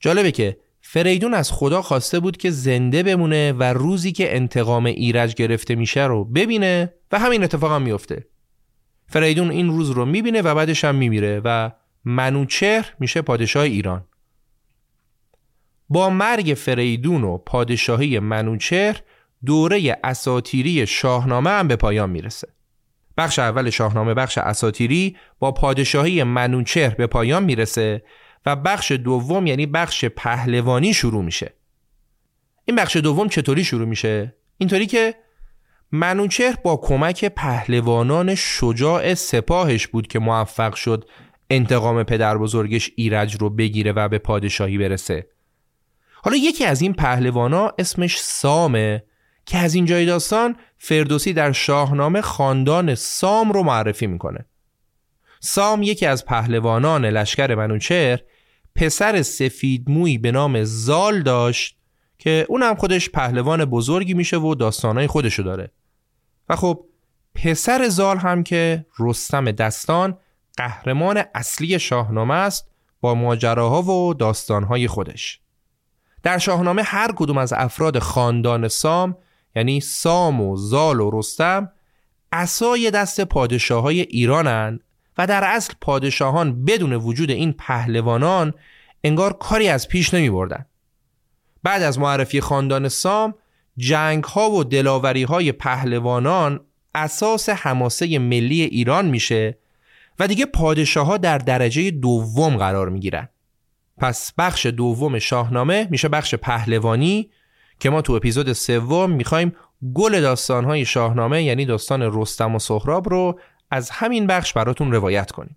جالبه 0.01 0.33
که 0.33 0.57
فریدون 0.93 1.35
از 1.35 1.53
خدا 1.53 1.83
خواسته 1.83 2.21
بود 2.21 2.37
که 2.37 2.51
زنده 2.51 3.03
بمونه 3.03 3.53
و 3.53 3.63
روزی 3.63 4.13
که 4.13 4.37
انتقام 4.37 4.87
ایرج 4.87 5.35
گرفته 5.35 5.75
میشه 5.75 6.05
رو 6.05 6.25
ببینه 6.25 6.95
و 7.13 7.19
همین 7.19 7.45
اتفاق 7.45 7.73
هم 7.73 7.83
میفته. 7.83 8.27
فریدون 9.07 9.51
این 9.51 9.69
روز 9.69 9.91
رو 9.91 10.05
می‌بینه 10.05 10.43
و 10.43 10.55
بعدش 10.55 10.85
هم 10.85 10.95
میمیره 10.95 11.41
و 11.45 11.71
منوچهر 12.05 12.95
میشه 12.99 13.23
پادشاه 13.23 13.63
ایران. 13.63 14.05
با 15.89 16.11
مرگ 16.11 16.55
فریدون 16.55 17.25
و 17.25 17.39
پادشاهی 17.39 18.19
منوچهر 18.19 19.03
دوره 19.47 19.99
اساتیری 20.05 20.87
شاهنامه 20.87 21.51
هم 21.51 21.69
به 21.69 21.77
پایان 21.77 22.11
می‌رسه. 22.11 22.49
بخش 23.17 23.39
اول 23.39 23.71
شاهنامه 23.71 24.15
بخش 24.15 24.39
اساتیری 24.39 25.17
با 25.39 25.53
پادشاهی 25.53 26.23
منوچهر 26.23 26.95
به 26.95 27.07
پایان 27.07 27.45
می‌رسه 27.45 28.03
و 28.47 28.57
بخش 28.57 28.93
دوم 28.93 29.47
یعنی 29.47 29.67
بخش 29.67 30.05
پهلوانی 30.05 30.95
شروع 30.95 31.25
میشه. 31.25 31.55
این 32.65 32.77
بخش 32.77 32.97
دوم 32.97 33.29
چطوری 33.29 33.65
شروع 33.65 33.89
میشه؟ 33.89 34.35
اینطوری 34.59 34.87
که 34.87 35.15
منوچهر 35.93 36.57
با 36.65 36.77
کمک 36.77 37.25
پهلوانان 37.25 38.35
شجاع 38.35 39.15
سپاهش 39.15 39.87
بود 39.87 40.07
که 40.07 40.19
موفق 40.19 40.75
شد 40.75 41.09
انتقام 41.51 42.03
پدر 42.03 42.39
بزرگش 42.39 42.91
ایرج 42.97 43.35
رو 43.35 43.51
بگیره 43.51 43.93
و 43.93 44.09
به 44.09 44.19
پادشاهی 44.19 44.79
برسه. 44.79 45.27
حالا 46.23 46.37
یکی 46.37 46.65
از 46.65 46.83
این 46.83 46.93
پهلوانا 46.93 47.73
اسمش 47.79 48.21
سامه 48.21 49.05
که 49.47 49.59
از 49.59 49.75
این 49.75 49.85
جای 49.85 50.07
داستان 50.07 50.57
فردوسی 50.79 51.33
در 51.33 51.53
شاهنامه 51.53 52.21
خاندان 52.21 52.95
سام 52.95 53.53
رو 53.53 53.63
معرفی 53.63 54.07
می‌کنه. 54.07 54.47
سام 55.41 55.83
یکی 55.83 56.07
از 56.07 56.25
پهلوانان 56.25 57.05
لشکر 57.05 57.55
منوچهر 57.55 58.21
پسر 58.75 59.23
سفید 59.23 59.91
موی 59.91 60.19
به 60.19 60.33
نام 60.33 60.65
زال 60.65 61.23
داشت 61.23 61.77
که 62.19 62.47
اونم 62.49 62.75
خودش 62.75 63.11
پهلوان 63.11 63.65
بزرگی 63.65 64.15
میشه 64.15 64.37
و 64.37 64.55
داستانهای 64.55 65.07
خودشو 65.07 65.43
داره. 65.43 65.71
و 66.49 66.57
خب 66.57 66.85
پسر 67.35 67.89
زال 67.89 68.17
هم 68.17 68.43
که 68.43 68.87
رستم 68.99 69.51
دستان 69.51 70.19
قهرمان 70.57 71.23
اصلی 71.35 71.79
شاهنامه 71.79 72.35
است 72.35 72.71
با 73.01 73.15
ماجراها 73.15 73.83
و 73.83 74.15
داستانهای 74.15 74.89
خودش. 74.89 75.41
در 76.23 76.39
شاهنامه 76.39 76.83
هر 76.83 77.13
کدوم 77.17 77.39
از 77.39 77.53
افراد 77.53 77.99
خاندان 77.99 78.69
سام 78.69 79.17
یعنی 79.57 79.81
سام 79.81 80.41
و 80.41 80.57
زال 80.57 81.01
و 81.01 81.11
رستم 81.13 81.73
اسای 82.33 82.91
دست 82.91 83.21
پادشاه 83.21 83.83
های 83.83 84.01
ایرانن 84.01 84.81
و 85.21 85.27
در 85.27 85.45
اصل 85.45 85.73
پادشاهان 85.81 86.65
بدون 86.65 86.93
وجود 86.93 87.31
این 87.31 87.53
پهلوانان 87.53 88.55
انگار 89.05 89.33
کاری 89.33 89.69
از 89.69 89.89
پیش 89.89 90.15
نمی 90.15 90.31
بردن. 90.31 90.67
بعد 91.63 91.83
از 91.83 91.99
معرفی 91.99 92.41
خاندان 92.41 92.89
سام 92.89 93.35
جنگ 93.77 94.25
ها 94.25 94.51
و 94.51 94.65
دلاوری 94.65 95.23
های 95.23 95.53
پهلوانان 95.53 96.61
اساس 96.95 97.49
حماسه 97.49 98.19
ملی 98.19 98.63
ایران 98.63 99.09
میشه 99.09 99.59
و 100.19 100.27
دیگه 100.27 100.47
پادشاه 100.47 101.07
ها 101.07 101.17
در 101.17 101.39
درجه 101.39 101.91
دوم 101.91 102.57
قرار 102.57 102.89
می 102.89 103.01
گیرن. 103.01 103.29
پس 103.99 104.33
بخش 104.39 104.67
دوم 104.67 105.19
شاهنامه 105.19 105.89
میشه 105.91 106.09
بخش 106.09 106.35
پهلوانی 106.35 107.31
که 107.81 107.91
ما 107.91 108.03
تو 108.03 108.13
اپیزود 108.13 108.53
سوم 108.53 109.11
می‌خوایم 109.11 109.53
گل 109.95 110.21
داستانهای 110.21 110.85
شاهنامه 110.85 111.43
یعنی 111.43 111.67
داستان 111.67 112.21
رستم 112.21 112.55
و 112.55 112.59
سهراب 112.59 113.09
رو 113.09 113.41
از 113.71 113.91
همین 113.91 114.27
بخش 114.27 114.53
براتون 114.53 114.93
روایت 114.93 115.31
کنیم. 115.31 115.57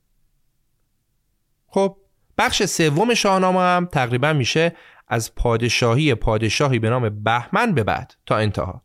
خب 1.67 1.97
بخش 2.37 2.63
سوم 2.63 3.13
شاهنامه 3.13 3.59
هم 3.59 3.85
تقریبا 3.85 4.33
میشه 4.33 4.75
از 5.07 5.35
پادشاهی 5.35 6.15
پادشاهی 6.15 6.79
به 6.79 6.89
نام 6.89 7.23
بهمن 7.23 7.73
به 7.73 7.83
بعد 7.83 8.13
تا 8.25 8.37
انتها 8.37 8.83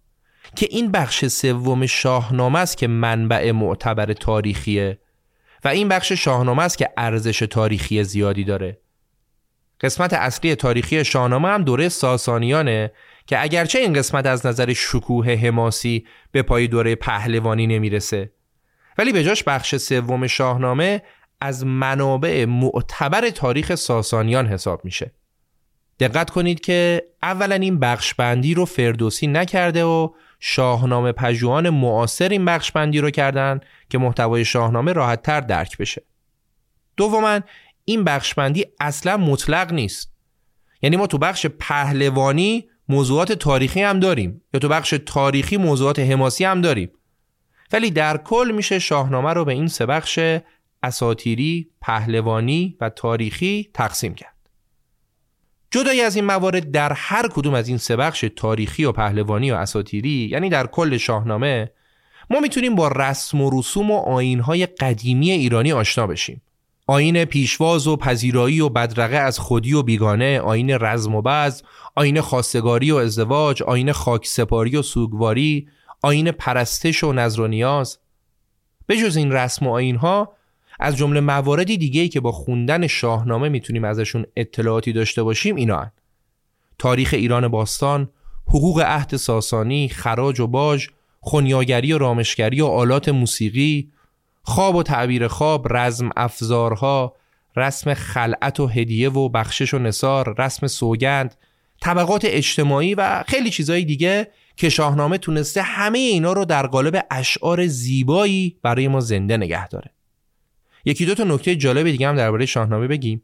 که 0.56 0.68
این 0.70 0.92
بخش 0.92 1.24
سوم 1.24 1.86
شاهنامه 1.86 2.58
است 2.58 2.76
که 2.76 2.86
منبع 2.86 3.52
معتبر 3.52 4.12
تاریخیه 4.12 4.98
و 5.64 5.68
این 5.68 5.88
بخش 5.88 6.12
شاهنامه 6.12 6.62
است 6.62 6.78
که 6.78 6.90
ارزش 6.96 7.38
تاریخی 7.38 8.04
زیادی 8.04 8.44
داره. 8.44 8.78
قسمت 9.80 10.12
اصلی 10.12 10.54
تاریخی 10.54 11.04
شاهنامه 11.04 11.48
هم 11.48 11.62
دوره 11.62 11.88
ساسانیانه 11.88 12.92
که 13.26 13.42
اگرچه 13.42 13.78
این 13.78 13.92
قسمت 13.92 14.26
از 14.26 14.46
نظر 14.46 14.72
شکوه 14.72 15.30
حماسی 15.34 16.06
به 16.32 16.42
پای 16.42 16.66
دوره 16.66 16.94
پهلوانی 16.94 17.66
نمی‌رسه 17.66 18.32
ولی 18.98 19.12
به 19.12 19.24
جاش 19.24 19.44
بخش 19.44 19.76
سوم 19.76 20.26
شاهنامه 20.26 21.02
از 21.40 21.66
منابع 21.66 22.44
معتبر 22.44 23.30
تاریخ 23.30 23.74
ساسانیان 23.74 24.46
حساب 24.46 24.84
میشه 24.84 25.12
دقت 26.00 26.30
کنید 26.30 26.60
که 26.60 27.02
اولا 27.22 27.54
این 27.54 27.78
بخش 27.78 28.14
بندی 28.14 28.54
رو 28.54 28.64
فردوسی 28.64 29.26
نکرده 29.26 29.84
و 29.84 30.10
شاهنامه 30.40 31.12
پژوهان 31.12 31.70
معاصر 31.70 32.28
این 32.28 32.44
بخش 32.44 32.72
بندی 32.72 33.00
رو 33.00 33.10
کردن 33.10 33.60
که 33.88 33.98
محتوای 33.98 34.44
شاهنامه 34.44 34.92
راحت 34.92 35.22
تر 35.22 35.40
درک 35.40 35.78
بشه. 35.78 36.02
دوما 36.96 37.40
این 37.84 38.04
بخش 38.04 38.34
بندی 38.34 38.66
اصلا 38.80 39.16
مطلق 39.16 39.72
نیست. 39.72 40.12
یعنی 40.82 40.96
ما 40.96 41.06
تو 41.06 41.18
بخش 41.18 41.46
پهلوانی 41.46 42.68
موضوعات 42.88 43.32
تاریخی 43.32 43.82
هم 43.82 44.00
داریم 44.00 44.42
یا 44.54 44.60
تو 44.60 44.68
بخش 44.68 44.94
تاریخی 45.06 45.56
موضوعات 45.56 45.98
حماسی 45.98 46.44
هم 46.44 46.60
داریم. 46.60 46.90
ولی 47.72 47.90
در 47.90 48.16
کل 48.16 48.52
میشه 48.54 48.78
شاهنامه 48.78 49.32
رو 49.32 49.44
به 49.44 49.52
این 49.52 49.68
سه 49.68 49.86
بخش 49.86 50.18
اساتیری، 50.82 51.70
پهلوانی 51.80 52.76
و 52.80 52.88
تاریخی 52.90 53.70
تقسیم 53.74 54.14
کرد. 54.14 54.34
جدای 55.70 56.00
از 56.00 56.16
این 56.16 56.24
موارد 56.24 56.70
در 56.70 56.92
هر 56.92 57.28
کدوم 57.28 57.54
از 57.54 57.68
این 57.68 57.78
سه 57.78 57.96
بخش 57.96 58.24
تاریخی 58.36 58.84
و 58.84 58.92
پهلوانی 58.92 59.50
و 59.50 59.54
اساتیری 59.54 60.28
یعنی 60.30 60.48
در 60.48 60.66
کل 60.66 60.96
شاهنامه 60.96 61.70
ما 62.30 62.40
می‌تونیم 62.40 62.74
با 62.74 62.88
رسم 62.88 63.40
و 63.40 63.58
رسوم 63.58 63.90
و 63.90 63.96
آینهای 63.96 64.66
قدیمی 64.66 65.30
ایرانی 65.30 65.72
آشنا 65.72 66.06
بشیم. 66.06 66.42
آین 66.86 67.24
پیشواز 67.24 67.86
و 67.86 67.96
پذیرایی 67.96 68.60
و 68.60 68.68
بدرقه 68.68 69.16
از 69.16 69.38
خودی 69.38 69.72
و 69.72 69.82
بیگانه، 69.82 70.40
آین 70.40 70.70
رزم 70.70 71.14
و 71.14 71.22
بز، 71.22 71.62
آین 71.94 72.20
خواستگاری 72.20 72.90
و 72.90 72.96
ازدواج، 72.96 73.62
آین 73.62 73.92
خاکسپاری 73.92 74.76
و 74.76 74.82
سوگواری، 74.82 75.68
آین 76.02 76.30
پرستش 76.30 77.04
و 77.04 77.12
نظر 77.12 77.40
و 77.40 77.46
نیاز. 77.46 77.98
جز 78.90 79.16
این 79.16 79.32
رسم 79.32 79.66
و 79.66 79.70
آینها 79.70 80.32
از 80.80 80.96
جمله 80.96 81.20
مواردی 81.20 81.76
دیگه 81.76 82.08
که 82.08 82.20
با 82.20 82.32
خوندن 82.32 82.86
شاهنامه 82.86 83.48
می‌تونیم 83.48 83.84
ازشون 83.84 84.26
اطلاعاتی 84.36 84.92
داشته 84.92 85.22
باشیم 85.22 85.56
اینا 85.56 85.78
هن. 85.78 85.92
تاریخ 86.78 87.14
ایران 87.14 87.48
باستان، 87.48 88.10
حقوق 88.46 88.80
عهد 88.80 89.16
ساسانی، 89.16 89.88
خراج 89.88 90.40
و 90.40 90.46
باج، 90.46 90.88
خونیاگری 91.20 91.92
و 91.92 91.98
رامشگری 91.98 92.60
و 92.60 92.66
آلات 92.66 93.08
موسیقی، 93.08 93.92
خواب 94.42 94.76
و 94.76 94.82
تعبیر 94.82 95.28
خواب، 95.28 95.76
رزم 95.76 96.10
افزارها، 96.16 97.16
رسم 97.56 97.94
خلعت 97.94 98.60
و 98.60 98.66
هدیه 98.66 99.10
و 99.10 99.28
بخشش 99.28 99.74
و 99.74 99.78
نصار، 99.78 100.34
رسم 100.38 100.66
سوگند، 100.66 101.34
طبقات 101.80 102.24
اجتماعی 102.24 102.94
و 102.94 103.24
خیلی 103.26 103.50
چیزهای 103.50 103.84
دیگه 103.84 104.30
که 104.58 104.68
شاهنامه 104.68 105.18
تونسته 105.18 105.62
همه 105.62 105.98
اینا 105.98 106.32
رو 106.32 106.44
در 106.44 106.66
قالب 106.66 107.06
اشعار 107.10 107.66
زیبایی 107.66 108.56
برای 108.62 108.88
ما 108.88 109.00
زنده 109.00 109.36
نگه 109.36 109.68
داره. 109.68 109.90
یکی 110.84 111.06
دو 111.06 111.14
تا 111.14 111.24
نکته 111.24 111.56
جالب 111.56 111.90
دیگه 111.90 112.08
هم 112.08 112.16
درباره 112.16 112.46
شاهنامه 112.46 112.86
بگیم 112.86 113.22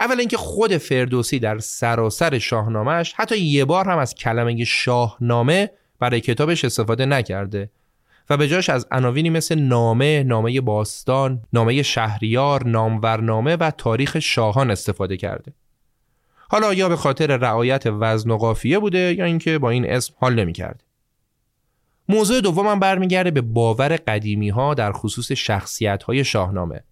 اول 0.00 0.20
اینکه 0.20 0.36
خود 0.36 0.76
فردوسی 0.76 1.38
در 1.38 1.58
سراسر 1.58 2.38
شاهنامهش 2.38 3.14
حتی 3.16 3.38
یه 3.38 3.64
بار 3.64 3.88
هم 3.88 3.98
از 3.98 4.14
کلمه 4.14 4.64
شاهنامه 4.64 5.70
برای 5.98 6.20
کتابش 6.20 6.64
استفاده 6.64 7.06
نکرده 7.06 7.70
و 8.30 8.36
به 8.36 8.48
جاش 8.48 8.70
از 8.70 8.86
عناوینی 8.90 9.30
مثل 9.30 9.58
نامه، 9.58 10.22
نامه 10.22 10.60
باستان، 10.60 11.42
نامه 11.52 11.82
شهریار، 11.82 12.66
نامورنامه 12.66 13.56
و 13.56 13.70
تاریخ 13.70 14.18
شاهان 14.18 14.70
استفاده 14.70 15.16
کرده. 15.16 15.52
حالا 16.50 16.74
یا 16.74 16.88
به 16.88 16.96
خاطر 16.96 17.36
رعایت 17.36 17.84
وزن 17.86 18.30
و 18.30 18.36
قافیه 18.36 18.78
بوده 18.78 19.14
یا 19.18 19.24
اینکه 19.24 19.58
با 19.58 19.70
این 19.70 19.90
اسم 19.90 20.14
حال 20.20 20.34
نمی‌کرده. 20.34 20.84
موضوع 22.08 22.40
دومم 22.40 22.80
برمیگرده 22.80 23.30
به 23.30 23.40
باور 23.40 23.96
قدیمی 23.96 24.48
ها 24.48 24.74
در 24.74 24.92
خصوص 24.92 25.32
شخصیت 25.32 26.02
های 26.02 26.24
شاهنامه. 26.24 26.84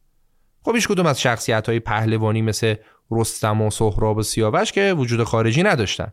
خب 0.63 0.75
هیچ 0.75 0.89
کدوم 0.89 1.07
از 1.07 1.21
شخصیت 1.21 1.69
های 1.69 1.81
پهلوانی 1.81 2.43
مثل 2.43 2.75
رستم 3.11 3.63
و 3.63 3.71
سهراب 3.71 4.17
و 4.17 4.23
سیاوش 4.23 4.73
که 4.73 4.95
وجود 4.99 5.25
خارجی 5.25 5.63
نداشتن. 5.63 6.13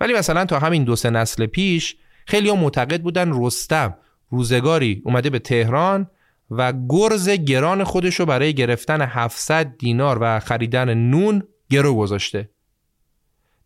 ولی 0.00 0.12
مثلا 0.12 0.44
تا 0.44 0.58
همین 0.58 0.84
دو 0.84 0.96
سه 0.96 1.10
نسل 1.10 1.46
پیش 1.46 1.96
خیلی 2.26 2.48
ها 2.48 2.56
معتقد 2.56 3.02
بودن 3.02 3.44
رستم 3.44 3.96
روزگاری 4.30 5.02
اومده 5.04 5.30
به 5.30 5.38
تهران 5.38 6.10
و 6.50 6.72
گرز 6.88 7.28
گران 7.28 7.84
خودش 7.84 8.20
رو 8.20 8.26
برای 8.26 8.54
گرفتن 8.54 9.00
700 9.02 9.76
دینار 9.78 10.18
و 10.20 10.40
خریدن 10.40 10.94
نون 10.94 11.42
گرو 11.70 11.94
گذاشته. 11.94 12.50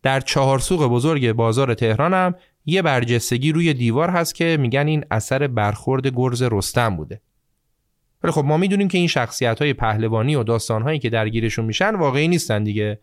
در 0.03 0.19
چهار 0.19 0.59
سوق 0.59 0.87
بزرگ 0.87 1.31
بازار 1.31 1.73
تهران 1.73 2.13
هم 2.13 2.35
یه 2.65 2.81
برجستگی 2.81 3.51
روی 3.51 3.73
دیوار 3.73 4.09
هست 4.09 4.35
که 4.35 4.57
میگن 4.59 4.87
این 4.87 5.05
اثر 5.11 5.47
برخورد 5.47 6.07
گرز 6.07 6.41
رستم 6.41 6.95
بوده. 6.95 7.21
ولی 8.23 8.31
خب 8.31 8.45
ما 8.45 8.57
می‌دونیم 8.57 8.87
که 8.87 8.97
این 8.97 9.07
شخصیت 9.07 9.61
های 9.61 9.73
پهلوانی 9.73 10.35
و 10.35 10.43
داستان 10.43 10.81
هایی 10.81 10.99
که 10.99 11.09
درگیرشون 11.09 11.65
میشن 11.65 11.95
واقعی 11.95 12.27
نیستن 12.27 12.63
دیگه. 12.63 12.99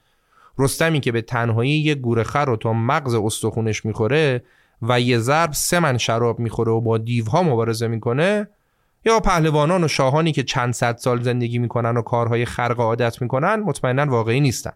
رستمی 0.58 1.00
که 1.00 1.12
به 1.12 1.22
تنهایی 1.22 1.70
یه 1.70 1.94
گوره 1.94 2.22
خر 2.22 2.44
رو 2.44 2.56
تا 2.56 2.72
مغز 2.72 3.14
استخونش 3.14 3.84
می‌خوره 3.84 4.42
و 4.82 5.00
یه 5.00 5.18
ضرب 5.18 5.52
سه 5.52 5.80
من 5.80 5.98
شراب 5.98 6.38
می‌خوره 6.38 6.72
و 6.72 6.80
با 6.80 6.98
دیوها 6.98 7.42
مبارزه 7.42 7.88
می‌کنه 7.88 8.48
یا 9.04 9.20
پهلوانان 9.20 9.84
و 9.84 9.88
شاهانی 9.88 10.32
که 10.32 10.42
چند 10.42 10.72
صد 10.72 10.96
سال 10.96 11.22
زندگی 11.22 11.58
می‌کنن 11.58 11.96
و 11.96 12.02
کارهای 12.02 12.44
خرق 12.44 12.80
عادت 12.80 13.22
می‌کنن 13.22 13.54
مطمئنا 13.54 14.06
واقعی 14.06 14.40
نیستن. 14.40 14.72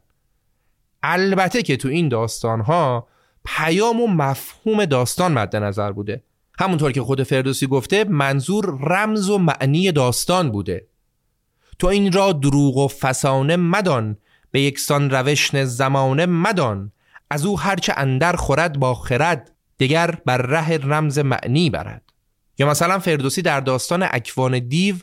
البته 1.02 1.62
که 1.62 1.77
تو 1.77 1.89
این 1.89 2.09
داستان 2.09 2.60
ها 2.60 3.09
پیام 3.44 4.01
و 4.01 4.06
مفهوم 4.06 4.85
داستان 4.85 5.32
مد 5.32 5.56
نظر 5.56 5.93
بوده. 5.93 6.22
همونطور 6.59 6.93
که 6.93 7.02
خود 7.02 7.22
فردوسی 7.22 7.66
گفته 7.66 8.05
منظور 8.05 8.78
رمز 8.81 9.31
و 9.31 9.39
معنی 9.39 9.93
داستان 9.93 10.51
بوده. 10.51 10.86
تو 11.78 11.86
این 11.86 12.12
را 12.12 12.32
دروغ 12.32 12.77
و 12.77 12.89
فسانه 12.89 13.56
مدان 13.56 14.16
به 14.51 14.60
یکسان 14.60 15.10
روشن 15.10 15.64
زمانه 15.64 16.27
مدان. 16.27 16.93
از 17.31 17.47
او 17.47 17.60
هرچه 17.60 17.93
اندر 17.97 18.32
خورد 18.32 18.78
با 18.78 18.94
خرد 18.94 19.51
دیگر 19.78 20.18
بر 20.27 20.36
ره 20.36 20.77
رمز 20.77 21.18
معنی 21.18 21.70
برد. 21.70 22.02
یا 22.59 22.70
مثلا 22.70 22.98
فردوسی 22.98 23.43
در 23.43 23.60
داستان 23.60 24.02
اکوان 24.02 24.59
دیو 24.59 24.94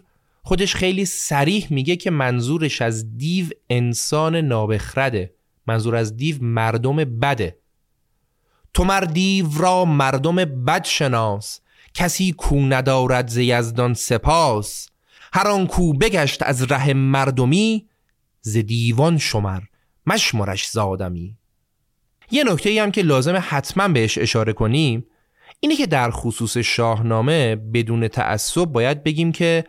خودش 0.43 0.75
خیلی 0.75 1.05
سریح 1.05 1.67
میگه 1.69 1.95
که 1.95 2.11
منظورش 2.11 2.81
از 2.81 3.17
دیو 3.17 3.45
انسان 3.69 4.35
نابخرده. 4.35 5.33
منظور 5.67 5.95
از 5.95 6.17
دیو 6.17 6.37
مردم 6.41 6.95
بده. 6.95 7.57
تو 8.73 8.83
مردیو 8.83 9.47
را 9.57 9.85
مردم 9.85 10.35
بد 10.35 10.83
شناس. 10.85 11.59
کسی 11.93 12.31
کو 12.31 12.59
ندارد 12.59 13.27
ز 13.27 13.37
یزدان 13.37 13.93
سپاس. 13.93 14.89
هر 15.33 15.47
آن 15.47 15.67
کو 15.67 15.93
بگشت 15.93 16.43
از 16.43 16.71
ره 16.71 16.93
مردمی 16.93 17.87
ز 18.41 18.57
دیوان 18.57 19.17
شمر 19.17 19.61
مشمرش 20.07 20.69
زادمی 20.69 21.37
یه 22.31 22.43
نکته 22.43 22.81
هم 22.81 22.91
که 22.91 23.01
لازم 23.01 23.43
حتما 23.47 23.87
بهش 23.87 24.17
اشاره 24.17 24.53
کنیم 24.53 25.05
اینه 25.59 25.75
که 25.75 25.85
در 25.85 26.11
خصوص 26.11 26.57
شاهنامه 26.57 27.55
بدون 27.55 28.07
تعصب 28.07 28.65
باید 28.65 29.03
بگیم 29.03 29.31
که 29.31 29.63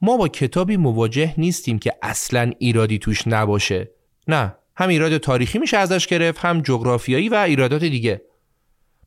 ما 0.00 0.16
با 0.16 0.28
کتابی 0.28 0.76
مواجه 0.76 1.34
نیستیم 1.38 1.78
که 1.78 1.92
اصلا 2.02 2.52
ایرادی 2.58 2.98
توش 2.98 3.26
نباشه. 3.26 3.90
نه 4.28 4.54
هم 4.76 4.88
ایراد 4.88 5.18
تاریخی 5.18 5.58
میشه 5.58 5.76
ازش 5.76 6.06
گرفت 6.06 6.44
هم 6.44 6.60
جغرافیایی 6.60 7.28
و 7.28 7.34
ایرادات 7.34 7.84
دیگه. 7.84 8.22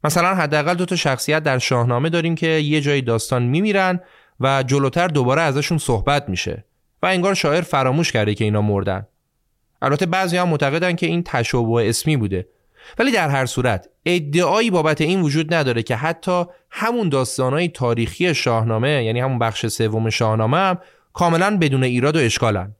مثلا 0.03 0.35
حداقل 0.35 0.73
دو 0.73 0.85
تا 0.85 0.95
شخصیت 0.95 1.43
در 1.43 1.57
شاهنامه 1.57 2.09
داریم 2.09 2.35
که 2.35 2.47
یه 2.47 2.81
جای 2.81 3.01
داستان 3.01 3.43
میمیرن 3.43 3.99
و 4.39 4.63
جلوتر 4.63 5.07
دوباره 5.07 5.41
ازشون 5.41 5.77
صحبت 5.77 6.29
میشه 6.29 6.65
و 7.03 7.05
انگار 7.05 7.33
شاعر 7.33 7.61
فراموش 7.61 8.11
کرده 8.11 8.35
که 8.35 8.43
اینا 8.43 8.61
مردن. 8.61 9.07
البته 9.81 10.05
بعضی 10.05 10.37
هم 10.37 10.49
معتقدن 10.49 10.95
که 10.95 11.05
این 11.05 11.23
تشابه 11.23 11.89
اسمی 11.89 12.17
بوده. 12.17 12.47
ولی 12.99 13.11
در 13.11 13.29
هر 13.29 13.45
صورت 13.45 13.89
ادعایی 14.05 14.71
بابت 14.71 15.01
این 15.01 15.21
وجود 15.21 15.53
نداره 15.53 15.83
که 15.83 15.95
حتی 15.95 16.45
همون 16.71 17.09
داستانهای 17.09 17.67
تاریخی 17.67 18.35
شاهنامه 18.35 19.03
یعنی 19.03 19.19
همون 19.19 19.39
بخش 19.39 19.65
سوم 19.65 20.09
شاهنامه 20.09 20.57
هم 20.57 20.77
کاملا 21.13 21.57
بدون 21.57 21.83
ایراد 21.83 22.15
و 22.15 22.19
اشکالن. 22.19 22.75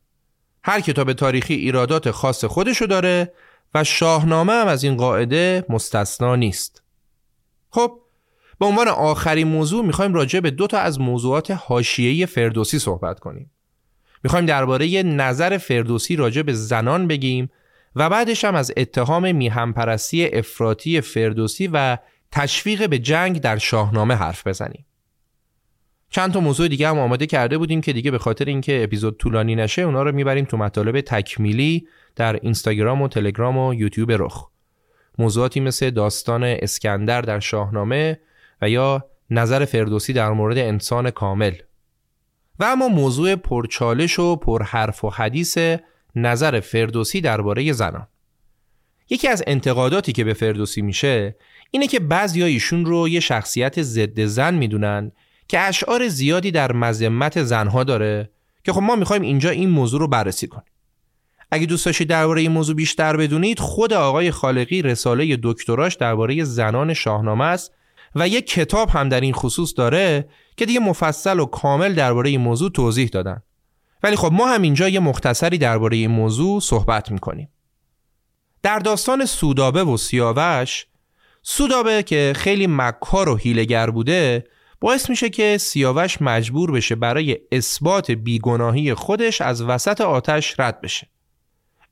هر 0.67 0.81
کتاب 0.81 1.13
تاریخی 1.13 1.53
ایرادات 1.53 2.11
خاص 2.11 2.45
خودشو 2.45 2.85
داره 2.85 3.33
و 3.75 3.83
شاهنامه 3.83 4.53
هم 4.53 4.67
از 4.67 4.83
این 4.83 4.97
قاعده 4.97 5.65
مستثنا 5.69 6.35
نیست 6.35 6.83
خب 7.69 7.99
به 8.59 8.65
عنوان 8.65 8.87
آخرین 8.87 9.47
موضوع 9.47 9.85
می‌خوایم 9.85 10.13
راجع 10.13 10.39
به 10.39 10.51
دو 10.51 10.67
تا 10.67 10.77
از 10.77 10.99
موضوعات 10.99 11.51
حاشیه‌ای 11.51 12.25
فردوسی 12.25 12.79
صحبت 12.79 13.19
کنیم. 13.19 13.51
می‌خوایم 14.23 14.45
درباره 14.45 15.03
نظر 15.03 15.57
فردوسی 15.57 16.15
راجع 16.15 16.41
به 16.41 16.53
زنان 16.53 17.07
بگیم 17.07 17.49
و 17.95 18.09
بعدش 18.09 18.45
هم 18.45 18.55
از 18.55 18.73
اتهام 18.77 19.35
میهمپرستی 19.35 20.25
افراطی 20.25 21.01
فردوسی 21.01 21.69
و 21.73 21.97
تشویق 22.31 22.89
به 22.89 22.99
جنگ 22.99 23.41
در 23.41 23.57
شاهنامه 23.57 24.15
حرف 24.15 24.47
بزنیم. 24.47 24.85
چند 26.09 26.33
تا 26.33 26.39
موضوع 26.39 26.67
دیگه 26.67 26.89
هم 26.89 26.99
آماده 26.99 27.25
کرده 27.25 27.57
بودیم 27.57 27.81
که 27.81 27.93
دیگه 27.93 28.11
به 28.11 28.17
خاطر 28.17 28.45
اینکه 28.45 28.83
اپیزود 28.83 29.17
طولانی 29.17 29.55
نشه 29.55 29.81
اونا 29.81 30.03
رو 30.03 30.11
می‌بریم 30.11 30.45
تو 30.45 30.57
مطالب 30.57 31.01
تکمیلی 31.01 31.87
در 32.15 32.39
اینستاگرام 32.41 33.01
و 33.01 33.07
تلگرام 33.07 33.57
و 33.57 33.73
یوتیوب 33.73 34.11
رخ. 34.11 34.47
موضوعاتی 35.17 35.59
مثل 35.59 35.89
داستان 35.89 36.43
اسکندر 36.43 37.21
در 37.21 37.39
شاهنامه 37.39 38.19
و 38.61 38.69
یا 38.69 39.05
نظر 39.29 39.65
فردوسی 39.65 40.13
در 40.13 40.31
مورد 40.31 40.57
انسان 40.57 41.11
کامل 41.11 41.53
و 42.59 42.63
اما 42.63 42.87
موضوع 42.87 43.35
پرچالش 43.35 44.19
و 44.19 44.35
پرحرف 44.35 45.03
و 45.03 45.09
حدیث 45.09 45.57
نظر 46.15 46.59
فردوسی 46.59 47.21
درباره 47.21 47.71
زنان 47.71 48.07
یکی 49.09 49.27
از 49.27 49.43
انتقاداتی 49.47 50.11
که 50.11 50.23
به 50.23 50.33
فردوسی 50.33 50.81
میشه 50.81 51.35
اینه 51.71 51.87
که 51.87 51.99
بعضی 51.99 52.43
ایشون 52.43 52.85
رو 52.85 53.09
یه 53.09 53.19
شخصیت 53.19 53.81
ضد 53.81 54.25
زن 54.25 54.53
می‌دونن 54.53 55.11
که 55.47 55.59
اشعار 55.59 56.07
زیادی 56.07 56.51
در 56.51 56.71
مذمت 56.71 57.43
زنها 57.43 57.83
داره 57.83 58.29
که 58.63 58.73
خب 58.73 58.81
ما 58.81 58.95
می‌خوایم 58.95 59.21
اینجا 59.21 59.49
این 59.49 59.69
موضوع 59.69 59.99
رو 59.99 60.07
بررسی 60.07 60.47
کنیم. 60.47 60.71
اگه 61.51 61.65
دوست 61.65 61.85
داشتید 61.85 62.09
درباره 62.09 62.41
این 62.41 62.51
موضوع 62.51 62.75
بیشتر 62.75 63.17
بدونید 63.17 63.59
خود 63.59 63.93
آقای 63.93 64.31
خالقی 64.31 64.81
رساله 64.81 65.39
دکتراش 65.43 65.95
درباره 65.95 66.43
زنان 66.43 66.93
شاهنامه 66.93 67.45
است 67.45 67.71
و 68.15 68.27
یک 68.27 68.47
کتاب 68.47 68.89
هم 68.89 69.09
در 69.09 69.21
این 69.21 69.33
خصوص 69.33 69.73
داره 69.77 70.29
که 70.57 70.65
دیگه 70.65 70.79
مفصل 70.79 71.39
و 71.39 71.45
کامل 71.45 71.93
درباره 71.93 72.29
این 72.29 72.41
موضوع 72.41 72.71
توضیح 72.71 73.07
دادن. 73.07 73.41
ولی 74.03 74.15
خب 74.15 74.31
ما 74.33 74.47
هم 74.47 74.61
اینجا 74.61 74.89
یه 74.89 74.99
مختصری 74.99 75.57
درباره 75.57 75.97
این 75.97 76.11
موضوع 76.11 76.59
صحبت 76.59 77.11
می‌کنیم. 77.11 77.49
در 78.63 78.79
داستان 78.79 79.25
سودابه 79.25 79.83
و 79.83 79.97
سیاوش 79.97 80.85
سودابه 81.41 82.03
که 82.03 82.33
خیلی 82.35 82.67
مکار 82.67 83.29
و 83.29 83.35
هیلگر 83.35 83.89
بوده 83.89 84.43
باعث 84.79 85.09
میشه 85.09 85.29
که 85.29 85.57
سیاوش 85.57 86.21
مجبور 86.21 86.71
بشه 86.71 86.95
برای 86.95 87.37
اثبات 87.51 88.11
بیگناهی 88.11 88.93
خودش 88.93 89.41
از 89.41 89.61
وسط 89.61 90.01
آتش 90.01 90.59
رد 90.59 90.81
بشه. 90.81 91.07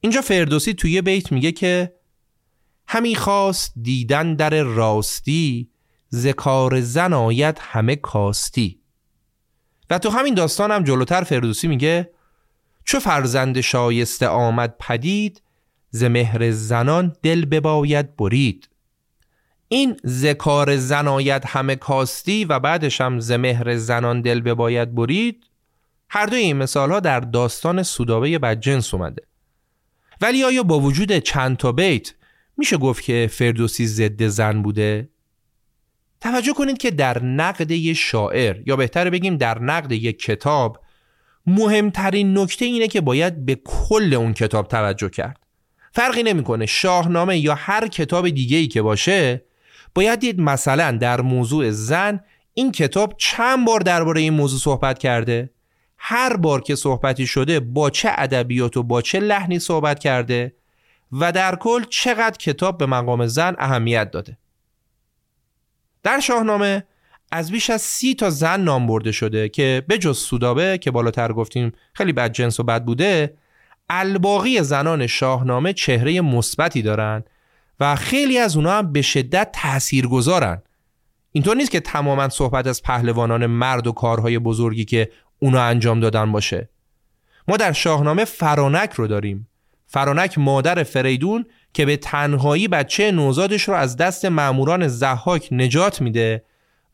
اینجا 0.02 0.22
فردوسی 0.22 0.74
توی 0.74 1.02
بیت 1.02 1.32
میگه 1.32 1.52
که 1.52 1.94
همی 2.88 3.16
خواست 3.16 3.74
دیدن 3.82 4.36
در 4.36 4.64
راستی 4.64 5.70
ذکار 6.14 6.82
زن 6.82 7.14
آید 7.14 7.58
همه 7.62 7.96
کاستی. 7.96 8.80
و 9.90 10.00
تو 10.00 10.10
همین 10.10 10.34
داستان 10.34 10.72
هم 10.72 10.84
جلوتر 10.84 11.24
فردوسی 11.24 11.68
میگه 11.68 12.10
چو 12.86 13.00
فرزند 13.00 13.62
شایسته 13.62 14.28
آمد 14.28 14.76
پدید 14.80 15.42
ز 15.90 16.04
مهر 16.04 16.52
زنان 16.52 17.16
دل 17.24 17.46
بباید 17.46 18.16
برید. 18.16 18.70
این 19.68 19.98
ذکار 20.06 20.78
زن 20.78 21.08
آید 21.08 21.46
همه 21.46 21.76
کاستی 21.76 22.46
و 22.46 22.60
بعدش 22.60 23.02
هم 23.02 23.20
ز 23.20 23.32
مهر 23.32 23.76
زنان 23.78 24.22
دل 24.22 24.42
بباید 24.42 24.96
برید 24.96 25.46
هر 26.10 26.26
دوی 26.26 26.40
این 26.40 26.58
مثال 26.58 26.92
ها 26.92 27.00
در 27.00 27.20
داستان 27.20 27.84
سودابه 27.84 28.40
بدجنس 28.40 28.94
اومده 28.94 29.24
ولی 30.22 30.44
آیا 30.44 30.64
با 30.64 30.80
وجود 30.80 31.18
چند 31.18 31.58
تا 31.58 31.72
بیت 31.72 32.14
میشه 32.58 32.78
گفت 32.78 33.04
که 33.04 33.30
فردوسی 33.32 33.88
ضد 33.88 34.28
زن 34.28 34.62
بوده؟ 34.62 35.10
توجه 36.22 36.54
کنید 36.54 36.78
که 36.78 36.92
در 36.92 37.24
نقد 37.24 37.72
یه 37.72 37.94
شاعر 37.94 38.62
یا 38.66 38.76
بهتر 38.76 39.10
بگیم 39.10 39.38
در 39.38 39.60
نقد 39.60 39.92
یک 39.92 40.20
کتاب 40.20 40.80
مهمترین 41.48 42.38
نکته 42.38 42.66
اینه 42.66 42.88
که 42.88 43.02
باید 43.02 43.46
به 43.46 43.56
کل 43.56 44.14
اون 44.14 44.34
کتاب 44.34 44.68
توجه 44.68 45.10
کرد 45.10 45.40
فرقی 45.92 46.24
نمی‌کنه 46.24 46.66
شاهنامه 46.66 47.38
یا 47.38 47.56
هر 47.56 47.88
کتاب 47.88 48.30
دیگه 48.30 48.58
ای 48.58 48.68
که 48.68 48.82
باشه 48.82 49.45
باید 49.96 50.20
دید 50.20 50.42
مثلا 50.42 50.92
در 50.92 51.22
موضوع 51.22 51.72
زن 51.72 52.20
این 52.54 52.72
کتاب 52.72 53.14
چند 53.18 53.66
بار 53.66 53.80
درباره 53.80 54.22
این 54.22 54.34
موضوع 54.34 54.60
صحبت 54.60 55.00
کرده؟ 55.00 55.50
هر 55.98 56.38
بار 56.38 56.62
که 56.62 56.76
صحبتی 56.76 57.28
شده 57.28 57.60
با 57.60 57.90
چه 57.90 58.10
ادبیات 58.12 58.78
و 58.78 58.84
با 58.84 59.02
چه 59.02 59.20
لحنی 59.20 59.60
صحبت 59.60 60.00
کرده؟ 60.00 60.56
و 61.12 61.32
در 61.32 61.56
کل 61.56 61.84
چقدر 61.90 62.38
کتاب 62.38 62.78
به 62.78 62.86
مقام 62.86 63.28
زن 63.28 63.56
اهمیت 63.60 64.12
داده؟ 64.12 64.38
در 66.04 66.20
شاهنامه 66.20 66.84
از 67.32 67.52
بیش 67.52 67.70
از 67.70 67.82
سی 67.82 68.16
تا 68.16 68.30
زن 68.30 68.62
نام 68.62 68.88
برده 68.88 69.12
شده 69.12 69.50
که 69.50 69.84
به 69.88 69.98
جز 69.98 70.18
سودابه 70.18 70.78
که 70.78 70.92
بالاتر 70.92 71.34
گفتیم 71.34 71.72
خیلی 71.94 72.14
بد 72.14 72.32
جنس 72.32 72.60
و 72.60 72.64
بد 72.64 72.84
بوده 72.84 73.38
الباقی 73.90 74.64
زنان 74.64 75.08
شاهنامه 75.08 75.74
چهره 75.74 76.22
مثبتی 76.22 76.82
دارن 76.82 77.24
و 77.80 77.96
خیلی 77.96 78.38
از 78.38 78.56
اونها 78.56 78.78
هم 78.78 78.92
به 78.92 79.02
شدت 79.02 79.50
تأثیر 79.54 80.08
گذارن 80.08 80.62
اینطور 81.32 81.56
نیست 81.56 81.72
که 81.72 81.80
تماما 81.80 82.30
صحبت 82.30 82.68
از 82.68 82.84
پهلوانان 82.84 83.46
مرد 83.46 83.88
و 83.88 83.92
کارهای 83.92 84.40
بزرگی 84.40 84.86
که 84.86 85.12
اونا 85.40 85.62
انجام 85.62 86.00
دادن 86.00 86.32
باشه. 86.32 86.70
ما 87.48 87.58
در 87.58 87.72
شاهنامه 87.72 88.26
فرانک 88.26 88.92
رو 88.94 89.08
داریم. 89.08 89.48
فرانک 89.88 90.38
مادر 90.38 90.84
فریدون 90.84 91.46
که 91.74 91.86
به 91.86 91.98
تنهایی 91.98 92.68
بچه 92.68 93.12
نوزادش 93.12 93.64
رو 93.64 93.74
از 93.74 93.98
دست 93.98 94.26
ماموران 94.26 94.88
زحاک 94.88 95.48
نجات 95.52 96.02
میده 96.02 96.44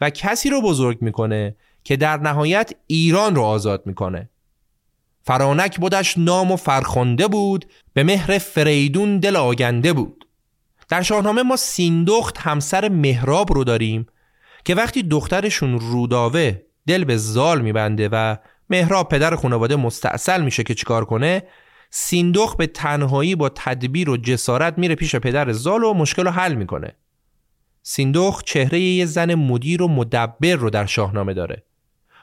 و 0.01 0.09
کسی 0.09 0.49
رو 0.49 0.61
بزرگ 0.61 0.97
می‌کنه 1.01 1.55
که 1.83 1.97
در 1.97 2.17
نهایت 2.17 2.71
ایران 2.87 3.35
رو 3.35 3.41
آزاد 3.41 3.83
می‌کنه. 3.85 4.29
فرانک 5.23 5.79
بودش 5.79 6.17
نام 6.17 6.51
و 6.51 6.55
فرخنده 6.55 7.27
بود 7.27 7.65
به 7.93 8.03
مهر 8.03 8.37
فریدون 8.37 9.19
دل 9.19 9.35
آگنده 9.35 9.93
بود. 9.93 10.20
در 10.91 11.01
شاهنامه 11.01 11.43
ما 11.43 11.55
سیندخت 11.55 12.37
همسر 12.37 12.89
مهراب 12.89 13.53
رو 13.53 13.63
داریم 13.63 14.05
که 14.65 14.75
وقتی 14.75 15.03
دخترشون 15.03 15.79
روداوه 15.79 16.61
دل 16.87 17.03
به 17.03 17.17
زال 17.17 17.61
میبنده 17.61 18.09
و 18.11 18.35
مهراب 18.69 19.09
پدر 19.09 19.35
خانواده 19.35 19.75
مستاصل 19.75 20.41
میشه 20.41 20.63
که 20.63 20.73
چیکار 20.73 21.05
کنه 21.05 21.43
سیندخ 21.89 22.55
به 22.55 22.67
تنهایی 22.67 23.35
با 23.35 23.49
تدبیر 23.49 24.09
و 24.09 24.17
جسارت 24.17 24.77
میره 24.77 24.95
پیش 24.95 25.15
پدر 25.15 25.51
زال 25.51 25.83
و 25.83 25.93
مشکل 25.93 26.23
رو 26.25 26.31
حل 26.31 26.53
می‌کنه. 26.53 26.95
سیندخ 27.83 28.43
چهره 28.45 28.79
یه 28.79 29.05
زن 29.05 29.35
مدیر 29.35 29.81
و 29.81 29.87
مدبر 29.87 30.55
رو 30.55 30.69
در 30.69 30.85
شاهنامه 30.85 31.33
داره. 31.33 31.63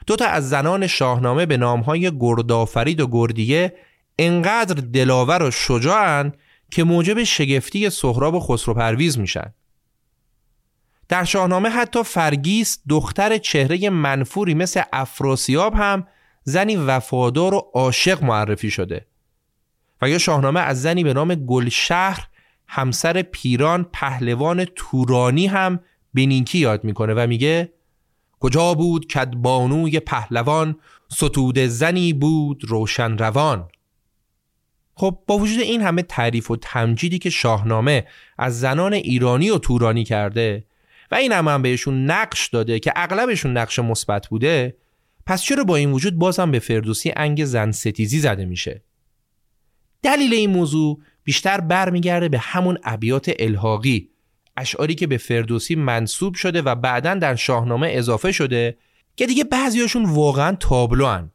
دوتا 0.07 0.25
از 0.25 0.49
زنان 0.49 0.87
شاهنامه 0.87 1.45
به 1.45 1.57
نامهای 1.57 2.11
گردآفرید 2.19 3.01
و 3.01 3.07
گردیه 3.07 3.73
انقدر 4.19 4.73
دلاور 4.73 5.43
و 5.43 5.51
شجاعن 5.51 6.33
که 6.71 6.83
موجب 6.83 7.23
شگفتی 7.23 7.89
سهراب 7.89 8.35
و 8.35 8.39
خسرو 8.39 8.73
پرویز 8.73 9.19
میشن. 9.19 9.53
در 11.09 11.23
شاهنامه 11.23 11.69
حتی 11.69 12.03
فرگیس 12.03 12.79
دختر 12.89 13.37
چهره 13.37 13.89
منفوری 13.89 14.53
مثل 14.53 14.81
افراسیاب 14.93 15.73
هم 15.75 16.07
زنی 16.43 16.75
وفادار 16.75 17.53
و 17.53 17.71
عاشق 17.73 18.23
معرفی 18.23 18.71
شده. 18.71 19.05
و 20.01 20.09
یا 20.09 20.17
شاهنامه 20.17 20.59
از 20.59 20.81
زنی 20.81 21.03
به 21.03 21.13
نام 21.13 21.35
گلشهر 21.35 22.27
همسر 22.67 23.21
پیران 23.21 23.83
پهلوان 23.93 24.65
تورانی 24.65 25.47
هم 25.47 25.79
به 26.13 26.25
نیکی 26.25 26.57
یاد 26.57 26.83
می‌کنه 26.83 27.13
و 27.13 27.27
میگه 27.27 27.73
کجا 28.39 28.73
بود 28.73 29.07
کدبانوی 29.07 29.99
پهلوان؟ 29.99 30.75
ستود 31.07 31.59
زنی 31.59 32.13
بود 32.13 32.61
روشن 32.67 33.17
روان. 33.17 33.67
خب 34.99 35.19
با 35.27 35.37
وجود 35.37 35.61
این 35.61 35.81
همه 35.81 36.01
تعریف 36.01 36.51
و 36.51 36.55
تمجیدی 36.55 37.19
که 37.19 37.29
شاهنامه 37.29 38.07
از 38.37 38.59
زنان 38.59 38.93
ایرانی 38.93 39.49
و 39.49 39.57
تورانی 39.57 40.03
کرده 40.03 40.65
و 41.11 41.15
این 41.15 41.31
هم, 41.31 41.47
هم 41.47 41.61
بهشون 41.61 42.05
نقش 42.05 42.47
داده 42.47 42.79
که 42.79 42.93
اغلبشون 42.95 43.57
نقش 43.57 43.79
مثبت 43.79 44.27
بوده 44.27 44.77
پس 45.25 45.43
چرا 45.43 45.63
با 45.63 45.75
این 45.75 45.91
وجود 45.91 46.15
بازم 46.15 46.51
به 46.51 46.59
فردوسی 46.59 47.13
انگ 47.15 47.45
زن 47.45 47.71
ستیزی 47.71 48.19
زده 48.19 48.45
میشه 48.45 48.83
دلیل 50.03 50.33
این 50.33 50.49
موضوع 50.49 50.99
بیشتر 51.23 51.61
برمیگرده 51.61 52.29
به 52.29 52.39
همون 52.39 52.77
ابیات 52.83 53.31
الحاقی 53.39 54.09
اشعاری 54.57 54.95
که 54.95 55.07
به 55.07 55.17
فردوسی 55.17 55.75
منصوب 55.75 56.35
شده 56.35 56.61
و 56.61 56.75
بعدا 56.75 57.15
در 57.15 57.35
شاهنامه 57.35 57.89
اضافه 57.91 58.31
شده 58.31 58.77
که 59.15 59.25
دیگه 59.25 59.43
بعضیاشون 59.43 60.05
واقعا 60.05 60.55
تابلو 60.55 61.05
هن. 61.05 61.31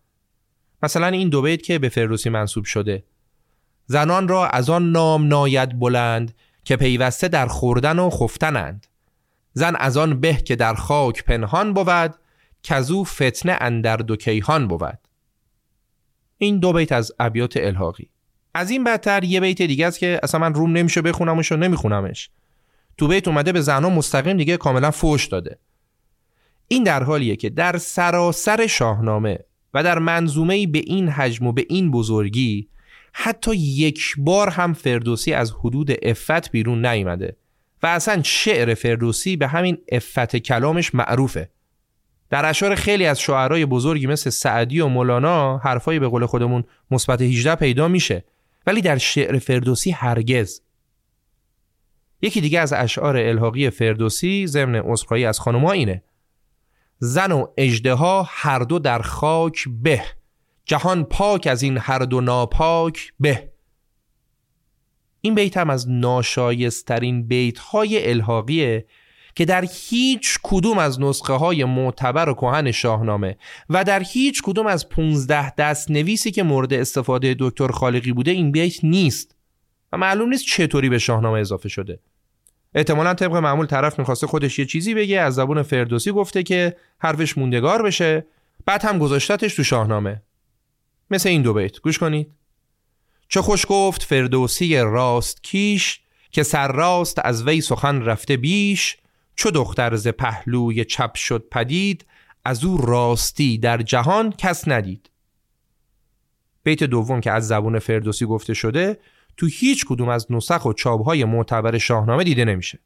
مثلا 0.82 1.06
این 1.06 1.28
دو 1.28 1.42
بیت 1.42 1.62
که 1.62 1.78
به 1.78 1.88
فردوسی 1.88 2.28
منصوب 2.28 2.64
شده 2.64 3.04
زنان 3.86 4.28
را 4.28 4.46
از 4.46 4.70
آن 4.70 4.92
نام 4.92 5.28
ناید 5.28 5.78
بلند 5.78 6.34
که 6.64 6.76
پیوسته 6.76 7.28
در 7.28 7.46
خوردن 7.46 7.98
و 7.98 8.10
خفتنند. 8.10 8.86
زن 9.52 9.76
از 9.76 9.96
آن 9.96 10.20
به 10.20 10.34
که 10.34 10.56
در 10.56 10.74
خاک 10.74 11.24
پنهان 11.24 11.72
بود 11.74 12.14
کزو 12.62 13.04
فتنه 13.04 13.56
اندر 13.60 13.96
دو 13.96 14.16
کیهان 14.16 14.68
بود. 14.68 14.98
این 16.38 16.58
دو 16.58 16.72
بیت 16.72 16.92
از 16.92 17.12
ابیات 17.18 17.56
الحاقی. 17.56 18.08
از 18.54 18.70
این 18.70 18.84
بدتر 18.84 19.24
یه 19.24 19.40
بیت 19.40 19.62
دیگه 19.62 19.86
است 19.86 19.98
که 19.98 20.20
اصلا 20.22 20.40
من 20.40 20.54
روم 20.54 20.72
نمیشه 20.72 21.02
بخونمش 21.02 21.52
و 21.52 21.56
نمیخونمش. 21.56 22.30
تو 22.98 23.08
بیت 23.08 23.28
اومده 23.28 23.52
به 23.52 23.60
زنها 23.60 23.90
مستقیم 23.90 24.36
دیگه 24.36 24.56
کاملا 24.56 24.90
فوش 24.90 25.26
داده. 25.26 25.58
این 26.68 26.82
در 26.82 27.02
حالیه 27.02 27.36
که 27.36 27.50
در 27.50 27.78
سراسر 27.78 28.66
شاهنامه 28.66 29.38
و 29.74 29.82
در 29.82 29.98
منظومه 29.98 30.66
به 30.66 30.78
این 30.78 31.08
حجم 31.08 31.46
و 31.46 31.52
به 31.52 31.66
این 31.68 31.90
بزرگی 31.90 32.68
حتی 33.16 33.56
یک 33.56 34.14
بار 34.18 34.48
هم 34.48 34.72
فردوسی 34.72 35.32
از 35.32 35.52
حدود 35.52 35.90
افت 36.02 36.50
بیرون 36.50 36.86
نیامده 36.86 37.36
و 37.82 37.86
اصلا 37.86 38.22
شعر 38.22 38.74
فردوسی 38.74 39.36
به 39.36 39.46
همین 39.48 39.78
افت 39.92 40.36
کلامش 40.36 40.94
معروفه. 40.94 41.50
در 42.30 42.46
اشعار 42.46 42.74
خیلی 42.74 43.06
از 43.06 43.20
شعرهای 43.20 43.66
بزرگی 43.66 44.06
مثل 44.06 44.30
سعدی 44.30 44.80
و 44.80 44.88
مولانا 44.88 45.58
حرفایی 45.58 45.98
به 45.98 46.08
قول 46.08 46.26
خودمون 46.26 46.64
مثبت 46.90 47.22
18 47.22 47.54
پیدا 47.54 47.88
میشه 47.88 48.24
ولی 48.66 48.80
در 48.80 48.98
شعر 48.98 49.38
فردوسی 49.38 49.90
هرگز. 49.90 50.60
یکی 52.22 52.40
دیگه 52.40 52.60
از 52.60 52.72
اشعار 52.72 53.16
الحاقی 53.16 53.70
فردوسی 53.70 54.46
ضمن 54.46 54.74
عذرخواهی 54.74 55.24
از 55.24 55.40
خانوما 55.40 55.72
اینه. 55.72 56.02
زن 56.98 57.32
و 57.32 57.46
اجدها 57.56 58.26
هر 58.28 58.58
دو 58.58 58.78
در 58.78 59.02
خاک 59.02 59.64
به. 59.82 60.02
جهان 60.64 61.04
پاک 61.04 61.46
از 61.46 61.62
این 61.62 61.78
هر 61.78 61.98
دو 61.98 62.20
ناپاک 62.20 63.12
به. 63.20 63.52
این 65.20 65.34
بیت 65.34 65.56
هم 65.56 65.70
از 65.70 65.90
ناشایسترین 65.90 67.26
بیت 67.26 67.58
های 67.58 68.10
الحاقیه 68.10 68.86
که 69.34 69.44
در 69.44 69.64
هیچ 69.72 70.38
کدوم 70.42 70.78
از 70.78 71.00
نسخه 71.00 71.32
های 71.32 71.64
معتبر 71.64 72.28
و 72.28 72.34
کهن 72.34 72.70
شاهنامه 72.70 73.36
و 73.70 73.84
در 73.84 74.02
هیچ 74.02 74.42
کدوم 74.42 74.66
از 74.66 74.88
15 74.88 75.54
دست 75.54 75.90
نویسی 75.90 76.30
که 76.30 76.42
مورد 76.42 76.72
استفاده 76.72 77.36
دکتر 77.38 77.68
خالقی 77.68 78.12
بوده 78.12 78.30
این 78.30 78.52
بیت 78.52 78.84
نیست 78.84 79.36
و 79.92 79.96
معلوم 79.96 80.28
نیست 80.28 80.44
چطوری 80.46 80.88
به 80.88 80.98
شاهنامه 80.98 81.40
اضافه 81.40 81.68
شده. 81.68 81.98
احتمالا 82.74 83.14
طبق 83.14 83.36
معمول 83.36 83.66
طرف 83.66 83.98
می‌خواسته 83.98 84.26
خودش 84.26 84.58
یه 84.58 84.64
چیزی 84.64 84.94
بگه 84.94 85.20
از 85.20 85.34
زبون 85.34 85.62
فردوسی 85.62 86.12
گفته 86.12 86.42
که 86.42 86.76
حرفش 86.98 87.38
موندگار 87.38 87.82
بشه 87.82 88.26
بعد 88.66 88.84
هم 88.84 88.98
گذاشتتش 88.98 89.54
تو 89.54 89.64
شاهنامه. 89.64 90.22
مثل 91.10 91.28
این 91.28 91.42
دو 91.42 91.54
بیت. 91.54 91.80
گوش 91.80 91.98
کنید. 91.98 92.30
چه 93.28 93.42
خوش 93.42 93.66
گفت 93.68 94.02
فردوسی 94.02 94.76
راست 94.76 95.42
کیش 95.42 96.00
که 96.30 96.42
سر 96.42 96.72
راست 96.72 97.20
از 97.24 97.46
وی 97.46 97.60
سخن 97.60 98.02
رفته 98.02 98.36
بیش 98.36 98.96
چو 99.36 99.50
دختر 99.50 99.96
ز 99.96 100.08
پهلوی 100.08 100.84
چپ 100.84 101.14
شد 101.14 101.48
پدید 101.50 102.06
از 102.44 102.64
او 102.64 102.76
راستی 102.76 103.58
در 103.58 103.82
جهان 103.82 104.32
کس 104.38 104.68
ندید. 104.68 105.10
بیت 106.62 106.84
دوم 106.84 107.20
که 107.20 107.32
از 107.32 107.48
زبون 107.48 107.78
فردوسی 107.78 108.26
گفته 108.26 108.54
شده 108.54 108.98
تو 109.36 109.46
هیچ 109.46 109.84
کدوم 109.88 110.08
از 110.08 110.26
نسخ 110.30 110.64
و 110.64 110.72
چابهای 110.72 111.24
معتبر 111.24 111.78
شاهنامه 111.78 112.24
دیده 112.24 112.44
نمیشه. 112.44 112.78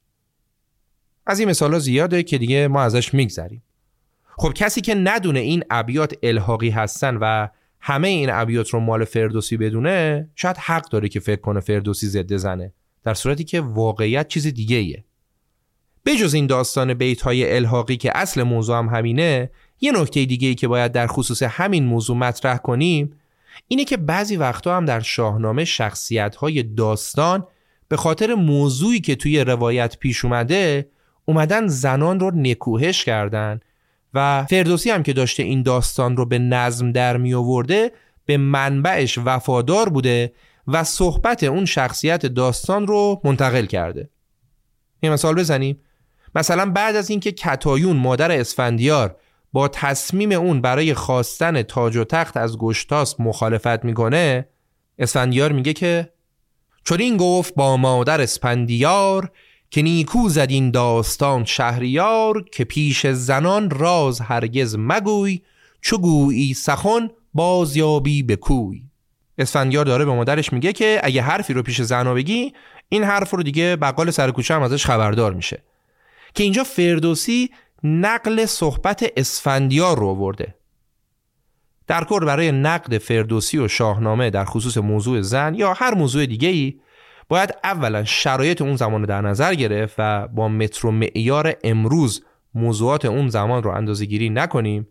از 1.27 1.39
این 1.41 1.49
مثالا 1.49 1.79
زیاده 1.79 2.23
که 2.23 2.39
دیگه 2.39 2.69
ما 2.69 2.83
ازش 2.83 3.15
میگذریم. 3.15 3.63
خب 4.37 4.53
کسی 4.53 4.81
که 4.81 4.95
ندونه 4.95 5.41
این 5.41 5.65
ابیات 5.71 6.15
الحاقی 6.23 6.71
هستن 6.71 7.17
و 7.17 7.49
همه 7.89 8.09
این 8.09 8.31
ابیات 8.31 8.69
رو 8.69 8.81
مال 8.81 9.05
فردوسی 9.05 9.57
بدونه 9.57 10.29
شاید 10.35 10.57
حق 10.57 10.89
داره 10.89 11.09
که 11.09 11.21
فکر 11.21 11.41
کنه 11.41 11.61
فردوسی 11.61 12.07
زده 12.07 12.37
زنه. 12.37 12.73
در 13.05 13.15
صورتی 13.15 13.45
که 13.45 13.61
واقعیت 13.61 14.29
چیز 14.29 14.47
دیگه 14.47 14.77
ایه 14.77 15.05
بجز 16.07 16.35
این 16.35 16.47
داستان 16.47 16.95
بیت 16.95 17.23
های 17.23 17.57
الحاقی 17.57 17.97
که 17.97 18.13
اصل 18.15 18.43
موضوع 18.43 18.79
هم 18.79 18.89
همینه 18.89 19.51
یه 19.81 19.93
نکته 19.93 20.25
دیگه 20.25 20.49
ای 20.49 20.55
که 20.55 20.69
باید 20.69 20.93
در 20.93 21.07
خصوص 21.07 21.43
همین 21.43 21.85
موضوع 21.85 22.17
مطرح 22.17 22.57
کنیم 22.57 23.13
اینه 23.69 23.85
که 23.85 23.97
بعضی 23.97 24.37
وقتا 24.37 24.77
هم 24.77 24.85
در 24.85 25.01
شاهنامه 25.01 25.65
شخصیت 25.65 26.37
های 26.37 26.63
داستان 26.63 27.47
به 27.89 27.97
خاطر 27.97 28.35
موضوعی 28.35 29.01
که 29.01 29.17
توی 29.17 29.41
روایت 29.41 29.99
پیش 29.99 30.25
اومده 30.25 30.89
اومدن 31.25 31.67
زنان 31.67 32.21
رو 32.21 32.31
نکوهش 32.31 33.05
کردن 33.05 33.61
و 34.19 34.47
فردوسی 34.51 34.91
هم 34.91 35.03
که 35.03 35.13
داشته 35.13 35.43
این 35.43 35.63
داستان 35.63 36.17
رو 36.17 36.27
به 36.27 36.39
نظم 36.39 36.93
در 36.93 37.17
می 37.17 37.35
آورده 37.35 37.93
به 38.27 38.37
منبعش 38.37 39.19
وفادار 39.25 39.89
بوده 39.89 40.33
و 40.67 40.85
صحبت 40.85 41.45
اون 41.45 41.65
شخصیت 41.65 42.27
داستان 42.27 42.87
رو 42.87 43.21
منتقل 43.25 43.67
کرده. 43.67 44.11
یه 45.03 45.11
مثال 45.11 45.35
بزنیم. 45.35 45.81
مثلا 46.35 46.71
بعد 46.71 46.97
از 46.97 47.11
اینکه 47.11 47.33
کتایون 47.33 47.97
مادر 47.97 48.33
اسفندیار 48.33 49.17
با 49.53 49.69
تصمیم 49.69 50.33
اون 50.33 50.61
برای 50.61 50.95
خواستن 50.95 51.63
تاج 51.63 51.97
و 51.97 52.05
تخت 52.05 52.37
از 52.37 52.59
گشتاس 52.59 53.21
مخالفت 53.21 53.85
می‌کنه 53.85 54.49
اسفندیار 54.99 55.53
میگه 55.53 55.73
که 55.73 56.13
چون 56.85 57.01
این 57.01 57.17
گفت 57.17 57.55
با 57.55 57.77
مادر 57.77 58.21
اسفندیار 58.21 59.31
که 59.71 59.83
نیکو 59.83 60.29
زد 60.29 60.51
این 60.51 60.71
داستان 60.71 61.45
شهریار 61.45 62.45
که 62.53 62.65
پیش 62.65 63.07
زنان 63.07 63.71
راز 63.71 64.21
هرگز 64.21 64.77
مگوی 64.79 65.41
چو 65.81 65.99
گویی 65.99 66.55
سخن 66.55 67.11
بازیابی 67.35 68.23
به 68.23 68.37
کوی. 68.37 68.83
اسفندیار 69.39 69.85
داره 69.85 70.05
به 70.05 70.15
مادرش 70.15 70.53
میگه 70.53 70.73
که 70.73 71.01
اگه 71.03 71.23
حرفی 71.23 71.53
رو 71.53 71.63
پیش 71.63 71.83
زنا 71.83 72.15
بگی 72.15 72.53
این 72.89 73.05
حرف 73.05 73.31
رو 73.31 73.43
دیگه 73.43 73.77
بقال 73.77 74.11
سر 74.11 74.31
کوچه 74.31 74.55
هم 74.55 74.63
ازش 74.63 74.87
خبردار 74.87 75.35
میشه. 75.35 75.63
که 76.35 76.43
اینجا 76.43 76.65
فردوسی 76.65 77.51
نقل 77.83 78.47
صحبت 78.47 79.13
اسفندیار 79.17 79.99
رو 79.99 80.07
آورده. 80.07 80.55
در 81.87 82.05
کل 82.05 82.25
برای 82.25 82.53
نقد 82.53 82.99
فردوسی 82.99 83.59
و 83.59 83.69
شاهنامه 83.69 84.31
در 84.31 84.45
خصوص 84.45 84.79
موضوع 84.79 85.21
زن 85.21 85.55
یا 85.55 85.73
هر 85.73 85.95
موضوع 85.95 86.27
دیگه 86.27 86.49
ای 86.49 86.75
باید 87.29 87.55
اولا 87.65 88.05
شرایط 88.05 88.63
اون 88.63 88.77
زمان 88.77 89.01
رو 89.01 89.07
در 89.07 89.21
نظر 89.21 89.55
گرفت 89.55 89.95
و 89.99 90.29
با 90.29 90.49
متر 90.49 90.87
و 90.87 90.91
معیار 90.91 91.55
امروز 91.65 92.25
موضوعات 92.55 93.05
اون 93.05 93.29
زمان 93.29 93.63
رو 93.63 93.71
اندازه 93.71 94.05
گیری 94.05 94.31
نکنیم. 94.31 94.89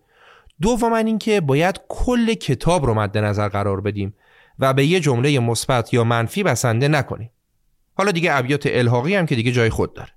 دوما 0.62 0.98
اینکه 0.98 1.42
باید 1.42 1.80
کل 1.90 2.34
کتاب 2.34 2.86
رو 2.86 2.94
مد 2.94 3.18
نظر 3.18 3.50
قرار 3.50 3.82
بدیم 3.82 4.16
و 4.60 4.74
به 4.74 4.86
یه 4.86 5.00
جمله 5.00 5.40
مثبت 5.40 5.94
یا 5.94 6.04
منفی 6.04 6.44
بسنده 6.44 6.88
نکنیم. 6.88 7.32
حالا 7.94 8.12
دیگه 8.12 8.36
ابیات 8.36 8.64
الحاقی 8.66 9.16
هم 9.16 9.26
که 9.26 9.36
دیگه 9.36 9.52
جای 9.52 9.70
خود 9.70 9.94
داره. 9.94 10.10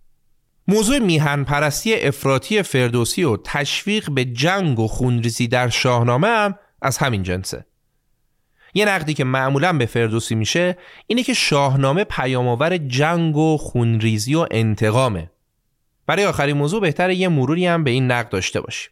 موضوع 0.69 0.99
میهن 0.99 1.45
پرستی 1.45 1.95
افراطی 1.95 2.63
فردوسی 2.63 3.25
و 3.25 3.37
تشویق 3.37 4.11
به 4.11 4.25
جنگ 4.25 4.79
و 4.79 4.89
خونریزی 4.89 5.49
در 5.49 5.69
شاهنامه 5.69 6.29
هم 6.29 6.59
از 6.83 6.99
همین 6.99 7.23
جنسه. 7.23 7.67
یه 8.75 8.85
نقدی 8.85 9.15
که 9.15 9.25
معمولا 9.25 9.73
به 9.73 9.87
فردوسی 9.87 10.35
میشه 10.35 10.77
اینه 11.07 11.23
که 11.23 11.35
شاهنامه 11.35 12.05
پیامآور 12.05 12.77
جنگ 12.77 13.37
و 13.37 13.57
خونریزی 13.57 14.35
و 14.35 14.47
انتقامه. 14.51 15.31
برای 16.07 16.25
آخرین 16.25 16.57
موضوع 16.57 16.81
بهتره 16.81 17.15
یه 17.15 17.29
مروری 17.29 17.67
هم 17.67 17.85
به 17.85 17.91
این 17.91 18.11
نقد 18.11 18.29
داشته 18.29 18.61
باشیم. 18.61 18.91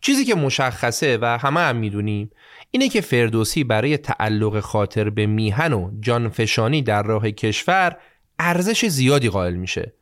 چیزی 0.00 0.24
که 0.24 0.34
مشخصه 0.34 1.18
و 1.22 1.38
همه 1.38 1.60
هم 1.60 1.76
می‌دونیم 1.76 2.30
اینه 2.70 2.88
که 2.88 3.00
فردوسی 3.00 3.64
برای 3.64 3.96
تعلق 3.96 4.60
خاطر 4.60 5.10
به 5.10 5.26
میهن 5.26 5.72
و 5.72 5.90
جانفشانی 6.00 6.82
در 6.82 7.02
راه 7.02 7.30
کشور 7.30 7.96
ارزش 8.38 8.86
زیادی 8.86 9.28
قائل 9.28 9.54
میشه 9.54 9.92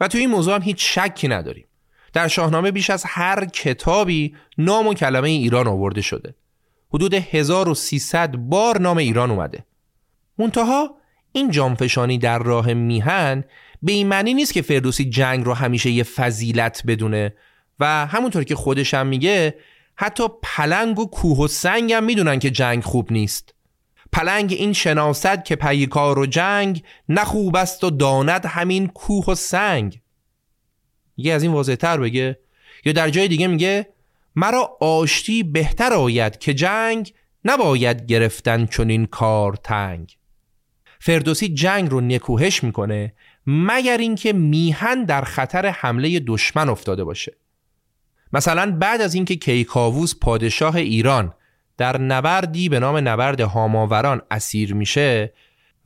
و 0.00 0.08
تو 0.08 0.18
این 0.18 0.30
موضوع 0.30 0.54
هم 0.54 0.62
هیچ 0.62 0.98
شکی 0.98 1.28
نداریم. 1.28 1.66
در 2.12 2.28
شاهنامه 2.28 2.70
بیش 2.70 2.90
از 2.90 3.04
هر 3.06 3.44
کتابی 3.44 4.36
نام 4.58 4.86
و 4.86 4.94
کلمه 4.94 5.28
ایران 5.28 5.68
آورده 5.68 6.00
شده. 6.00 6.34
حدود 6.94 7.14
1300 7.14 8.36
بار 8.36 8.80
نام 8.80 8.96
ایران 8.96 9.30
اومده. 9.30 9.64
منتها 10.38 10.96
این 11.32 11.50
جانفشانی 11.50 12.18
در 12.18 12.38
راه 12.38 12.72
میهن 12.72 13.44
به 13.82 13.92
این 13.92 14.06
معنی 14.06 14.34
نیست 14.34 14.52
که 14.52 14.62
فردوسی 14.62 15.04
جنگ 15.04 15.44
رو 15.44 15.54
همیشه 15.54 15.90
یه 15.90 16.02
فضیلت 16.02 16.82
بدونه 16.86 17.34
و 17.80 18.06
همونطور 18.06 18.44
که 18.44 18.54
خودش 18.54 18.94
هم 18.94 19.06
میگه 19.06 19.54
حتی 19.96 20.24
پلنگ 20.42 20.98
و 20.98 21.06
کوه 21.06 21.38
و 21.38 21.48
سنگ 21.48 21.92
هم 21.92 22.04
می‌دونن 22.04 22.38
که 22.38 22.50
جنگ 22.50 22.82
خوب 22.82 23.12
نیست. 23.12 23.54
پلنگ 24.12 24.52
این 24.52 24.72
شناسد 24.72 25.44
که 25.44 25.56
پیکار 25.56 26.18
و 26.18 26.26
جنگ 26.26 26.82
نخوب 27.08 27.56
است 27.56 27.84
و 27.84 27.90
داند 27.90 28.46
همین 28.46 28.86
کوه 28.86 29.24
و 29.28 29.34
سنگ. 29.34 30.00
یه 31.16 31.32
از 31.32 31.42
این 31.42 31.52
واضح 31.52 31.74
تر 31.74 31.96
بگه 31.96 32.38
یا 32.84 32.92
در 32.92 33.10
جای 33.10 33.28
دیگه 33.28 33.46
میگه 33.46 33.86
مرا 34.40 34.76
آشتی 34.80 35.42
بهتر 35.42 35.92
آید 35.92 36.38
که 36.38 36.54
جنگ 36.54 37.12
نباید 37.44 38.06
گرفتن 38.06 38.66
چون 38.66 38.90
این 38.90 39.06
کار 39.06 39.54
تنگ. 39.54 40.16
فردوسی 41.00 41.48
جنگ 41.48 41.90
رو 41.90 42.00
نکوهش 42.00 42.64
می‌کنه 42.64 43.12
مگر 43.46 43.98
اینکه 43.98 44.32
میهن 44.32 45.04
در 45.04 45.22
خطر 45.22 45.66
حمله 45.66 46.20
دشمن 46.26 46.68
افتاده 46.68 47.04
باشه. 47.04 47.36
مثلا 48.32 48.70
بعد 48.70 49.00
از 49.00 49.14
اینکه 49.14 49.36
کیکاووس 49.36 50.14
پادشاه 50.20 50.76
ایران 50.76 51.34
در 51.76 52.00
نبردی 52.00 52.68
به 52.68 52.78
نام 52.78 53.08
نبرد 53.08 53.40
هاماوران 53.40 54.22
اسیر 54.30 54.74
میشه 54.74 55.32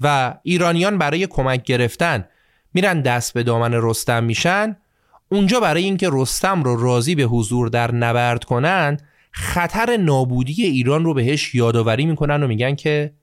و 0.00 0.34
ایرانیان 0.42 0.98
برای 0.98 1.26
کمک 1.26 1.62
گرفتن 1.62 2.28
میرن 2.74 3.00
دست 3.00 3.34
به 3.34 3.42
دامن 3.42 3.70
رستم 3.74 4.24
میشن 4.24 4.76
اونجا 5.28 5.60
برای 5.60 5.84
اینکه 5.84 6.08
رستم 6.12 6.62
رو 6.62 6.76
راضی 6.76 7.14
به 7.14 7.22
حضور 7.22 7.68
در 7.68 7.94
نبرد 7.94 8.44
کنن 8.44 8.96
خطر 9.32 9.96
نابودی 9.96 10.64
ایران 10.64 11.04
رو 11.04 11.14
بهش 11.14 11.54
یادآوری 11.54 12.06
می‌کنن 12.06 12.42
و 12.42 12.46
میگن 12.46 12.74
که 12.74 13.14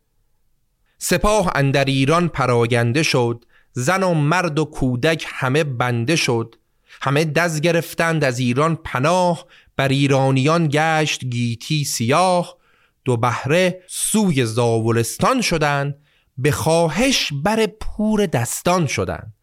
سپاه 0.97 1.51
اندر 1.55 1.85
ایران 1.85 2.27
پراگنده 2.27 3.03
شد 3.03 3.45
زن 3.73 4.03
و 4.03 4.13
مرد 4.13 4.59
و 4.59 4.65
کودک 4.65 5.25
همه 5.29 5.63
بنده 5.63 6.15
شد. 6.15 6.55
همه 7.01 7.25
دز 7.25 7.61
گرفتند 7.61 8.23
از 8.23 8.39
ایران 8.39 8.75
پناه 8.75 9.45
بر 9.75 9.87
ایرانیان 9.87 10.69
گشت 10.71 11.25
گیتی 11.25 11.83
سیاه. 11.83 12.57
دو 13.05 13.17
بهره 13.17 13.83
سوی 13.87 14.45
زاولستان 14.45 15.41
شدند 15.41 15.95
به 16.37 16.51
خواهش 16.51 17.33
بر 17.43 17.65
پور 17.65 18.25
دستان 18.25 18.87
شدند. 18.87 19.33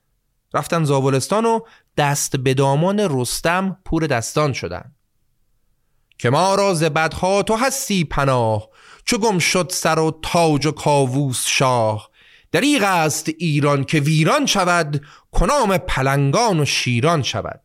رفتن 0.55 0.85
زاولستان 0.85 1.45
و 1.45 1.61
دست 1.97 2.37
به 2.37 2.55
دامان 2.55 3.07
رستم 3.11 3.79
پور 3.85 4.07
دستان 4.07 4.53
شدند 4.53 4.95
که 6.19 6.31
ما 6.31 6.55
را 6.55 6.75
بدها 6.75 7.43
تو 7.43 7.57
هستی 7.57 8.05
پناه 8.05 8.69
چو 9.05 9.19
گم 9.19 9.39
شد 9.39 9.71
سر 9.73 9.99
و 9.99 10.19
تاج 10.23 10.67
و 10.67 10.71
کاووس 10.71 11.45
شاه. 11.47 12.11
دریغ 12.53 12.83
است 12.83 13.29
ایران 13.39 13.85
که 13.85 14.01
ویران 14.01 14.47
شود 14.47 15.05
کنام 15.31 15.79
پلنگان 15.79 16.61
و 16.61 16.65
شیران 16.65 17.23
شود. 17.23 17.61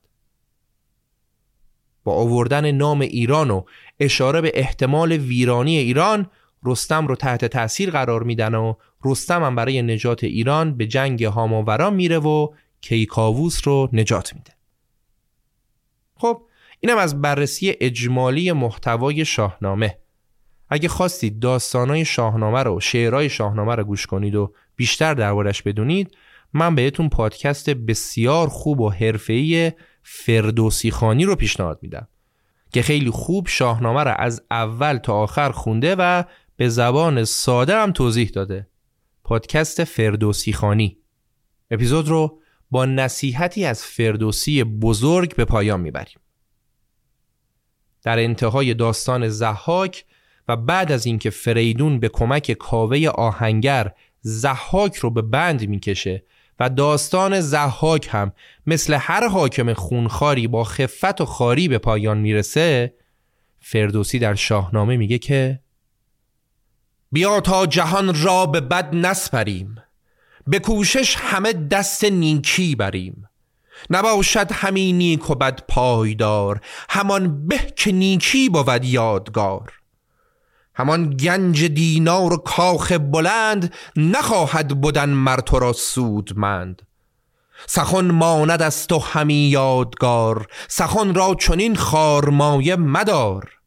با 2.03 2.13
آوردن 2.13 2.71
نام 2.71 3.01
ایران 3.01 3.51
و 3.51 3.63
اشاره 3.99 4.41
به 4.41 4.51
احتمال 4.53 5.11
ویرانی 5.11 5.77
ایران 5.77 6.29
رستم 6.63 7.07
رو 7.07 7.15
تحت 7.15 7.45
تاثیر 7.45 7.91
قرار 7.91 8.23
میدن 8.23 8.55
و 8.55 8.73
رستم 9.05 9.43
هم 9.43 9.55
برای 9.55 9.81
نجات 9.81 10.23
ایران 10.23 10.77
به 10.77 10.87
جنگ 10.87 11.23
هاماورا 11.23 11.89
میره 11.89 12.19
و 12.19 12.47
کیکاووس 12.83 13.67
رو 13.67 13.89
نجات 13.93 14.33
میده. 14.33 14.51
خب 16.15 16.41
اینم 16.79 16.97
از 16.97 17.21
بررسی 17.21 17.75
اجمالی 17.79 18.51
محتوای 18.51 19.25
شاهنامه. 19.25 19.97
اگه 20.69 20.89
خواستید 20.89 21.39
داستانای 21.39 22.05
شاهنامه 22.05 22.63
رو 22.63 22.79
شعرهای 22.79 23.29
شاهنامه 23.29 23.75
رو 23.75 23.83
گوش 23.83 24.05
کنید 24.05 24.35
و 24.35 24.53
بیشتر 24.75 25.13
دربارش 25.13 25.61
بدونید 25.61 26.17
من 26.53 26.75
بهتون 26.75 27.09
پادکست 27.09 27.69
بسیار 27.69 28.47
خوب 28.47 28.79
و 28.79 28.89
حرفه‌ای 28.89 29.71
فردوسی 30.03 30.91
خانی 30.91 31.25
رو 31.25 31.35
پیشنهاد 31.35 31.79
میدم 31.81 32.07
که 32.73 32.81
خیلی 32.81 33.09
خوب 33.09 33.47
شاهنامه 33.47 34.03
رو 34.03 34.15
از 34.17 34.41
اول 34.51 34.97
تا 34.97 35.13
آخر 35.13 35.51
خونده 35.51 35.95
و 35.95 36.23
به 36.55 36.69
زبان 36.69 37.23
ساده 37.23 37.75
هم 37.75 37.91
توضیح 37.91 38.29
داده. 38.29 38.67
پادکست 39.23 39.83
فردوسی 39.83 40.53
خانی. 40.53 40.97
اپیزود 41.71 42.07
رو 42.07 42.42
با 42.73 42.85
نصیحتی 42.85 43.65
از 43.65 43.83
فردوسی 43.83 44.63
بزرگ 44.63 45.35
به 45.35 45.45
پایان 45.45 45.81
می‌بریم. 45.81 46.17
در 48.03 48.19
انتهای 48.19 48.73
داستان 48.73 49.29
زحاک 49.29 50.05
و 50.47 50.55
بعد 50.55 50.91
از 50.91 51.05
اینکه 51.05 51.29
فریدون 51.29 51.99
به 51.99 52.09
کمک 52.09 52.51
کاوه 52.51 53.07
آهنگر 53.07 53.93
زحاک 54.21 54.95
رو 54.95 55.09
به 55.09 55.21
بند 55.21 55.69
می‌کشه 55.69 56.23
و 56.59 56.69
داستان 56.69 57.41
زحاک 57.41 58.09
هم 58.11 58.31
مثل 58.67 58.93
هر 58.93 59.27
حاکم 59.27 59.73
خونخاری 59.73 60.47
با 60.47 60.63
خفت 60.63 61.21
و 61.21 61.25
خاری 61.25 61.67
به 61.67 61.77
پایان 61.77 62.17
می‌رسه 62.17 62.93
فردوسی 63.59 64.19
در 64.19 64.35
شاهنامه 64.35 64.97
میگه 64.97 65.17
که 65.17 65.59
بیا 67.11 67.41
تا 67.41 67.65
جهان 67.65 68.23
را 68.23 68.45
به 68.45 68.61
بد 68.61 68.95
نسپریم. 68.95 69.82
به 70.47 70.59
کوشش 70.59 71.15
همه 71.19 71.53
دست 71.53 72.03
نیکی 72.03 72.75
بریم. 72.75 73.29
نباشد 73.89 74.51
همین 74.51 74.97
نیک 74.97 75.29
و 75.29 75.35
بد 75.35 75.59
پایدار 75.67 76.61
همان 76.89 77.47
به 77.47 77.73
که 77.75 77.91
نیکی 77.91 78.49
بود 78.49 78.85
یادگار. 78.85 79.71
همان 80.75 81.09
گنج 81.09 81.63
دینار 81.63 82.33
و 82.33 82.37
کاخ 82.37 82.91
بلند 82.91 83.73
نخواهد 83.95 84.81
بودن 84.81 85.09
مر 85.09 85.39
تو 85.39 85.59
را 85.59 85.73
سودمند. 85.73 86.81
سخن 87.67 88.11
ماند 88.11 88.61
از 88.61 88.87
تو 88.87 88.99
همی 88.99 89.49
یادگار 89.49 90.47
سخن 90.67 91.15
را 91.15 91.35
چنین 91.39 91.75
خارمایه 91.75 92.75
مدار. 92.75 93.62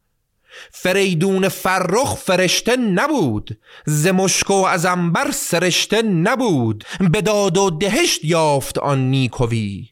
فریدون 0.70 1.48
فرخ 1.48 2.14
فرشته 2.14 2.76
نبود. 2.76 3.58
ز 3.86 4.06
مشک 4.06 4.50
و 4.50 4.54
از 4.54 4.86
انبر 4.86 5.30
سرشته 5.30 6.02
نبود. 6.02 6.84
به 7.12 7.22
داد 7.22 7.58
و 7.58 7.70
دهشت 7.70 8.24
یافت 8.24 8.78
آن 8.78 9.10
نیکوی. 9.10 9.88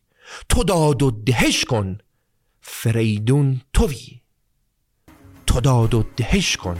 تو 0.49 0.65
داد 0.65 1.03
و 1.03 1.11
دهش 1.11 1.65
کن 1.65 1.99
فریدون 2.61 3.61
توی. 3.73 4.20
تو 5.47 5.61
داد 5.61 5.95
و 5.95 6.05
دهش 6.16 6.57
کن 6.57 6.77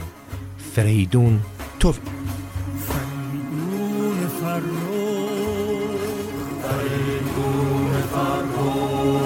فریدون 0.75 1.41
تو 1.79 1.91
فریدون 2.87 4.27
فرخ 4.27 4.65
فریدون 6.61 8.01
فرخ. 8.01 9.24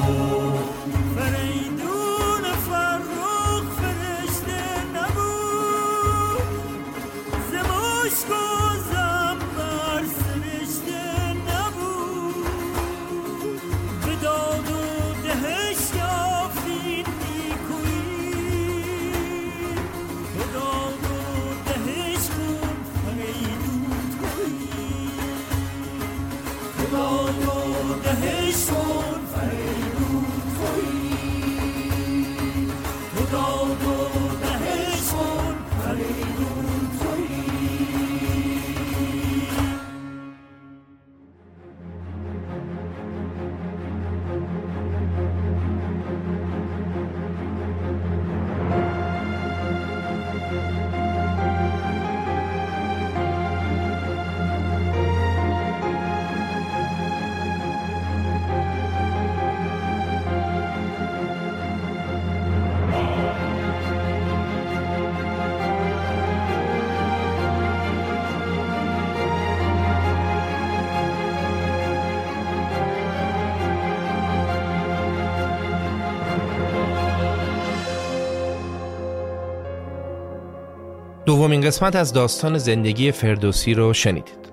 دومین 81.40 81.62
قسمت 81.62 81.96
از 81.96 82.14
داستان 82.14 82.58
زندگی 82.58 83.12
فردوسی 83.12 83.74
رو 83.74 83.94
شنیدید. 83.94 84.50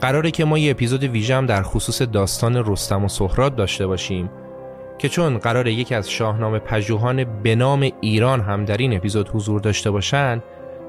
قراره 0.00 0.30
که 0.30 0.44
ما 0.44 0.58
یه 0.58 0.70
اپیزود 0.70 1.04
ویژه 1.04 1.36
هم 1.36 1.46
در 1.46 1.62
خصوص 1.62 2.02
داستان 2.02 2.56
رستم 2.66 3.04
و 3.04 3.08
سهراب 3.08 3.56
داشته 3.56 3.86
باشیم 3.86 4.30
که 4.98 5.08
چون 5.08 5.38
قراره 5.38 5.72
یکی 5.72 5.94
از 5.94 6.10
شاهنامه 6.10 6.58
پژوهان 6.58 7.42
به 7.42 7.54
نام 7.54 7.90
ایران 8.00 8.40
هم 8.40 8.64
در 8.64 8.76
این 8.76 8.96
اپیزود 8.96 9.28
حضور 9.28 9.60
داشته 9.60 9.90
باشن 9.90 10.42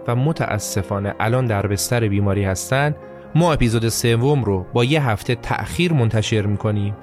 و 0.07 0.15
متاسفانه 0.15 1.15
الان 1.19 1.45
در 1.45 1.68
بستر 1.68 2.07
بیماری 2.07 2.43
هستن 2.43 2.95
ما 3.35 3.53
اپیزود 3.53 3.89
سوم 3.89 4.43
رو 4.43 4.65
با 4.73 4.84
یه 4.84 5.10
هفته 5.10 5.35
تأخیر 5.35 5.93
منتشر 5.93 6.45
می‌کنیم 6.45 6.95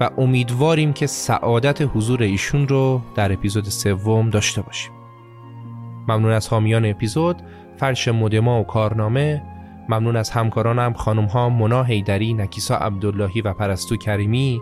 و 0.00 0.10
امیدواریم 0.18 0.92
که 0.92 1.06
سعادت 1.06 1.82
حضور 1.94 2.22
ایشون 2.22 2.68
رو 2.68 3.00
در 3.14 3.32
اپیزود 3.32 3.64
سوم 3.64 4.30
داشته 4.30 4.62
باشیم. 4.62 4.95
ممنون 6.08 6.32
از 6.32 6.48
حامیان 6.48 6.84
اپیزود 6.84 7.36
فرش 7.76 8.08
مدما 8.08 8.60
و 8.60 8.64
کارنامه 8.64 9.42
ممنون 9.88 10.16
از 10.16 10.30
همکارانم 10.30 10.92
خانم 10.92 11.24
ها 11.24 11.48
منا 11.48 11.82
هیدری، 11.82 12.34
نکیسا 12.34 12.76
عبداللهی 12.76 13.40
و 13.40 13.52
پرستو 13.52 13.96
کریمی 13.96 14.60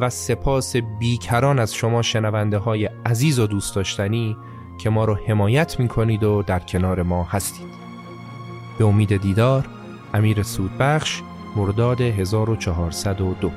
و 0.00 0.10
سپاس 0.10 0.76
بیکران 0.76 1.58
از 1.58 1.74
شما 1.74 2.02
شنونده 2.02 2.58
های 2.58 2.90
عزیز 3.06 3.38
و 3.38 3.46
دوست 3.46 3.76
داشتنی 3.76 4.36
که 4.78 4.90
ما 4.90 5.04
رو 5.04 5.18
حمایت 5.26 5.80
می 5.80 5.88
کنید 5.88 6.24
و 6.24 6.42
در 6.42 6.58
کنار 6.58 7.02
ما 7.02 7.24
هستید. 7.24 7.66
به 8.78 8.84
امید 8.84 9.16
دیدار 9.16 9.68
امیر 10.14 10.42
سودبخش 10.42 11.22
مرداد 11.56 12.00
1402 12.00 13.50